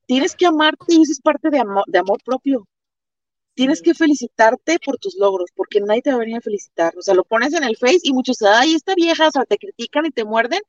Tienes 0.07 0.36
que 0.36 0.46
amarte 0.46 0.84
y 0.88 1.02
eso 1.02 1.12
es 1.12 1.20
parte 1.20 1.48
de 1.50 1.59
amor, 1.61 1.84
de 1.86 1.98
amor 1.98 2.18
propio. 2.22 2.66
Tienes 3.55 3.82
que 3.82 3.94
felicitarte 3.94 4.78
por 4.84 4.98
tus 4.98 5.16
logros, 5.16 5.50
porque 5.55 5.80
nadie 5.80 6.02
te 6.02 6.11
va 6.11 6.16
a 6.16 6.20
venir 6.20 6.36
a 6.36 6.40
felicitar. 6.40 6.92
O 6.98 7.02
sea, 7.02 7.14
lo 7.14 7.24
pones 7.24 7.55
en 7.55 7.64
el 7.64 7.76
Face 7.76 8.00
y 8.02 8.12
muchos, 8.12 8.42
ay, 8.42 8.74
esta 8.74 8.94
vieja, 8.94 9.28
o 9.28 9.30
sea, 9.30 9.44
te 9.44 9.59
critican 9.59 10.07
y 10.07 10.11
te 10.11 10.24
muerden, 10.24 10.61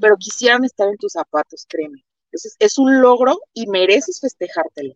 pero 0.00 0.16
quisieran 0.16 0.64
estar 0.64 0.88
en 0.88 0.96
tus 0.96 1.12
zapatos, 1.12 1.66
créeme. 1.68 2.04
Entonces, 2.26 2.56
es 2.60 2.78
un 2.78 3.00
logro 3.00 3.40
y 3.52 3.66
mereces 3.66 4.20
festejártelo. 4.20 4.94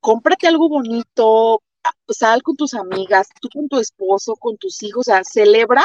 Cómprate 0.00 0.46
algo 0.48 0.68
bonito, 0.70 1.62
sal 2.08 2.42
con 2.42 2.56
tus 2.56 2.74
amigas, 2.74 3.28
tú 3.40 3.48
con 3.52 3.68
tu 3.68 3.78
esposo, 3.78 4.34
con 4.36 4.56
tus 4.56 4.82
hijos, 4.82 5.08
o 5.08 5.10
sea, 5.10 5.22
celebra 5.24 5.84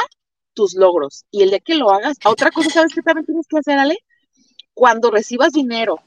tus 0.54 0.74
logros. 0.74 1.24
Y 1.30 1.42
el 1.42 1.50
día 1.50 1.60
que 1.60 1.74
lo 1.74 1.90
hagas, 1.90 2.16
otra 2.24 2.50
cosa, 2.50 2.70
¿sabes 2.70 2.94
qué 2.94 3.02
también 3.02 3.26
tienes 3.26 3.46
que 3.46 3.58
hacer, 3.58 3.78
Ale? 3.78 3.98
Cuando 4.72 5.10
recibas 5.10 5.52
dinero, 5.52 5.98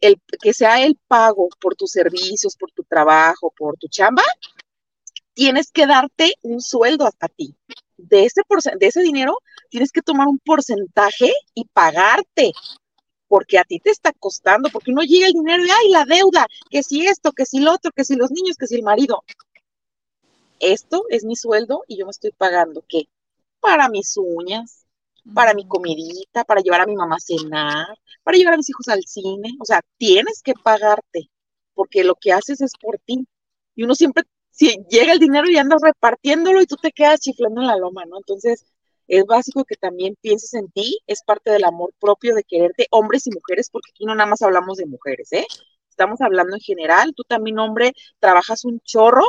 el, 0.00 0.20
que 0.40 0.52
sea 0.52 0.82
el 0.82 0.98
pago 1.08 1.48
por 1.60 1.76
tus 1.76 1.90
servicios, 1.90 2.56
por 2.56 2.70
tu 2.72 2.84
trabajo, 2.84 3.52
por 3.56 3.76
tu 3.76 3.88
chamba, 3.88 4.22
tienes 5.34 5.70
que 5.70 5.86
darte 5.86 6.34
un 6.42 6.60
sueldo 6.60 7.06
a, 7.06 7.28
ti. 7.28 7.54
De 7.96 8.24
ese, 8.24 8.42
de 8.78 8.86
ese 8.86 9.02
dinero, 9.02 9.38
tienes 9.68 9.92
que 9.92 10.02
tomar 10.02 10.26
un 10.26 10.38
porcentaje 10.38 11.32
y 11.54 11.64
pagarte 11.66 12.52
porque 13.30 13.58
a 13.58 13.64
ti 13.64 13.78
te 13.78 13.90
está 13.90 14.12
costando, 14.12 14.70
porque 14.70 14.90
uno 14.90 15.02
llega 15.02 15.28
el 15.28 15.34
dinero 15.34 15.64
y, 15.64 15.70
ay, 15.70 15.90
la 15.90 16.04
deuda, 16.04 16.48
que 16.68 16.82
si 16.82 17.06
esto, 17.06 17.30
que 17.30 17.46
si 17.46 17.60
lo 17.60 17.72
otro, 17.72 17.92
que 17.92 18.04
si 18.04 18.16
los 18.16 18.32
niños, 18.32 18.56
que 18.56 18.66
si 18.66 18.74
el 18.74 18.82
marido. 18.82 19.22
Esto 20.58 21.04
es 21.10 21.24
mi 21.24 21.36
sueldo 21.36 21.84
y 21.86 21.96
yo 21.96 22.06
me 22.06 22.10
estoy 22.10 22.32
pagando, 22.32 22.84
¿qué? 22.88 23.08
Para 23.60 23.88
mis 23.88 24.16
uñas, 24.16 24.79
para 25.34 25.54
mi 25.54 25.66
comidita, 25.66 26.44
para 26.44 26.60
llevar 26.60 26.82
a 26.82 26.86
mi 26.86 26.96
mamá 26.96 27.16
a 27.16 27.20
cenar, 27.20 27.86
para 28.22 28.36
llevar 28.36 28.54
a 28.54 28.56
mis 28.56 28.70
hijos 28.70 28.88
al 28.88 29.02
cine. 29.04 29.50
O 29.60 29.64
sea, 29.64 29.80
tienes 29.98 30.42
que 30.42 30.54
pagarte, 30.54 31.30
porque 31.74 32.04
lo 32.04 32.14
que 32.16 32.32
haces 32.32 32.60
es 32.60 32.72
por 32.80 32.98
ti. 33.04 33.26
Y 33.74 33.84
uno 33.84 33.94
siempre, 33.94 34.24
si 34.50 34.76
llega 34.90 35.12
el 35.12 35.18
dinero 35.18 35.48
y 35.50 35.56
andas 35.56 35.82
repartiéndolo 35.82 36.62
y 36.62 36.66
tú 36.66 36.76
te 36.76 36.92
quedas 36.92 37.20
chiflando 37.20 37.60
en 37.60 37.68
la 37.68 37.76
loma, 37.76 38.04
¿no? 38.06 38.18
Entonces, 38.18 38.64
es 39.08 39.24
básico 39.26 39.64
que 39.64 39.76
también 39.76 40.16
pienses 40.20 40.54
en 40.54 40.70
ti, 40.70 40.98
es 41.06 41.22
parte 41.24 41.50
del 41.50 41.64
amor 41.64 41.92
propio 41.98 42.34
de 42.34 42.44
quererte, 42.44 42.86
hombres 42.90 43.26
y 43.26 43.30
mujeres, 43.32 43.68
porque 43.70 43.90
aquí 43.90 44.04
no 44.04 44.14
nada 44.14 44.30
más 44.30 44.42
hablamos 44.42 44.76
de 44.78 44.86
mujeres, 44.86 45.32
¿eh? 45.32 45.46
Estamos 45.88 46.20
hablando 46.20 46.54
en 46.54 46.60
general, 46.60 47.12
tú 47.16 47.24
también, 47.24 47.58
hombre, 47.58 47.92
trabajas 48.20 48.64
un 48.64 48.80
chorro, 48.80 49.24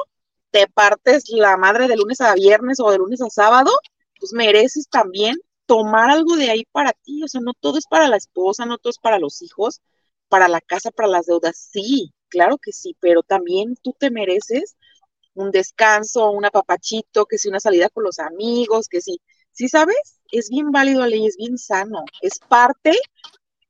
te 0.51 0.67
partes 0.67 1.29
la 1.29 1.57
madre 1.57 1.87
de 1.87 1.97
lunes 1.97 2.21
a 2.21 2.33
viernes 2.35 2.79
o 2.79 2.91
de 2.91 2.97
lunes 2.99 3.21
a 3.21 3.29
sábado, 3.29 3.71
pues 4.19 4.33
mereces 4.33 4.87
también 4.87 5.35
tomar 5.71 6.09
algo 6.09 6.35
de 6.35 6.49
ahí 6.51 6.65
para 6.73 6.91
ti, 6.91 7.23
o 7.23 7.29
sea, 7.29 7.39
no 7.39 7.53
todo 7.53 7.77
es 7.77 7.87
para 7.87 8.09
la 8.09 8.17
esposa, 8.17 8.65
no 8.65 8.77
todo 8.77 8.91
es 8.91 8.97
para 8.99 9.19
los 9.19 9.41
hijos, 9.41 9.79
para 10.27 10.49
la 10.49 10.59
casa, 10.59 10.91
para 10.91 11.07
las 11.07 11.27
deudas, 11.27 11.69
sí, 11.71 12.11
claro 12.27 12.57
que 12.57 12.73
sí, 12.73 12.97
pero 12.99 13.23
también 13.23 13.77
tú 13.81 13.95
te 13.97 14.11
mereces 14.11 14.75
un 15.33 15.49
descanso, 15.51 16.29
un 16.31 16.43
apapachito, 16.43 17.25
que 17.25 17.37
si 17.37 17.47
una 17.47 17.61
salida 17.61 17.87
con 17.87 18.03
los 18.03 18.19
amigos, 18.19 18.89
que 18.89 18.99
si 18.99 19.21
¿Sí 19.53 19.69
sabes? 19.69 20.19
Es 20.31 20.49
bien 20.49 20.71
válido, 20.71 21.05
ley, 21.05 21.25
es 21.25 21.37
bien 21.37 21.57
sano. 21.57 22.03
Es 22.21 22.39
parte 22.39 22.93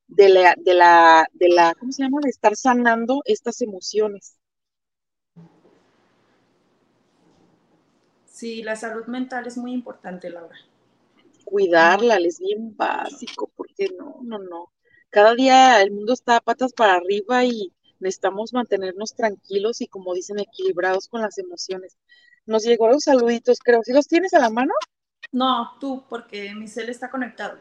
de 0.07 0.29
la, 0.29 0.55
de 0.57 0.73
la, 0.73 1.27
de 1.33 1.49
la, 1.49 1.75
¿cómo 1.75 1.91
se 1.91 2.03
llama? 2.03 2.19
De 2.23 2.29
estar 2.29 2.55
sanando 2.55 3.21
estas 3.25 3.61
emociones. 3.61 4.37
Sí, 8.25 8.63
la 8.63 8.75
salud 8.75 9.05
mental 9.05 9.45
es 9.45 9.57
muy 9.57 9.71
importante, 9.71 10.29
Laura. 10.29 10.57
Cuidarla, 11.51 12.15
es 12.15 12.39
bien 12.39 12.77
básico, 12.77 13.51
porque 13.57 13.89
no, 13.97 14.19
no, 14.23 14.39
no. 14.39 14.71
Cada 15.09 15.35
día 15.35 15.81
el 15.81 15.91
mundo 15.91 16.13
está 16.13 16.37
a 16.37 16.39
patas 16.39 16.71
para 16.71 16.95
arriba 16.95 17.43
y 17.43 17.73
necesitamos 17.99 18.53
mantenernos 18.53 19.13
tranquilos 19.13 19.81
y, 19.81 19.87
como 19.87 20.13
dicen, 20.13 20.39
equilibrados 20.39 21.09
con 21.09 21.21
las 21.21 21.37
emociones. 21.37 21.97
Nos 22.45 22.63
llegó 22.63 22.87
los 22.87 23.03
saluditos, 23.03 23.59
creo. 23.59 23.81
¿Sí 23.83 23.91
los 23.91 24.07
tienes 24.07 24.33
a 24.33 24.39
la 24.39 24.49
mano? 24.49 24.71
No, 25.33 25.77
tú, 25.81 26.05
porque 26.07 26.55
mi 26.55 26.69
cel 26.69 26.87
está 26.87 27.11
conectado. 27.11 27.57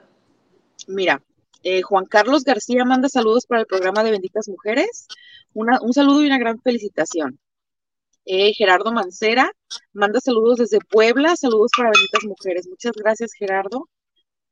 Mira, 0.87 1.21
eh, 1.65 1.83
Juan 1.83 2.07
Carlos 2.07 2.45
García 2.45 2.85
manda 2.85 3.09
saludos 3.09 3.45
para 3.45 3.63
el 3.63 3.67
programa 3.67 4.05
de 4.05 4.13
Benditas 4.13 4.49
Mujeres. 4.49 5.09
un 5.53 5.93
saludo 5.93 6.23
y 6.23 6.27
una 6.27 6.39
gran 6.39 6.61
felicitación. 6.61 7.41
Eh, 8.25 8.53
Gerardo 8.55 8.93
Mancera 8.93 9.51
manda 9.93 10.21
saludos 10.21 10.59
desde 10.59 10.79
Puebla, 10.79 11.37
saludos 11.37 11.71
para 11.77 11.91
Benditas 11.91 12.25
Mujeres. 12.25 12.69
Muchas 12.69 12.93
gracias, 12.93 13.33
Gerardo. 13.33 13.89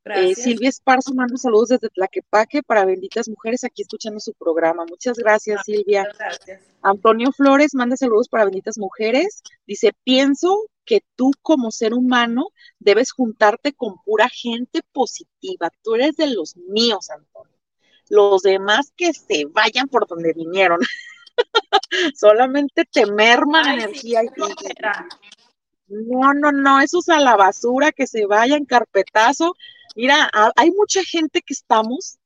Eh, 0.05 0.33
Silvia 0.33 0.69
Esparzo 0.69 1.13
manda 1.13 1.37
saludos 1.37 1.69
desde 1.69 1.89
Tlaquepaque 1.89 2.63
para 2.63 2.85
Benditas 2.85 3.27
Mujeres, 3.27 3.63
aquí 3.63 3.83
escuchando 3.83 4.19
su 4.19 4.33
programa. 4.33 4.85
Muchas 4.85 5.17
gracias, 5.17 5.63
Silvia. 5.65 6.07
Gracias. 6.17 6.61
Antonio 6.81 7.31
Flores 7.31 7.75
manda 7.75 7.95
saludos 7.95 8.27
para 8.29 8.45
Benditas 8.45 8.77
Mujeres. 8.77 9.43
Dice, 9.67 9.91
pienso 10.03 10.69
que 10.85 11.01
tú 11.15 11.31
como 11.41 11.69
ser 11.69 11.93
humano 11.93 12.47
debes 12.79 13.11
juntarte 13.11 13.73
con 13.73 14.01
pura 14.03 14.29
gente 14.29 14.81
positiva. 14.91 15.69
Tú 15.83 15.95
eres 15.95 16.15
de 16.15 16.27
los 16.27 16.57
míos, 16.57 17.09
Antonio. 17.11 17.55
Los 18.09 18.41
demás 18.41 18.91
que 18.95 19.13
se 19.13 19.45
vayan 19.45 19.87
por 19.87 20.07
donde 20.07 20.33
vinieron. 20.33 20.79
Solamente 22.15 22.85
te 22.85 23.05
merman 23.05 23.79
energía. 23.79 24.23
y... 24.23 24.27
No, 25.87 26.33
no, 26.33 26.51
no, 26.51 26.81
eso 26.81 26.99
es 26.99 27.09
a 27.09 27.19
la 27.19 27.35
basura, 27.35 27.91
que 27.91 28.05
se 28.05 28.25
vayan 28.25 28.65
carpetazo. 28.65 29.55
Mira, 29.95 30.29
hay 30.55 30.71
mucha 30.71 31.03
gente 31.03 31.41
que 31.41 31.53
estamos 31.53 32.17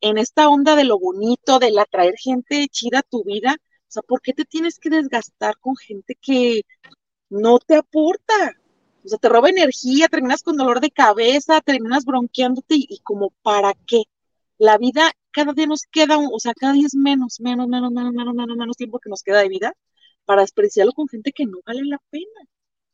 en 0.00 0.18
esta 0.18 0.48
onda 0.48 0.74
de 0.74 0.84
lo 0.84 0.98
bonito, 0.98 1.58
de 1.60 1.78
atraer 1.78 2.14
gente 2.18 2.66
chida 2.68 2.98
a 2.98 3.02
tu 3.02 3.22
vida. 3.22 3.56
O 3.60 3.92
sea, 3.92 4.02
¿por 4.02 4.20
qué 4.20 4.32
te 4.32 4.44
tienes 4.44 4.78
que 4.78 4.90
desgastar 4.90 5.56
con 5.58 5.76
gente 5.76 6.16
que 6.20 6.62
no 7.32 7.58
te 7.58 7.76
aporta. 7.76 8.34
O 9.04 9.08
sea, 9.08 9.18
te 9.18 9.28
roba 9.28 9.48
energía, 9.48 10.08
terminas 10.08 10.42
con 10.42 10.56
dolor 10.56 10.80
de 10.80 10.90
cabeza, 10.90 11.60
terminas 11.60 12.04
bronqueándote 12.04 12.74
y, 12.76 13.00
como 13.02 13.30
para 13.42 13.72
qué. 13.86 14.04
La 14.58 14.78
vida 14.78 15.10
cada 15.32 15.52
día 15.52 15.66
nos 15.66 15.82
queda, 15.90 16.18
o 16.18 16.38
sea, 16.38 16.54
cada 16.54 16.74
día 16.74 16.86
es 16.86 16.94
menos, 16.94 17.40
menos, 17.40 17.68
menos, 17.68 17.90
menos, 17.92 18.12
menos, 18.12 18.34
menos, 18.34 18.56
menos 18.56 18.76
tiempo 18.76 18.98
que 18.98 19.10
nos 19.10 19.22
queda 19.22 19.40
de 19.40 19.48
vida 19.48 19.74
para 20.24 20.42
despreciarlo 20.42 20.92
con 20.92 21.08
gente 21.08 21.32
que 21.32 21.46
no 21.46 21.58
vale 21.66 21.82
la 21.84 21.98
pena. 22.10 22.26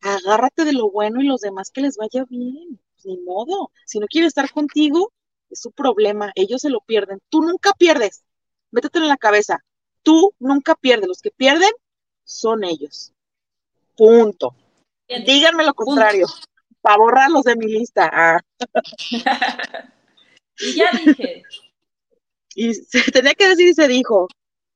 Agárrate 0.00 0.64
de 0.64 0.72
lo 0.72 0.90
bueno 0.90 1.20
y 1.20 1.26
los 1.26 1.40
demás 1.40 1.70
que 1.70 1.82
les 1.82 1.96
vaya 1.96 2.24
bien. 2.28 2.80
Pues, 2.94 3.06
ni 3.06 3.22
modo. 3.22 3.70
Si 3.84 3.98
no 3.98 4.06
quiere 4.06 4.26
estar 4.26 4.50
contigo, 4.50 5.12
es 5.50 5.60
su 5.60 5.70
problema. 5.72 6.32
Ellos 6.34 6.62
se 6.62 6.70
lo 6.70 6.80
pierden. 6.80 7.20
Tú 7.28 7.42
nunca 7.42 7.72
pierdes. 7.72 8.24
Métetelo 8.70 9.04
en 9.04 9.10
la 9.10 9.16
cabeza. 9.16 9.64
Tú 10.02 10.32
nunca 10.38 10.74
pierdes. 10.74 11.08
Los 11.08 11.20
que 11.20 11.30
pierden 11.30 11.70
son 12.24 12.64
ellos. 12.64 13.12
Punto. 13.96 14.54
Díganme 15.08 15.64
lo 15.64 15.72
contrario, 15.72 16.26
para 16.82 16.98
borrarlos 16.98 17.44
de 17.44 17.56
mi 17.56 17.66
lista. 17.66 18.10
Ah. 18.12 18.40
y 20.58 20.74
ya 20.74 20.90
dije. 20.92 21.44
Y 22.58 22.74
se 22.74 23.00
tenía 23.12 23.34
que 23.34 23.48
decir 23.48 23.68
y 23.68 23.74
se 23.74 23.86
dijo. 23.86 24.26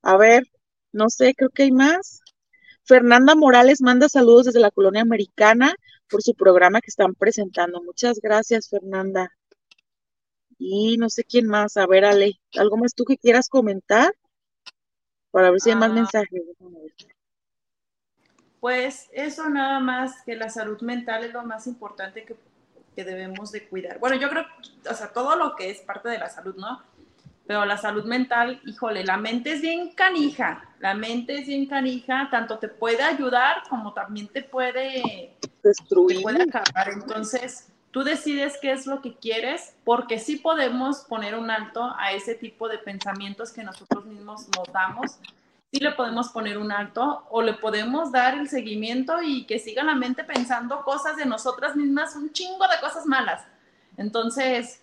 A 0.03 0.17
ver, 0.17 0.45
no 0.93 1.11
sé, 1.11 1.35
creo 1.35 1.51
que 1.51 1.65
hay 1.65 1.73
más. 1.73 2.21
Fernanda 2.85 3.35
Morales 3.35 3.81
manda 3.81 4.09
saludos 4.09 4.47
desde 4.47 4.61
la 4.61 4.71
colonia 4.71 5.03
americana 5.03 5.75
por 6.09 6.23
su 6.23 6.35
programa 6.35 6.81
que 6.81 6.91
están 6.91 7.15
presentando. 7.15 7.83
Muchas 7.83 8.21
gracias, 8.21 8.69
Fernanda. 8.69 9.33
Y 10.59 10.97
no 10.97 11.11
sé 11.11 11.25
quién 11.25 11.49
más. 11.49 11.77
A 11.77 11.89
ver, 11.89 12.05
Ale, 12.05 12.39
¿algo 12.57 12.77
más 12.77 12.95
tú 12.95 13.05
que 13.05 13.19
quieras 13.19 13.49
comentar? 13.49 14.15
Para 15.33 15.51
ver 15.51 15.61
si 15.61 15.71
hay 15.71 15.77
más 15.77 15.91
ah. 15.91 15.95
mensajes. 15.95 16.43
Pues 18.61 19.09
eso 19.13 19.51
nada 19.51 19.81
más 19.81 20.23
que 20.23 20.37
la 20.37 20.51
salud 20.51 20.81
mental 20.83 21.25
es 21.25 21.33
lo 21.33 21.43
más 21.43 21.67
importante 21.67 22.25
que, 22.25 22.37
debemos 22.95 23.51
de 23.51 23.67
cuidar. 23.67 23.99
Bueno, 23.99 24.15
yo 24.17 24.29
creo, 24.29 24.45
o 24.89 24.95
sea, 24.95 25.13
todo 25.13 25.35
lo 25.35 25.57
que 25.57 25.71
es 25.71 25.81
parte 25.81 26.11
de 26.11 26.19
la 26.19 26.29
salud, 26.29 26.55
¿no? 26.57 26.92
Pero 27.53 27.67
la 27.67 27.77
salud 27.77 28.05
mental, 28.07 28.63
híjole, 28.65 29.05
la 29.05 29.19
mente 29.19 29.53
es 29.53 29.61
bien 29.61 29.93
canija, 29.93 30.71
la 30.81 30.95
mente 30.95 31.41
es 31.41 31.47
bien 31.47 31.67
canija, 31.67 32.29
tanto 32.31 32.59
te 32.59 32.69
puede 32.69 33.03
ayudar 33.03 33.65
como 33.69 33.93
también 33.93 34.29
te 34.29 34.43
puede 34.43 35.37
destruir. 35.63 36.17
Te 36.17 36.23
puede 36.23 36.43
acabar. 36.45 36.89
Entonces, 36.91 37.71
tú 37.91 38.05
decides 38.05 38.57
qué 38.63 38.73
es 38.73 38.87
lo 38.87 39.03
que 39.03 39.17
quieres, 39.17 39.75
porque 39.85 40.19
sí 40.19 40.37
podemos 40.37 41.01
poner 41.01 41.35
un 41.35 41.51
alto 41.51 41.93
a 41.99 42.13
ese 42.13 42.35
tipo 42.35 42.71
de 42.71 42.79
pensamientos 42.79 43.53
que 43.53 43.63
nosotros 43.63 44.07
mismos 44.07 44.49
nos 44.57 44.73
damos 44.73 45.19
sí 45.71 45.79
le 45.79 45.93
podemos 45.93 46.31
poner 46.31 46.57
un 46.57 46.73
alto 46.73 47.27
o 47.31 47.43
le 47.43 47.53
podemos 47.53 48.13
dar 48.13 48.35
el 48.35 48.49
seguimiento 48.49 49.23
y 49.23 49.45
que 49.45 49.59
siga 49.59 49.83
la 49.83 49.95
mente 49.95 50.25
pensando 50.25 50.83
cosas 50.85 51.17
de 51.17 51.27
nosotras 51.27 51.77
mismas, 51.77 52.17
un 52.17 52.33
chingo 52.33 52.67
de 52.69 52.81
cosas 52.81 53.05
malas. 53.07 53.43
Entonces, 53.97 54.82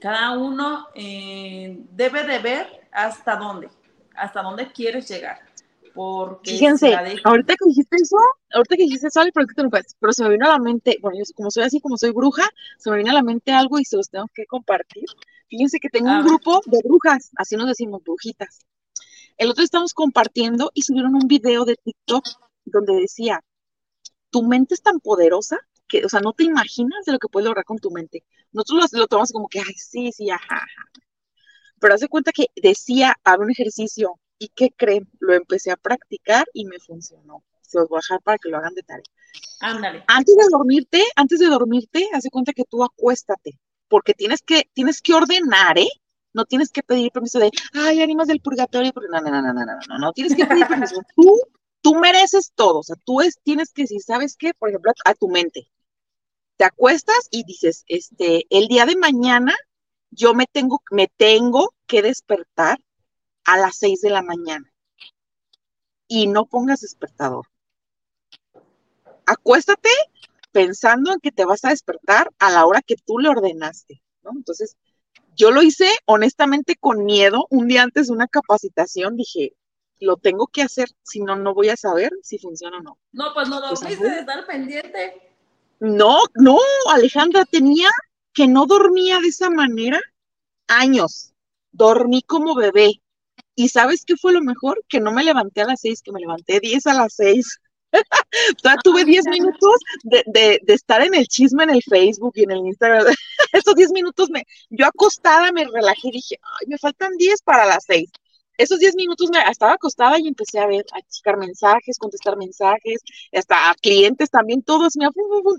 cada 0.00 0.36
uno 0.36 0.88
eh, 0.94 1.78
debe 1.92 2.24
de 2.24 2.38
ver 2.38 2.88
hasta 2.92 3.36
dónde. 3.36 3.68
hasta 4.14 4.42
dónde 4.42 4.72
quieres 4.72 5.08
llegar. 5.08 5.40
Porque 5.94 6.52
Fíjense, 6.52 6.94
ahorita 7.24 7.54
que 7.54 7.68
dijiste 7.68 7.96
eso, 7.96 8.16
ahorita 8.52 8.76
que 8.76 8.84
dijiste 8.84 9.08
eso, 9.08 9.20
pero, 9.34 9.46
pero 9.98 10.12
se 10.12 10.22
me 10.22 10.30
vino 10.30 10.46
a 10.46 10.50
la 10.50 10.58
mente, 10.58 10.98
bueno, 11.00 11.18
yo 11.18 11.24
como 11.34 11.50
soy 11.50 11.64
así, 11.64 11.80
como 11.80 11.96
soy 11.96 12.12
bruja, 12.12 12.48
se 12.78 12.90
me 12.90 12.98
vino 12.98 13.10
a 13.10 13.14
la 13.14 13.22
mente 13.22 13.52
algo 13.52 13.78
y 13.78 13.84
se 13.84 13.96
los 13.96 14.08
tengo 14.08 14.26
que 14.32 14.46
compartir. 14.46 15.04
Fíjense 15.48 15.80
que 15.80 15.88
tengo 15.88 16.10
un 16.10 16.24
grupo 16.24 16.60
de 16.66 16.78
brujas, 16.84 17.30
así 17.36 17.56
nos 17.56 17.66
decimos, 17.66 18.02
brujitas. 18.04 18.60
El 19.36 19.50
otro 19.50 19.64
estamos 19.64 19.94
compartiendo 19.94 20.70
y 20.74 20.82
subieron 20.82 21.14
un 21.14 21.26
video 21.26 21.64
de 21.64 21.76
TikTok 21.76 22.24
donde 22.64 22.94
decía, 22.94 23.42
tu 24.30 24.44
mente 24.44 24.74
es 24.74 24.82
tan 24.82 25.00
poderosa 25.00 25.58
que, 25.90 26.04
o 26.04 26.08
sea, 26.08 26.20
no 26.20 26.32
te 26.32 26.44
imaginas 26.44 27.04
de 27.04 27.12
lo 27.12 27.18
que 27.18 27.28
puedes 27.28 27.46
lograr 27.46 27.64
con 27.64 27.78
tu 27.78 27.90
mente. 27.90 28.24
Nosotros 28.52 28.90
lo, 28.92 29.06
tomamos 29.08 29.32
como 29.32 29.48
que, 29.48 29.58
ay, 29.58 29.74
sí, 29.74 30.12
sí, 30.12 30.30
ajá, 30.30 30.56
ajá. 30.56 30.90
Pero 31.80 31.94
hace 31.94 32.08
cuenta 32.08 32.32
que 32.32 32.46
decía, 32.56 33.16
hago 33.24 33.42
un 33.42 33.50
ejercicio, 33.50 34.18
¿y 34.38 34.48
qué 34.48 34.70
creen? 34.76 35.08
Lo 35.18 35.34
empecé 35.34 35.70
a 35.70 35.76
practicar 35.76 36.46
y 36.54 36.64
me 36.64 36.78
funcionó. 36.78 37.42
Se 37.62 37.78
los 37.78 37.88
voy 37.88 37.98
a 37.98 38.00
dejar 38.00 38.22
para 38.22 38.38
que 38.38 38.48
lo 38.48 38.58
hagan 38.58 38.74
de 38.74 38.82
tarea. 38.82 39.04
Ándale. 39.60 40.04
Antes 40.06 40.36
de 40.36 40.44
dormirte, 40.50 41.02
antes 41.16 41.38
de 41.38 41.46
dormirte, 41.46 42.08
hace 42.12 42.30
cuenta 42.30 42.52
que 42.52 42.64
tú 42.64 42.84
acuéstate, 42.84 43.58
porque 43.88 44.14
tienes 44.14 44.42
que, 44.42 44.68
tienes 44.72 45.02
que 45.02 45.14
ordenar, 45.14 45.78
¿eh? 45.78 45.90
No 46.32 46.44
tienes 46.44 46.70
que 46.70 46.82
pedir 46.82 47.10
permiso 47.10 47.40
de, 47.40 47.50
ay, 47.72 48.00
ánimas 48.00 48.28
del 48.28 48.40
purgatorio, 48.40 48.92
porque 48.92 49.08
no, 49.10 49.20
no, 49.20 49.30
no, 49.30 49.42
no, 49.42 49.52
no, 49.52 49.64
no, 49.64 49.78
no, 49.88 49.98
no, 49.98 50.12
tienes 50.12 50.36
que 50.36 50.46
pedir 50.46 50.66
permiso. 50.68 51.00
Tú, 51.16 51.40
tú 51.80 51.94
mereces 51.96 52.52
todo, 52.54 52.78
o 52.78 52.82
sea, 52.82 52.96
tú 53.04 53.20
es, 53.20 53.40
tienes 53.42 53.72
que, 53.72 53.86
si 53.86 53.98
sabes 54.00 54.36
qué, 54.36 54.54
por 54.54 54.68
ejemplo, 54.68 54.92
a 55.04 55.14
tu 55.14 55.28
mente, 55.28 55.68
te 56.60 56.66
acuestas 56.66 57.26
y 57.30 57.44
dices, 57.44 57.84
este, 57.88 58.44
el 58.50 58.68
día 58.68 58.84
de 58.84 58.94
mañana 58.94 59.56
yo 60.10 60.34
me 60.34 60.44
tengo, 60.44 60.82
me 60.90 61.08
tengo 61.16 61.72
que 61.86 62.02
despertar 62.02 62.78
a 63.46 63.56
las 63.56 63.78
seis 63.78 64.02
de 64.02 64.10
la 64.10 64.20
mañana. 64.20 64.70
Y 66.06 66.26
no 66.26 66.44
pongas 66.44 66.82
despertador. 66.82 67.46
Acuéstate 69.24 69.88
pensando 70.52 71.14
en 71.14 71.20
que 71.20 71.32
te 71.32 71.46
vas 71.46 71.64
a 71.64 71.70
despertar 71.70 72.30
a 72.38 72.50
la 72.50 72.66
hora 72.66 72.82
que 72.82 72.96
tú 72.96 73.18
le 73.18 73.30
ordenaste, 73.30 74.02
¿no? 74.22 74.32
Entonces, 74.32 74.76
yo 75.34 75.52
lo 75.52 75.62
hice 75.62 75.88
honestamente 76.04 76.76
con 76.78 77.06
miedo. 77.06 77.46
Un 77.48 77.68
día 77.68 77.84
antes 77.84 78.08
de 78.08 78.12
una 78.12 78.28
capacitación 78.28 79.16
dije, 79.16 79.54
lo 79.98 80.18
tengo 80.18 80.46
que 80.46 80.60
hacer, 80.60 80.90
si 81.04 81.20
no, 81.20 81.36
no 81.36 81.54
voy 81.54 81.70
a 81.70 81.76
saber 81.78 82.12
si 82.22 82.38
funciona 82.38 82.80
o 82.80 82.82
no. 82.82 82.98
No, 83.12 83.32
pues 83.32 83.48
no 83.48 83.62
pues, 83.66 83.80
dormiste 83.80 84.10
de 84.10 84.20
estar 84.20 84.46
pendiente. 84.46 85.29
No, 85.80 86.18
no, 86.34 86.58
Alejandra, 86.92 87.44
tenía 87.46 87.88
que 88.34 88.46
no 88.46 88.66
dormía 88.66 89.18
de 89.20 89.28
esa 89.28 89.50
manera 89.50 90.00
años. 90.68 91.32
Dormí 91.72 92.22
como 92.22 92.54
bebé. 92.54 93.00
¿Y 93.54 93.68
sabes 93.68 94.04
qué 94.04 94.16
fue 94.16 94.32
lo 94.32 94.42
mejor? 94.42 94.82
Que 94.88 95.00
no 95.00 95.12
me 95.12 95.24
levanté 95.24 95.62
a 95.62 95.66
las 95.66 95.80
seis, 95.80 96.02
que 96.02 96.12
me 96.12 96.20
levanté 96.20 96.60
diez 96.60 96.86
a 96.86 96.94
las 96.94 97.14
seis. 97.14 97.58
tuve 98.84 99.04
diez 99.04 99.26
minutos 99.26 99.80
de, 100.04 100.60
estar 100.68 101.02
en 101.02 101.14
el 101.14 101.26
chisme 101.26 101.64
en 101.64 101.70
el 101.70 101.82
Facebook 101.82 102.32
y 102.36 102.44
en 102.44 102.52
el 102.52 102.66
Instagram. 102.66 103.06
Esos 103.52 103.74
diez 103.74 103.90
minutos 103.90 104.30
me, 104.30 104.44
yo 104.68 104.86
acostada 104.86 105.50
me 105.52 105.64
relajé 105.64 106.08
y 106.08 106.12
dije, 106.12 106.36
ay, 106.42 106.66
me 106.68 106.78
faltan 106.78 107.16
diez 107.16 107.42
para 107.42 107.66
las 107.66 107.84
seis 107.86 108.10
esos 108.62 108.78
10 108.78 108.94
minutos 108.94 109.30
me 109.30 109.38
estaba 109.50 109.72
acostada 109.72 110.18
y 110.18 110.28
empecé 110.28 110.58
a 110.58 110.66
ver, 110.66 110.84
a 110.92 111.00
checar 111.08 111.38
mensajes, 111.38 111.98
contestar 111.98 112.36
mensajes, 112.36 113.00
hasta 113.32 113.70
a 113.70 113.74
clientes 113.74 114.30
también, 114.30 114.62
todos, 114.62 114.96
me 114.96 115.08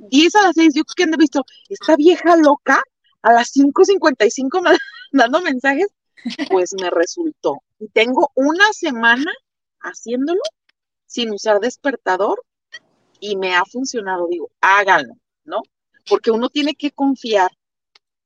10 0.10 0.36
a 0.36 0.43
las 0.43 0.54
6, 0.56 0.74
yo 0.76 0.84
que 0.95 1.04
han 1.04 1.12
visto, 1.12 1.43
esta 1.68 1.95
vieja 1.95 2.36
loca 2.36 2.82
a 3.24 3.34
las 3.34 3.52
5.55 3.56 4.78
dando 5.12 5.41
mensajes, 5.41 5.88
pues 6.49 6.74
me 6.80 6.91
resultó. 6.91 7.64
Y 7.80 7.88
tengo 7.88 8.32
una 8.36 8.72
semana 8.72 9.32
haciéndolo 9.80 10.41
sin 11.08 11.32
usar 11.32 11.60
despertador 11.60 12.43
y 13.20 13.36
me 13.36 13.56
ha 13.56 13.66
funcionado, 13.66 14.28
digo, 14.28 14.52
háganlo, 14.62 15.16
¿no? 15.43 15.62
Porque 16.08 16.30
uno 16.30 16.49
tiene 16.49 16.76
que 16.76 16.91
confiar. 16.91 17.49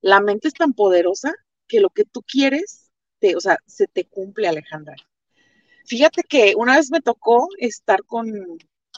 La 0.01 0.19
mente 0.19 0.49
es 0.49 0.53
tan 0.53 0.73
poderosa 0.73 1.33
que 1.67 1.79
lo 1.79 1.89
que 1.89 2.03
tú 2.03 2.21
quieres 2.21 2.84
o 3.35 3.39
sea, 3.39 3.57
se 3.65 3.87
te 3.87 4.05
cumple, 4.05 4.47
Alejandra. 4.47 4.95
Fíjate 5.85 6.23
que 6.23 6.53
una 6.57 6.75
vez 6.77 6.91
me 6.91 7.01
tocó 7.01 7.47
estar 7.57 8.03
con 8.03 8.27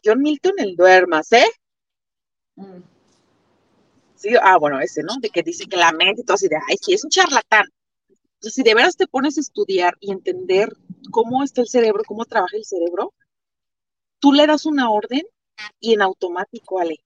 John 0.03 0.21
Milton 0.21 0.53
el 0.57 0.75
Duermas, 0.75 1.31
¿eh? 1.33 1.45
Mm. 2.55 2.81
Sí, 4.15 4.29
ah, 4.41 4.57
bueno, 4.57 4.79
ese, 4.79 5.03
¿no? 5.03 5.13
De 5.21 5.29
que 5.29 5.43
dice 5.43 5.67
que 5.67 5.77
la 5.77 5.91
mente 5.91 6.21
y 6.21 6.25
todo 6.25 6.35
así 6.35 6.47
de, 6.47 6.55
ay, 6.55 6.77
sí, 6.81 6.93
es 6.93 7.03
un 7.03 7.11
charlatán. 7.11 7.65
Entonces, 8.09 8.53
si 8.53 8.63
de 8.63 8.73
veras 8.73 8.97
te 8.97 9.07
pones 9.07 9.37
a 9.37 9.41
estudiar 9.41 9.93
y 9.99 10.11
entender 10.11 10.69
cómo 11.11 11.43
está 11.43 11.61
el 11.61 11.67
cerebro, 11.67 12.03
cómo 12.05 12.25
trabaja 12.25 12.57
el 12.57 12.65
cerebro, 12.65 13.13
tú 14.19 14.33
le 14.33 14.47
das 14.47 14.65
una 14.65 14.89
orden 14.89 15.23
y 15.79 15.93
en 15.93 16.01
automático, 16.01 16.79
Ale, 16.79 16.97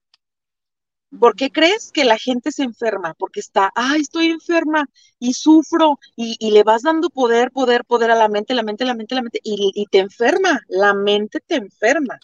¿Por 1.19 1.35
qué 1.35 1.51
crees 1.51 1.91
que 1.91 2.05
la 2.05 2.17
gente 2.17 2.51
se 2.51 2.63
enferma? 2.63 3.13
Porque 3.15 3.41
está, 3.41 3.71
ay, 3.75 4.01
estoy 4.01 4.27
enferma 4.27 4.85
y 5.19 5.33
sufro 5.33 5.99
y, 6.15 6.51
le 6.51 6.63
vas 6.63 6.83
dando 6.83 7.09
poder, 7.09 7.51
poder, 7.51 7.83
poder 7.85 8.11
a 8.11 8.15
la 8.15 8.29
mente, 8.29 8.53
la 8.53 8.63
mente, 8.63 8.85
la 8.85 8.93
mente, 8.93 9.15
la 9.15 9.21
mente 9.21 9.39
y, 9.43 9.71
y 9.75 9.85
te 9.87 9.99
enferma, 9.99 10.61
la 10.69 10.93
mente 10.93 11.39
te 11.45 11.55
enferma. 11.55 12.19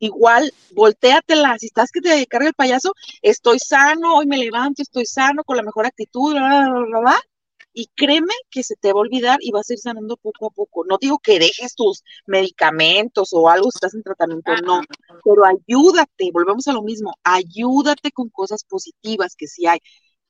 Igual, 0.00 0.52
volteatela, 0.74 1.58
si 1.58 1.66
estás 1.66 1.90
que 1.90 2.00
te 2.00 2.26
carga 2.26 2.48
el 2.48 2.54
payaso, 2.54 2.94
estoy 3.20 3.58
sano, 3.58 4.16
hoy 4.16 4.26
me 4.26 4.38
levanto, 4.38 4.82
estoy 4.82 5.06
sano, 5.06 5.44
con 5.44 5.56
la 5.56 5.62
mejor 5.62 5.86
actitud, 5.86 6.32
bla, 6.32 6.68
bla, 6.70 6.84
bla, 6.84 7.00
bla, 7.00 7.20
y 7.78 7.86
créeme 7.94 8.34
que 8.50 8.64
se 8.64 8.74
te 8.74 8.92
va 8.92 8.98
a 8.98 9.02
olvidar 9.02 9.38
y 9.40 9.52
vas 9.52 9.70
a 9.70 9.74
ir 9.74 9.78
sanando 9.78 10.16
poco 10.16 10.46
a 10.46 10.50
poco. 10.50 10.84
No 10.84 10.98
digo 11.00 11.20
que 11.20 11.38
dejes 11.38 11.76
tus 11.76 12.02
medicamentos 12.26 13.28
o 13.32 13.48
algo 13.48 13.68
estás 13.72 13.94
en 13.94 14.02
tratamiento, 14.02 14.50
no, 14.64 14.80
pero 15.22 15.44
ayúdate, 15.46 16.32
volvemos 16.32 16.66
a 16.66 16.72
lo 16.72 16.82
mismo, 16.82 17.14
ayúdate 17.22 18.10
con 18.10 18.30
cosas 18.30 18.64
positivas 18.64 19.36
que 19.36 19.46
sí 19.46 19.68
hay. 19.68 19.78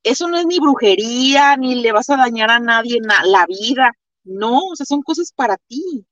Eso 0.03 0.29
no 0.29 0.37
es 0.37 0.45
ni 0.45 0.59
brujería, 0.59 1.57
ni 1.57 1.77
le 1.77 1.91
vas 1.91 2.11
a 2.11 2.19
dañar 2.19 2.51
a 2.51 2.61
nadie 2.61 2.99
en 2.99 3.07
la 3.07 3.47
vida, 3.47 3.93
no, 4.25 4.59
o 4.59 4.77
sea, 4.77 4.85
son 4.85 5.01
cosas 5.01 5.33
para 5.35 5.57
ti. 5.57 6.05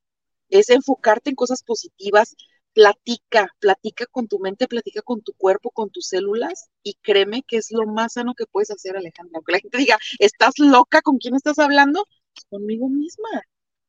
Es 0.49 0.71
enfocarte 0.71 1.29
en 1.29 1.37
cosas 1.37 1.63
positivas, 1.63 2.35
platica, 2.77 3.49
platica 3.59 4.05
con 4.05 4.29
tu 4.29 4.39
mente, 4.39 4.69
platica 4.69 5.01
con 5.01 5.23
tu 5.23 5.33
cuerpo, 5.33 5.71
con 5.71 5.89
tus 5.89 6.09
células 6.09 6.69
y 6.83 6.95
créeme 7.01 7.43
que 7.43 7.57
es 7.57 7.69
lo 7.71 7.87
más 7.87 8.13
sano 8.15 8.35
que 8.35 8.45
puedes 8.45 8.71
hacer, 8.71 8.99
Alejandra. 8.99 9.39
Aunque 9.39 9.53
la 9.53 9.61
gente 9.61 9.79
diga, 9.79 9.99
¿estás 10.19 10.59
loca? 10.59 11.01
¿Con 11.01 11.17
quién 11.17 11.35
estás 11.35 11.59
hablando? 11.59 12.05
Pues 12.35 12.45
conmigo 12.51 12.91
misma. 12.91 13.31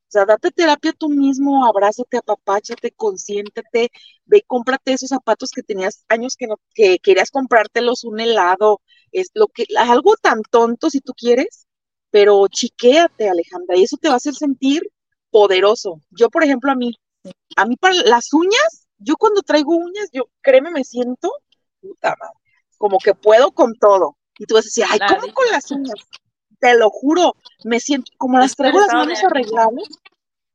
O 0.07 0.09
sea, 0.09 0.25
date 0.25 0.51
terapia 0.51 0.93
tú 0.93 1.09
mismo, 1.09 1.65
abrázate, 1.65 2.15
apapáchate, 2.17 2.91
consiéntete, 2.91 3.89
ve, 4.25 4.43
cómprate 4.47 4.93
esos 4.93 5.09
zapatos 5.09 5.51
que 5.51 5.63
tenías 5.63 6.05
años 6.07 6.37
que 6.37 6.47
no, 6.47 6.55
que 6.73 6.99
querías 6.99 7.29
comprártelos, 7.29 8.05
un 8.05 8.21
helado, 8.21 8.79
es 9.11 9.31
lo 9.33 9.49
que, 9.49 9.65
algo 9.77 10.15
tan 10.15 10.43
tonto 10.49 10.89
si 10.89 11.01
tú 11.01 11.13
quieres, 11.13 11.67
pero 12.09 12.47
chiquéate, 12.47 13.27
Alejandra, 13.29 13.77
y 13.77 13.83
eso 13.83 13.97
te 13.97 14.07
va 14.07 14.13
a 14.13 14.17
hacer 14.17 14.33
sentir 14.33 14.81
poderoso. 15.29 16.01
Yo, 16.11 16.29
por 16.29 16.43
ejemplo, 16.45 16.71
a 16.71 16.75
mí, 16.75 16.93
a 17.55 17.65
mí 17.65 17.75
para 17.75 17.95
las 17.95 18.33
uñas, 18.33 18.87
yo 18.97 19.15
cuando 19.17 19.41
traigo 19.41 19.75
uñas, 19.75 20.09
yo 20.11 20.29
créeme, 20.41 20.71
me 20.71 20.83
siento, 20.83 21.31
puta 21.81 22.15
madre, 22.19 22.39
como 22.77 22.97
que 22.97 23.13
puedo 23.13 23.51
con 23.51 23.73
todo. 23.75 24.17
Y 24.37 24.45
tú 24.45 24.55
vas 24.55 24.65
a 24.65 24.67
decir, 24.67 24.85
ay, 24.87 24.99
¿cómo 25.07 25.33
con 25.33 25.47
las 25.51 25.69
uñas? 25.71 25.95
Te 26.59 26.77
lo 26.77 26.89
juro, 26.89 27.35
me 27.63 27.79
siento, 27.79 28.11
como 28.17 28.39
las 28.39 28.55
traigo 28.55 28.79
las 28.79 28.93
manos 28.93 29.23
arregladas, 29.23 29.71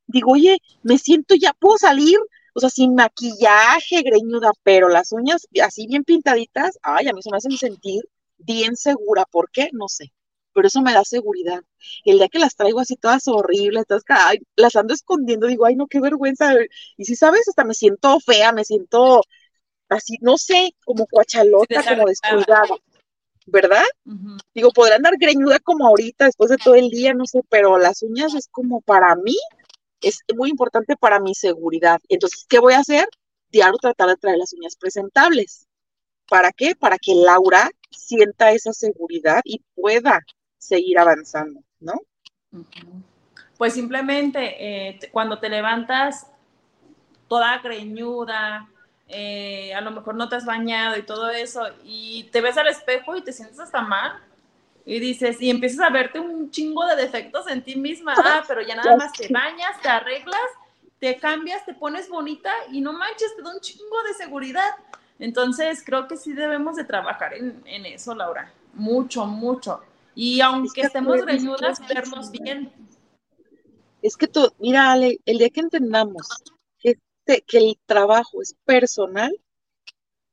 digo, 0.07 0.33
oye, 0.33 0.59
me 0.83 0.99
siento 0.99 1.35
ya, 1.35 1.53
puedo 1.53 1.79
salir, 1.79 2.19
o 2.55 2.61
sea, 2.61 2.71
sin 2.71 2.95
maquillaje, 2.95 4.03
greñuda, 4.03 4.53
pero 4.63 4.89
las 4.89 5.13
uñas 5.13 5.47
así 5.63 5.87
bien 5.87 6.05
pintaditas, 6.05 6.79
ay, 6.83 7.09
a 7.09 7.13
mí 7.13 7.23
se 7.23 7.31
me 7.31 7.37
hacen 7.39 7.57
sentir 7.57 8.03
bien 8.39 8.77
segura. 8.77 9.25
¿Por 9.25 9.51
qué? 9.51 9.71
No 9.73 9.89
sé 9.89 10.13
pero 10.53 10.69
eso 10.69 10.83
me 10.83 10.93
da 10.93 11.05
seguridad. 11.05 11.63
El 12.05 12.19
día 12.19 12.29
que 12.29 12.39
las 12.39 12.55
traigo 12.57 12.81
así 12.81 12.97
todas 12.97 13.27
horribles, 13.29 13.87
todas, 13.87 14.05
las 14.57 14.77
ando 14.77 14.95
escondiendo, 14.95 15.47
digo, 15.47 15.67
ay, 15.67 15.77
no, 15.77 15.87
qué 15.87 16.01
vergüenza. 16.01 16.55
Y 16.97 17.05
si 17.05 17.17
sabes, 17.17 17.49
hasta 17.49 17.65
me 17.65 17.75
siento 17.75 18.19
fea, 18.21 18.53
me 18.53 18.65
siento 18.65 19.23
así, 19.89 20.17
no 20.21 20.37
sé, 20.39 20.75
como 20.85 21.07
cuachalota, 21.07 21.83
como 21.83 22.07
descuidada, 22.07 22.67
¿verdad? 23.47 23.85
Digo, 24.55 24.71
podrán 24.73 24.97
andar 24.97 25.15
greñuda 25.19 25.59
como 25.61 25.87
ahorita, 25.87 26.27
después 26.27 26.51
de 26.51 26.57
todo 26.57 26.75
el 26.75 26.89
día, 26.89 27.15
no 27.15 27.27
sé, 27.27 27.43
pero 27.49 27.79
las 27.79 28.03
uñas 28.03 28.35
es 28.35 28.49
como 28.49 28.81
para 28.81 29.15
mí, 29.17 29.37
es 30.01 30.19
muy 30.35 30.51
importante 30.51 30.97
para 30.97 31.21
mi 31.21 31.35
seguridad. 31.35 32.01
Entonces, 32.09 32.47
¿qué 32.49 32.59
voy 32.59 32.75
a 32.75 32.81
hacer? 32.81 33.07
Diario 33.51 33.79
tratar 33.79 34.09
de 34.09 34.17
traer 34.17 34.39
las 34.39 34.53
uñas 34.53 34.77
presentables. 34.77 35.67
¿Para 36.29 36.53
qué? 36.53 36.75
Para 36.75 36.99
que 36.99 37.15
Laura 37.15 37.71
sienta 37.91 38.53
esa 38.53 38.73
seguridad 38.73 39.43
y 39.45 39.63
pueda 39.75 40.21
seguir 40.63 40.99
avanzando, 40.99 41.61
¿no? 41.81 41.95
Pues 43.59 43.75
simplemente 43.75 44.39
eh, 44.59 44.99
cuando 45.11 45.39
te 45.41 45.49
levantas 45.49 46.27
toda 47.29 47.59
greñuda, 47.59 48.69
eh, 49.09 49.75
a 49.75 49.81
lo 49.81 49.91
mejor 49.91 50.15
no 50.15 50.29
te 50.29 50.37
has 50.37 50.45
bañado 50.45 50.97
y 50.97 51.03
todo 51.03 51.31
eso, 51.31 51.67
y 51.83 52.25
te 52.31 52.41
ves 52.41 52.57
al 52.59 52.69
espejo 52.69 53.17
y 53.17 53.25
te 53.25 53.33
sientes 53.33 53.59
hasta 53.59 53.83
mal, 53.83 54.21
Y 54.85 54.99
dices, 55.01 55.41
y 55.41 55.51
empiezas 55.51 55.81
a 55.81 55.91
verte 55.91 56.19
un 56.21 56.51
chingo 56.51 56.85
de 56.87 56.97
defectos 56.97 57.49
en 57.49 57.63
ti 57.63 57.77
misma, 57.77 58.15
ah, 58.19 58.43
pero 58.49 58.63
ya 58.63 58.75
nada 58.77 58.97
más 58.97 59.13
te 59.13 59.29
bañas, 59.29 59.81
te 59.81 59.89
arreglas, 59.89 60.51
te 60.99 61.19
cambias, 61.19 61.65
te 61.65 61.75
pones 61.75 62.09
bonita 62.09 62.53
y 62.71 62.81
no 62.81 62.93
manches, 62.93 63.35
te 63.37 63.43
da 63.43 63.53
un 63.53 63.61
chingo 63.61 64.03
de 64.05 64.15
seguridad. 64.15 64.71
Entonces, 65.19 65.83
creo 65.85 66.09
que 66.09 66.17
sí 66.17 66.33
debebemos 66.33 66.77
de 66.77 66.85
trabajar 66.85 67.35
en, 67.35 67.63
en 67.67 67.87
eso, 67.87 68.15
Laura. 68.15 68.53
Mucho, 68.75 69.27
mucho. 69.27 69.83
Y 70.15 70.41
aunque 70.41 70.83
estemos 70.83 71.21
reñudas, 71.25 71.79
vernos 71.89 72.31
bien. 72.31 72.73
Es 74.03 74.17
que 74.17 74.29
tú, 74.29 74.53
mira, 74.59 74.93
Ale, 74.93 75.21
el 75.27 75.39
día 75.39 75.51
que 75.51 75.61
entendamos 75.61 76.27
que, 76.79 76.97
que 77.25 77.59
el 77.59 77.79
trabajo 77.87 78.43
es 78.43 78.55
personal, 78.65 79.33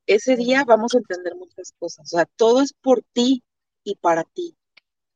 ese 0.08 0.36
día 0.36 0.64
vamos 0.66 0.96
a 0.96 0.98
entender 0.98 1.36
muchas 1.36 1.74
cosas. 1.78 2.12
O 2.14 2.18
sea, 2.18 2.26
todo 2.36 2.62
es 2.62 2.74
por 2.74 3.04
ti 3.14 3.44
y 3.84 3.96
para 3.96 4.24
ti. 4.24 4.56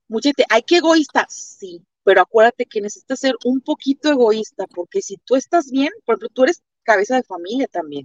Mucha 0.08 0.30
gente, 0.30 0.46
hay 0.50 0.62
que 0.62 0.78
egoísta, 0.78 1.26
sí, 1.30 1.84
pero 2.04 2.22
acuérdate 2.22 2.66
que 2.66 2.82
necesitas 2.82 3.20
ser 3.20 3.36
un 3.46 3.62
poquito 3.62 4.12
egoísta, 4.12 4.68
porque 4.68 5.02
si 5.02 5.18
tú 5.18 5.36
estás 5.36 5.72
bien, 5.72 5.90
por 6.06 6.14
ejemplo, 6.14 6.30
tú 6.34 6.44
eres 6.44 6.62
cabeza 6.84 7.16
de 7.16 7.24
familia 7.24 7.68
también. 7.68 8.04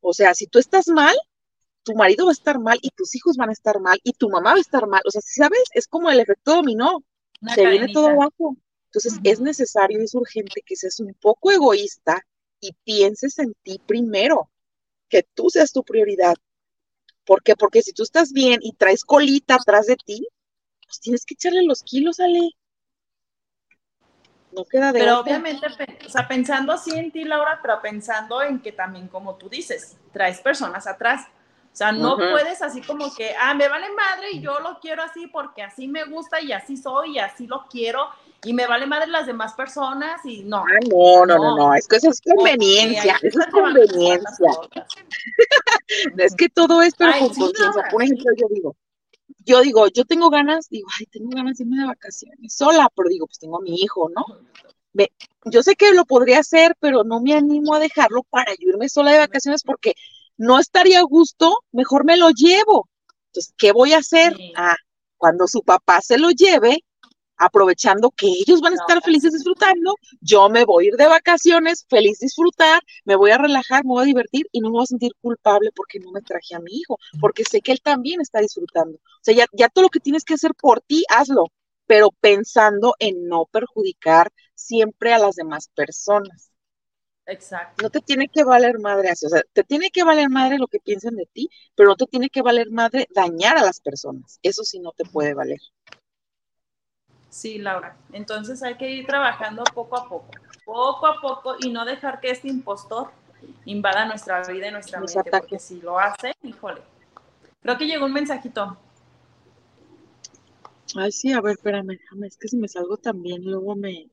O 0.00 0.12
sea, 0.12 0.34
si 0.34 0.46
tú 0.46 0.58
estás 0.58 0.88
mal, 0.88 1.16
tu 1.82 1.94
marido 1.94 2.26
va 2.26 2.30
a 2.30 2.32
estar 2.32 2.58
mal 2.58 2.78
y 2.82 2.90
tus 2.90 3.14
hijos 3.14 3.36
van 3.36 3.50
a 3.50 3.52
estar 3.52 3.80
mal 3.80 3.98
y 4.04 4.12
tu 4.12 4.28
mamá 4.28 4.52
va 4.52 4.56
a 4.56 4.60
estar 4.60 4.86
mal. 4.86 5.02
O 5.06 5.10
sea, 5.10 5.22
¿sabes? 5.22 5.64
Es 5.72 5.86
como 5.86 6.10
el 6.10 6.20
efecto 6.20 6.56
dominó. 6.56 7.02
Se 7.54 7.66
viene 7.66 7.92
todo 7.92 8.08
abajo. 8.08 8.56
Entonces, 8.86 9.20
es 9.22 9.40
necesario, 9.40 10.00
es 10.02 10.14
urgente 10.14 10.62
que 10.66 10.76
seas 10.76 11.00
un 11.00 11.14
poco 11.14 11.50
egoísta 11.52 12.20
y 12.60 12.72
pienses 12.84 13.38
en 13.38 13.54
ti 13.62 13.80
primero 13.86 14.50
que 15.08 15.22
tú 15.22 15.48
seas 15.48 15.72
tu 15.72 15.82
prioridad. 15.82 16.34
¿Por 17.24 17.42
qué? 17.42 17.54
Porque 17.54 17.82
si 17.82 17.92
tú 17.92 18.02
estás 18.02 18.32
bien 18.32 18.60
y 18.62 18.72
traes 18.72 19.04
colita 19.04 19.54
atrás 19.54 19.86
de 19.86 19.96
ti, 19.96 20.26
pues 20.86 21.00
tienes 21.00 21.24
que 21.24 21.34
echarle 21.34 21.62
los 21.62 21.82
kilos, 21.82 22.18
Ale. 22.18 22.50
No 24.52 24.64
queda 24.64 24.92
de 24.92 24.98
Pero 24.98 25.20
obviamente, 25.20 25.66
o 26.04 26.08
sea, 26.08 26.26
pensando 26.26 26.72
así 26.72 26.90
en 26.90 27.12
ti, 27.12 27.24
Laura, 27.24 27.60
pero 27.62 27.80
pensando 27.80 28.42
en 28.42 28.60
que 28.60 28.72
también, 28.72 29.06
como 29.06 29.36
tú 29.36 29.48
dices, 29.48 29.96
traes 30.12 30.40
personas 30.40 30.88
atrás. 30.88 31.28
O 31.72 31.76
sea, 31.80 31.92
no 31.92 32.16
puedes 32.16 32.60
así 32.62 32.82
como 32.82 33.14
que, 33.14 33.32
ah, 33.40 33.54
me 33.54 33.68
vale 33.68 33.86
madre 33.92 34.32
y 34.32 34.40
yo 34.40 34.58
lo 34.60 34.80
quiero 34.80 35.02
así 35.02 35.28
porque 35.28 35.62
así 35.62 35.86
me 35.86 36.04
gusta 36.04 36.40
y 36.40 36.52
así 36.52 36.76
soy 36.76 37.14
y 37.14 37.18
así 37.18 37.46
lo 37.46 37.64
quiero 37.70 38.08
y 38.44 38.52
me 38.52 38.66
vale 38.66 38.86
madre 38.86 39.06
las 39.06 39.26
demás 39.26 39.54
personas 39.54 40.20
y 40.24 40.42
no. 40.42 40.58
Ah, 40.58 40.78
no, 40.90 41.26
no, 41.26 41.36
no, 41.36 41.56
no, 41.56 41.74
es 41.74 41.86
que 41.86 41.96
eso 41.96 42.10
es 42.10 42.20
conveniencia, 42.20 43.16
eso 43.22 43.40
es 43.40 43.46
conveniencia. 43.46 44.50
es 46.18 46.34
que 46.34 46.48
todo 46.48 46.82
es 46.82 46.94
pero 46.96 47.12
con 47.12 47.28
conciencia. 47.28 47.84
Por 47.90 48.02
ejemplo, 48.02 48.32
yo 48.36 48.46
digo, 48.50 48.76
yo 49.44 49.60
digo, 49.60 49.88
yo 49.88 50.04
tengo 50.04 50.28
ganas, 50.28 50.68
digo, 50.68 50.88
ay, 50.98 51.06
tengo 51.06 51.30
ganas 51.30 51.58
de 51.58 51.64
irme 51.64 51.82
de 51.82 51.86
vacaciones 51.86 52.54
sola, 52.54 52.90
pero 52.94 53.08
digo, 53.08 53.26
pues 53.26 53.38
tengo 53.38 53.58
a 53.58 53.62
mi 53.62 53.76
hijo, 53.76 54.10
¿no? 54.10 54.24
yo 55.44 55.62
sé 55.62 55.76
que 55.76 55.94
lo 55.94 56.04
podría 56.04 56.40
hacer, 56.40 56.76
pero 56.80 57.04
no 57.04 57.20
me 57.20 57.34
animo 57.34 57.74
a 57.74 57.78
dejarlo 57.78 58.24
para 58.24 58.52
irme 58.58 58.88
sola 58.88 59.12
de 59.12 59.18
vacaciones 59.18 59.62
porque 59.62 59.94
no 60.40 60.58
estaría 60.58 61.00
a 61.00 61.02
gusto, 61.02 61.54
mejor 61.70 62.06
me 62.06 62.16
lo 62.16 62.30
llevo. 62.30 62.88
Entonces, 63.26 63.52
¿qué 63.58 63.72
voy 63.72 63.92
a 63.92 63.98
hacer? 63.98 64.34
Ah, 64.56 64.76
cuando 65.18 65.46
su 65.46 65.60
papá 65.62 66.00
se 66.00 66.16
lo 66.16 66.30
lleve, 66.30 66.82
aprovechando 67.36 68.10
que 68.10 68.26
ellos 68.26 68.62
van 68.62 68.72
a 68.72 68.76
estar 68.76 69.02
felices 69.02 69.34
disfrutando, 69.34 69.96
yo 70.22 70.48
me 70.48 70.64
voy 70.64 70.86
a 70.86 70.88
ir 70.88 70.94
de 70.96 71.06
vacaciones, 71.08 71.84
feliz 71.90 72.20
disfrutar, 72.20 72.80
me 73.04 73.16
voy 73.16 73.32
a 73.32 73.38
relajar, 73.38 73.84
me 73.84 73.90
voy 73.90 74.02
a 74.02 74.06
divertir 74.06 74.46
y 74.50 74.60
no 74.60 74.68
me 74.68 74.76
voy 74.76 74.84
a 74.84 74.86
sentir 74.86 75.12
culpable 75.20 75.70
porque 75.76 76.00
no 76.00 76.10
me 76.10 76.22
traje 76.22 76.54
a 76.54 76.60
mi 76.60 76.72
hijo, 76.72 76.96
porque 77.20 77.44
sé 77.44 77.60
que 77.60 77.72
él 77.72 77.82
también 77.82 78.22
está 78.22 78.40
disfrutando. 78.40 78.96
O 78.96 79.22
sea, 79.22 79.34
ya, 79.34 79.44
ya 79.52 79.68
todo 79.68 79.82
lo 79.82 79.90
que 79.90 80.00
tienes 80.00 80.24
que 80.24 80.34
hacer 80.34 80.52
por 80.54 80.80
ti, 80.80 81.04
hazlo, 81.10 81.48
pero 81.86 82.08
pensando 82.18 82.94
en 82.98 83.28
no 83.28 83.44
perjudicar 83.44 84.32
siempre 84.54 85.12
a 85.12 85.18
las 85.18 85.34
demás 85.34 85.68
personas. 85.74 86.49
Exacto. 87.30 87.80
No 87.80 87.90
te 87.90 88.00
tiene 88.00 88.28
que 88.28 88.42
valer 88.42 88.80
madre 88.80 89.10
así, 89.10 89.24
o 89.24 89.28
sea, 89.28 89.42
te 89.52 89.62
tiene 89.62 89.90
que 89.90 90.02
valer 90.02 90.28
madre 90.28 90.58
lo 90.58 90.66
que 90.66 90.80
piensan 90.80 91.14
de 91.14 91.26
ti, 91.26 91.48
pero 91.76 91.90
no 91.90 91.96
te 91.96 92.06
tiene 92.06 92.28
que 92.28 92.42
valer 92.42 92.70
madre 92.72 93.06
dañar 93.14 93.56
a 93.56 93.62
las 93.62 93.80
personas. 93.80 94.40
Eso 94.42 94.64
sí 94.64 94.80
no 94.80 94.90
te 94.90 95.04
puede 95.04 95.32
valer. 95.32 95.60
Sí, 97.28 97.58
Laura. 97.58 97.96
Entonces 98.12 98.62
hay 98.64 98.76
que 98.76 98.90
ir 98.90 99.06
trabajando 99.06 99.62
poco 99.72 99.96
a 99.96 100.08
poco, 100.08 100.30
poco 100.64 101.06
a 101.06 101.20
poco 101.20 101.54
y 101.60 101.70
no 101.70 101.84
dejar 101.84 102.18
que 102.20 102.32
este 102.32 102.48
impostor 102.48 103.12
invada 103.64 104.06
nuestra 104.06 104.42
vida 104.42 104.66
y 104.66 104.72
nuestra 104.72 104.98
mente, 104.98 105.30
porque 105.30 105.60
si 105.60 105.80
lo 105.80 106.00
hace, 106.00 106.32
híjole. 106.42 106.82
Creo 107.62 107.78
que 107.78 107.86
llegó 107.86 108.06
un 108.06 108.12
mensajito. 108.12 108.76
Ay, 110.96 111.12
sí, 111.12 111.32
a 111.32 111.40
ver, 111.40 111.52
espérame, 111.52 111.96
déjame, 111.96 112.26
es 112.26 112.36
que 112.36 112.48
si 112.48 112.56
me 112.56 112.66
salgo 112.66 112.96
también, 112.96 113.44
luego 113.44 113.76
me... 113.76 114.10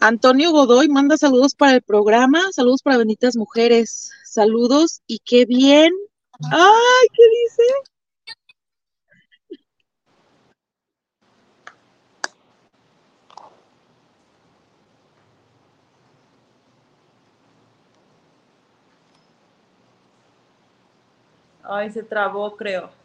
Antonio 0.00 0.52
Godoy 0.52 0.88
manda 0.88 1.16
saludos 1.16 1.54
para 1.54 1.74
el 1.74 1.82
programa, 1.82 2.40
saludos 2.52 2.82
para 2.82 2.98
Benditas 2.98 3.36
Mujeres, 3.36 4.10
saludos 4.24 5.02
y 5.06 5.20
qué 5.24 5.44
bien. 5.44 5.92
Ay, 6.50 7.06
¿qué 7.12 7.22
dice? 7.42 7.62
Ay, 21.64 21.90
se 21.90 22.02
trabó, 22.02 22.56
creo. 22.56 22.97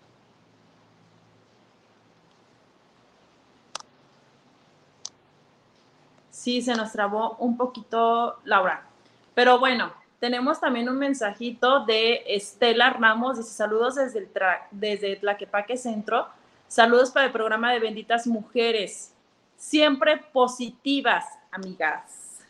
Sí, 6.44 6.62
se 6.62 6.76
nos 6.76 6.91
trabó 6.91 7.38
un 7.39 7.56
poquito, 7.56 8.38
Laura. 8.44 8.86
Pero 9.34 9.60
bueno, 9.60 9.94
tenemos 10.20 10.60
también 10.60 10.89
un 10.89 10.98
mensajito 10.98 11.86
de 11.86 12.22
Estela 12.28 12.89
Ramos. 12.89 13.38
Dice 13.38 13.52
saludos 13.52 13.96
desde, 13.96 14.20
el 14.20 14.30
desde 14.72 15.16
Tlaquepaque 15.16 15.78
Centro. 15.78 16.28
Saludos 16.68 17.12
para 17.12 17.28
el 17.28 17.32
programa 17.32 17.72
de 17.72 17.80
Benditas 17.80 18.28
Mujeres. 18.28 19.14
Siempre 19.56 20.18
positivas, 20.18 21.24
amigas. 21.50 22.41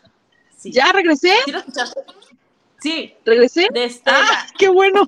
¿Ya 0.63 0.91
regresé? 0.91 1.35
¿Sí, 2.79 3.13
¿Regresé? 3.23 3.67
De 3.71 3.85
Estela. 3.85 4.17
¡Ah, 4.27 4.47
qué 4.57 4.69
bueno! 4.69 5.07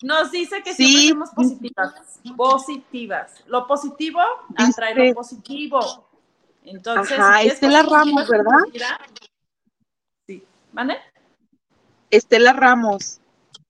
Nos 0.00 0.30
dice 0.30 0.62
que 0.62 0.74
siempre 0.74 1.08
somos 1.08 1.30
positivas, 1.30 2.20
positivas. 2.36 3.44
Lo 3.48 3.66
positivo 3.66 4.20
atrae 4.56 5.08
lo 5.08 5.14
positivo. 5.14 6.07
Entonces, 6.64 7.18
Ajá, 7.18 7.42
Estela 7.42 7.82
Ramos, 7.82 8.28
¿verdad? 8.28 8.60
Sí, 10.26 10.44
¿vale? 10.72 10.98
Estela 12.10 12.52
Ramos. 12.52 13.20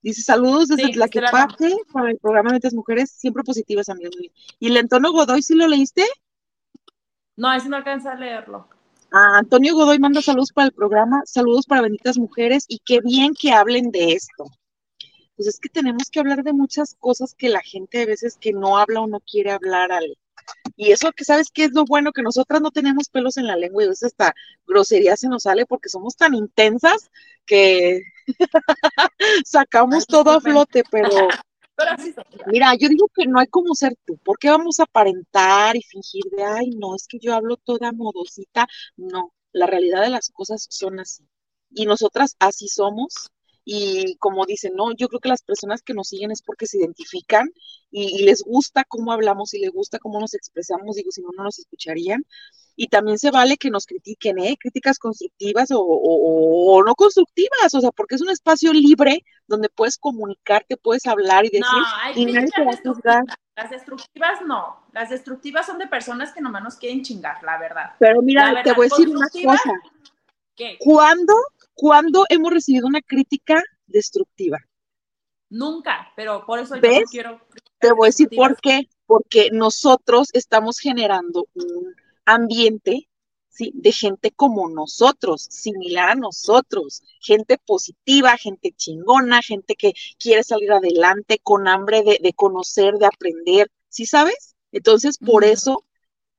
Dice 0.01 0.21
saludos 0.21 0.69
desde 0.69 0.91
Tlaquepaque 0.93 1.75
para 1.91 2.11
el 2.11 2.17
programa 2.17 2.51
de 2.51 2.57
estas 2.57 2.73
mujeres, 2.73 3.11
siempre 3.11 3.43
positivas, 3.43 3.89
amigos. 3.89 4.15
¿Y 4.59 4.67
el 4.67 4.77
Antonio 4.77 5.11
Godoy 5.11 5.41
sí 5.41 5.55
lo 5.55 5.67
leíste? 5.67 6.05
No, 7.35 7.51
ese 7.53 7.67
no 7.67 7.77
alcanza 7.77 8.13
a 8.13 8.15
leerlo. 8.15 8.67
Ah, 9.11 9.39
Antonio 9.39 9.75
Godoy 9.75 9.99
manda 9.99 10.21
saludos 10.21 10.51
para 10.53 10.67
el 10.67 10.73
programa, 10.73 11.21
saludos 11.25 11.65
para 11.65 11.81
benditas 11.81 12.17
mujeres 12.17 12.65
y 12.67 12.79
qué 12.85 13.01
bien 13.01 13.33
que 13.33 13.51
hablen 13.51 13.91
de 13.91 14.13
esto 14.13 14.45
pues 15.39 15.47
es 15.47 15.59
que 15.61 15.69
tenemos 15.69 16.09
que 16.11 16.19
hablar 16.19 16.43
de 16.43 16.51
muchas 16.51 16.97
cosas 16.99 17.33
que 17.33 17.47
la 17.47 17.61
gente 17.61 18.01
a 18.01 18.05
veces 18.05 18.37
que 18.41 18.51
no 18.51 18.77
habla 18.77 18.99
o 18.99 19.07
no 19.07 19.21
quiere 19.21 19.51
hablar, 19.51 19.89
Ale. 19.89 20.17
Y 20.75 20.91
eso 20.91 21.11
que 21.11 21.25
sabes 21.25 21.49
que 21.51 21.65
es 21.65 21.71
lo 21.73 21.85
bueno, 21.85 22.11
que 22.11 22.21
nosotras 22.21 22.61
no 22.61 22.71
tenemos 22.71 23.09
pelos 23.09 23.37
en 23.37 23.47
la 23.47 23.55
lengua 23.55 23.83
y 23.83 23.85
a 23.85 23.89
veces 23.89 24.13
hasta 24.13 24.33
grosería 24.65 25.17
se 25.17 25.27
nos 25.27 25.43
sale 25.43 25.65
porque 25.65 25.89
somos 25.89 26.15
tan 26.15 26.33
intensas 26.35 27.09
que 27.45 28.01
sacamos 29.45 30.05
todo 30.05 30.31
a 30.31 30.41
flote, 30.41 30.83
pero... 30.89 31.09
Mira, 32.47 32.75
yo 32.75 32.89
digo 32.89 33.07
que 33.13 33.25
no 33.25 33.39
hay 33.39 33.47
como 33.47 33.73
ser 33.73 33.95
tú. 34.05 34.17
¿Por 34.17 34.37
qué 34.37 34.49
vamos 34.49 34.79
a 34.79 34.83
aparentar 34.83 35.77
y 35.77 35.81
fingir 35.81 36.25
de, 36.31 36.43
ay, 36.43 36.71
no, 36.71 36.93
es 36.93 37.07
que 37.07 37.19
yo 37.19 37.33
hablo 37.33 37.55
toda 37.55 37.93
modosita? 37.93 38.67
No, 38.97 39.33
la 39.53 39.65
realidad 39.65 40.01
de 40.01 40.09
las 40.09 40.29
cosas 40.29 40.67
son 40.69 40.99
así. 40.99 41.23
Y 41.71 41.85
nosotras 41.85 42.35
así 42.39 42.67
somos 42.67 43.31
y 43.71 44.15
como 44.15 44.47
dicen, 44.47 44.73
no, 44.75 44.93
yo 44.95 45.07
creo 45.09 45.19
que 45.19 45.29
las 45.29 45.43
personas 45.43 45.83
que 45.83 45.93
nos 45.93 46.07
siguen 46.07 46.31
es 46.31 46.41
porque 46.41 46.65
se 46.65 46.79
identifican 46.79 47.53
y, 47.91 48.25
les 48.25 48.41
gusta 48.41 48.83
cómo 48.83 49.11
hablamos 49.11 49.53
y 49.53 49.59
les 49.59 49.69
gusta 49.69 49.99
cómo 49.99 50.19
nos 50.19 50.33
expresamos, 50.33 50.95
digo, 50.95 51.11
si 51.11 51.21
no, 51.21 51.29
no 51.37 51.43
nos 51.43 51.59
escucharían. 51.59 52.25
Y 52.75 52.87
también 52.87 53.19
se 53.19 53.29
vale 53.29 53.57
que 53.57 53.69
nos 53.69 53.85
critiquen, 53.85 54.39
¿eh? 54.39 54.57
Críticas 54.59 54.97
constructivas 54.97 55.69
o, 55.71 56.81
no 56.83 56.95
constructivas, 56.95 57.75
o 57.75 57.79
sea, 57.79 57.91
porque 57.91 58.15
es 58.15 58.21
un 58.21 58.31
espacio 58.31 58.73
libre 58.73 59.23
donde 59.45 59.69
puedes 59.69 59.99
comunicarte, 59.99 60.75
puedes 60.75 61.05
hablar 61.05 61.45
y 61.45 61.49
decir, 61.49 61.61
no, 61.61 62.19
y 62.19 62.25
nadie 62.25 62.49
te 62.49 62.65
va 62.65 62.71
a 62.71 62.77
juzgar. 62.77 63.23
Las 63.55 63.69
destructivas 63.69 64.39
no, 64.47 64.83
las 64.93 65.11
destructivas 65.11 65.67
son 65.67 65.77
de 65.77 65.85
personas 65.85 66.33
que 66.33 66.41
nomás 66.41 66.63
nos 66.63 66.77
quieren 66.77 67.03
chingar, 67.03 67.43
la 67.43 67.59
verdad. 67.59 67.91
Pero 67.99 68.23
mira, 68.23 68.63
te 68.63 68.73
voy 68.73 68.87
a 68.87 68.89
decir 68.89 69.09
una 69.09 69.27
cosa. 69.29 69.73
¿Qué? 70.55 70.75
¿Cuándo 70.79 71.35
¿Cuándo 71.79 72.25
hemos 72.27 72.51
recibido 72.51 72.87
una 72.87 73.01
crítica 73.01 73.63
destructiva? 73.87 74.57
Nunca, 75.49 76.11
pero 76.13 76.45
por 76.45 76.59
eso 76.59 76.75
yo 76.75 76.81
quiero. 77.09 77.39
Te 77.79 77.93
voy 77.93 78.07
a 78.07 78.09
decir 78.09 78.27
por 78.35 78.59
qué. 78.59 78.89
porque 79.05 79.47
nosotros 79.53 80.27
estamos 80.33 80.79
generando 80.79 81.47
un 81.53 81.95
ambiente 82.25 83.07
¿sí? 83.47 83.71
de 83.73 83.93
gente 83.93 84.31
como 84.31 84.67
nosotros, 84.67 85.47
similar 85.49 86.09
a 86.09 86.15
nosotros, 86.15 87.01
gente 87.21 87.57
positiva, 87.57 88.35
gente 88.35 88.73
chingona, 88.73 89.41
gente 89.41 89.75
que 89.75 89.93
quiere 90.19 90.43
salir 90.43 90.73
adelante 90.73 91.39
con 91.41 91.69
hambre 91.69 92.03
de, 92.03 92.33
conocer, 92.33 92.95
de 92.95 93.05
aprender, 93.05 93.71
¿sí 93.87 94.05
sabes? 94.05 94.53
Entonces, 94.73 95.17
por 95.17 95.45
eso 95.45 95.85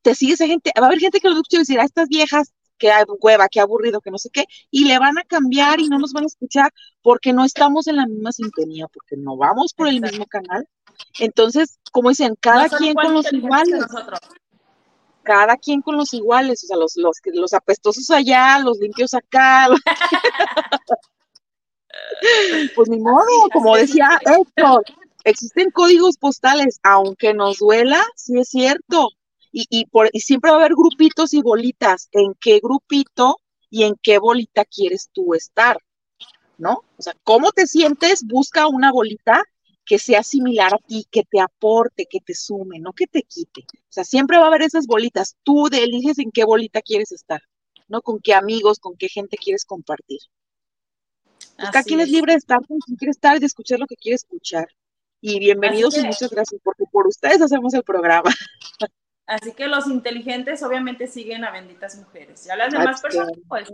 te 0.03 0.15
sigue 0.15 0.35
esa 0.35 0.47
gente, 0.47 0.71
va 0.79 0.85
a 0.85 0.89
haber 0.89 1.01
gente 1.01 1.19
que 1.19 1.31
lo 1.31 1.37
escucha 1.37 1.61
decir, 1.61 1.81
a 1.81 1.85
estas 1.85 2.09
viejas, 2.09 2.53
que 2.81 2.91
hueva, 3.21 3.49
que 3.49 3.61
aburrido, 3.61 4.01
que 4.01 4.11
no 4.11 4.19
sé 4.19 4.31
qué, 4.31 4.47
y 4.71 4.87
le 4.87 4.99
van 4.99 5.19
a 5.19 5.25
cambiar 5.25 5.79
y 5.79 5.89
no 5.89 5.99
nos 5.99 6.13
van 6.13 6.25
a 6.25 6.27
escuchar 6.27 6.73
porque 7.03 7.33
no 7.33 7.45
estamos 7.45 7.87
en 7.87 7.97
la 7.97 8.07
misma 8.07 8.33
sintonía, 8.33 8.89
porque 8.89 9.17
no 9.17 9.37
vamos 9.37 9.75
por 9.75 9.87
el 9.87 10.01
mismo 10.01 10.27
canal. 10.27 10.67
Entonces, 11.21 11.79
como 11.93 12.09
dicen, 12.09 12.35
cada 12.41 12.69
quien 12.69 12.95
con 12.95 13.15
los 13.15 13.33
iguales. 13.33 13.85
Cada 15.23 15.57
quien 15.57 15.83
con 15.83 15.97
los 15.97 16.13
iguales, 16.15 16.65
o 16.65 16.67
sea, 16.67 16.79
los, 16.79 16.97
los, 16.97 17.19
los 17.35 17.53
apestosos 17.53 18.11
allá, 18.11 18.59
los 18.59 18.79
limpios 18.79 19.15
acá. 19.15 19.69
pues 22.75 22.89
ni 22.89 22.99
modo, 22.99 23.49
como 23.53 23.77
decía 23.77 24.19
Héctor, 24.25 24.83
existen 25.25 25.71
códigos 25.71 26.17
postales, 26.17 26.81
aunque 26.83 27.35
nos 27.35 27.59
duela, 27.59 28.03
sí 28.17 28.39
es 28.39 28.49
cierto, 28.49 29.11
y, 29.53 29.87
por, 29.87 30.11
siempre 30.15 30.51
va 30.51 30.59
a 30.59 30.61
haber 30.61 30.75
grupitos 30.75 31.35
y 31.35 31.43
bolitas. 31.43 32.09
¿En 32.13 32.35
qué 32.41 32.61
grupito 32.63 33.39
y 33.69 33.85
en 33.85 33.97
qué 34.03 34.19
bolita 34.19 34.65
quieres 34.65 35.11
tú 35.13 35.35
estar? 35.35 35.79
¿No? 36.59 36.85
O 36.97 37.03
sea, 37.03 37.15
¿cómo 37.25 37.51
te 37.53 37.67
sientes? 37.67 38.25
Busca 38.25 38.69
una 38.69 38.93
bolita 38.93 39.43
que 39.85 39.99
sea 39.99 40.23
similar 40.23 40.75
a 40.75 40.79
ti, 40.79 41.07
que 41.11 41.25
te 41.25 41.41
aporte, 41.41 42.07
que 42.09 42.21
te 42.21 42.35
sume, 42.35 42.79
no 42.79 42.93
que 42.93 43.07
te 43.07 43.23
quite. 43.23 43.63
O 43.63 43.93
sea, 43.93 44.05
siempre 44.05 44.39
va 44.39 44.45
a 44.45 44.49
haber 44.49 44.63
esas 44.63 44.87
bolitas. 44.87 45.37
Tú 45.43 45.67
eliges 45.67 46.19
en 46.19 46.31
qué 46.31 46.45
bolita 46.45 46.81
quieres 46.83 47.11
estar, 47.13 47.41
¿no? 47.89 48.03
Con 48.03 48.21
qué 48.21 48.35
amigos, 48.35 48.79
con 48.79 48.97
qué 48.97 49.09
gente 49.09 49.37
quieres 49.37 49.65
compartir. 49.65 50.21
Pues 51.57 51.71
cada 51.71 51.83
quien 51.83 52.01
es. 52.01 52.09
libre 52.09 52.35
de 52.35 52.39
estar 52.39 52.65
con 52.67 52.79
quien 52.79 52.97
quiere 52.97 53.11
estar 53.11 53.37
y 53.37 53.41
de 53.41 53.47
escuchar 53.47 53.81
lo 53.81 53.87
que 53.87 53.97
quiere 53.97 54.17
escuchar. 54.17 54.69
Y 55.21 55.39
bienvenidos 55.39 55.99
y 55.99 56.03
muchas 56.03 56.31
gracias, 56.31 56.61
porque 56.63 56.85
por 56.91 57.07
ustedes 57.07 57.43
hacemos 57.43 57.75
el 57.75 57.83
programa. 57.83 58.31
Así 59.31 59.53
que 59.53 59.69
los 59.69 59.87
inteligentes 59.87 60.61
obviamente 60.65 61.07
siguen 61.07 61.45
a 61.45 61.53
benditas 61.53 61.97
mujeres. 61.97 62.45
Ya 62.47 62.57
las 62.57 62.73
demás 62.73 63.01
personas, 63.01 63.39
pues. 63.47 63.69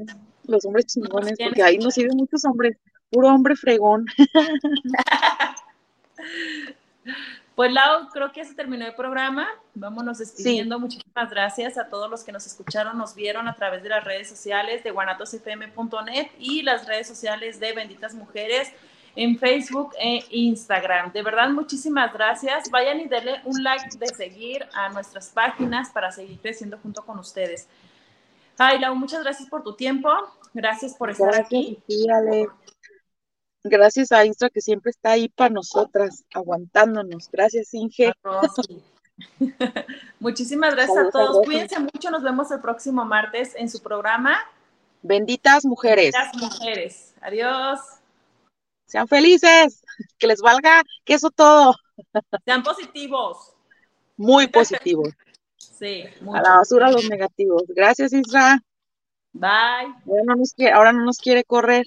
Los 0.45 0.67
hombres 0.67 0.85
chingones, 0.85 1.33
porque 1.43 1.63
ahí 1.63 1.79
nos 1.79 1.95
siguen 1.95 2.15
muchos 2.15 2.45
hombres. 2.45 2.77
Puro 3.11 3.29
hombre 3.29 3.57
fregón. 3.57 4.05
Pues 7.55 7.73
Lau, 7.73 8.11
creo 8.11 8.33
que 8.33 8.43
ya 8.43 8.45
se 8.45 8.55
terminó 8.55 8.85
el 8.85 8.95
programa. 8.95 9.49
Vámonos 9.73 10.19
despidiendo. 10.19 10.79
Muchísimas 10.79 11.31
gracias 11.31 11.79
a 11.79 11.89
todos 11.89 12.11
los 12.11 12.23
que 12.23 12.31
nos 12.31 12.47
escucharon, 12.47 12.99
nos 12.99 13.15
vieron 13.15 13.49
a 13.49 13.55
través 13.55 13.83
de 13.83 13.89
las 13.89 14.05
redes 14.05 14.29
sociales 14.29 14.85
de 14.85 14.91
guanatosfm.net 14.91 16.27
y 16.39 16.63
las 16.63 16.87
redes 16.87 17.07
sociales 17.07 17.59
de 17.59 17.73
Benditas 17.73 18.15
Mujeres 18.15 18.73
en 19.17 19.39
Facebook 19.39 19.95
e 19.99 20.23
Instagram. 20.31 21.11
De 21.13 21.23
verdad, 21.23 21.49
muchísimas 21.49 22.13
gracias. 22.13 22.71
Vayan 22.71 23.01
y 23.01 23.09
denle 23.09 23.41
un 23.45 23.63
like 23.65 23.97
de 23.99 24.07
seguir 24.09 24.67
a 24.75 24.91
nuestras 24.91 25.31
páginas 25.31 25.91
para 25.91 26.13
seguir 26.13 26.39
creciendo 26.39 26.79
junto 26.83 27.05
con 27.05 27.19
ustedes. 27.19 27.67
Ay, 28.59 28.79
Lau, 28.79 28.95
muchas 28.95 29.23
gracias 29.23 29.49
por 29.49 29.65
tu 29.65 29.75
tiempo. 29.75 30.11
Gracias 30.55 30.95
por 30.95 31.11
estar 31.11 31.35
aquí. 31.35 31.83
Gracias 33.65 34.13
a 34.13 34.25
Instra 34.25 34.49
que 34.49 34.61
siempre 34.61 34.91
está 34.91 35.13
ahí 35.13 35.29
para 35.29 35.51
nosotras, 35.51 36.25
aguantándonos. 36.33 37.29
Gracias, 37.31 37.75
Inge. 37.75 38.13
Muchísimas 40.21 40.75
gracias 40.75 40.99
a 40.99 41.11
todos. 41.11 41.45
Cuídense 41.45 41.79
mucho. 41.81 42.11
Nos 42.11 42.23
vemos 42.23 42.51
el 42.51 42.61
próximo 42.61 43.05
martes 43.05 43.55
en 43.57 43.69
su 43.69 43.83
programa. 43.83 44.39
Benditas 45.03 45.65
mujeres. 45.65 46.15
Benditas 46.15 46.43
mujeres. 46.43 47.15
Adiós. 47.21 47.96
Sean 48.87 49.09
felices, 49.09 49.83
que 50.19 50.27
les 50.27 50.41
valga 50.41 50.83
que 51.05 51.15
eso 51.15 51.31
todo. 51.31 51.75
Sean 52.45 52.63
positivos. 52.63 53.55
Muy 54.17 54.49
positivos. 54.49 55.09
Sí. 55.59 56.05
A 56.33 56.41
la 56.41 56.57
basura 56.57 56.91
los 56.91 57.07
negativos. 57.11 57.65
Gracias, 57.69 58.11
Isra. 58.15 58.63
Bye. 59.35 59.93
Ahora 60.07 60.23
no 60.25 60.37
nos 60.37 60.55
quiere, 60.55 60.73
ahora 60.73 60.93
no 60.93 61.05
nos 61.05 61.19
quiere 61.19 61.45
correr. 61.45 61.85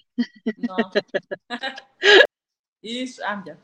No. 0.58 0.76
y, 2.84 3.16
ah, 3.24 3.44
ya. 3.44 3.58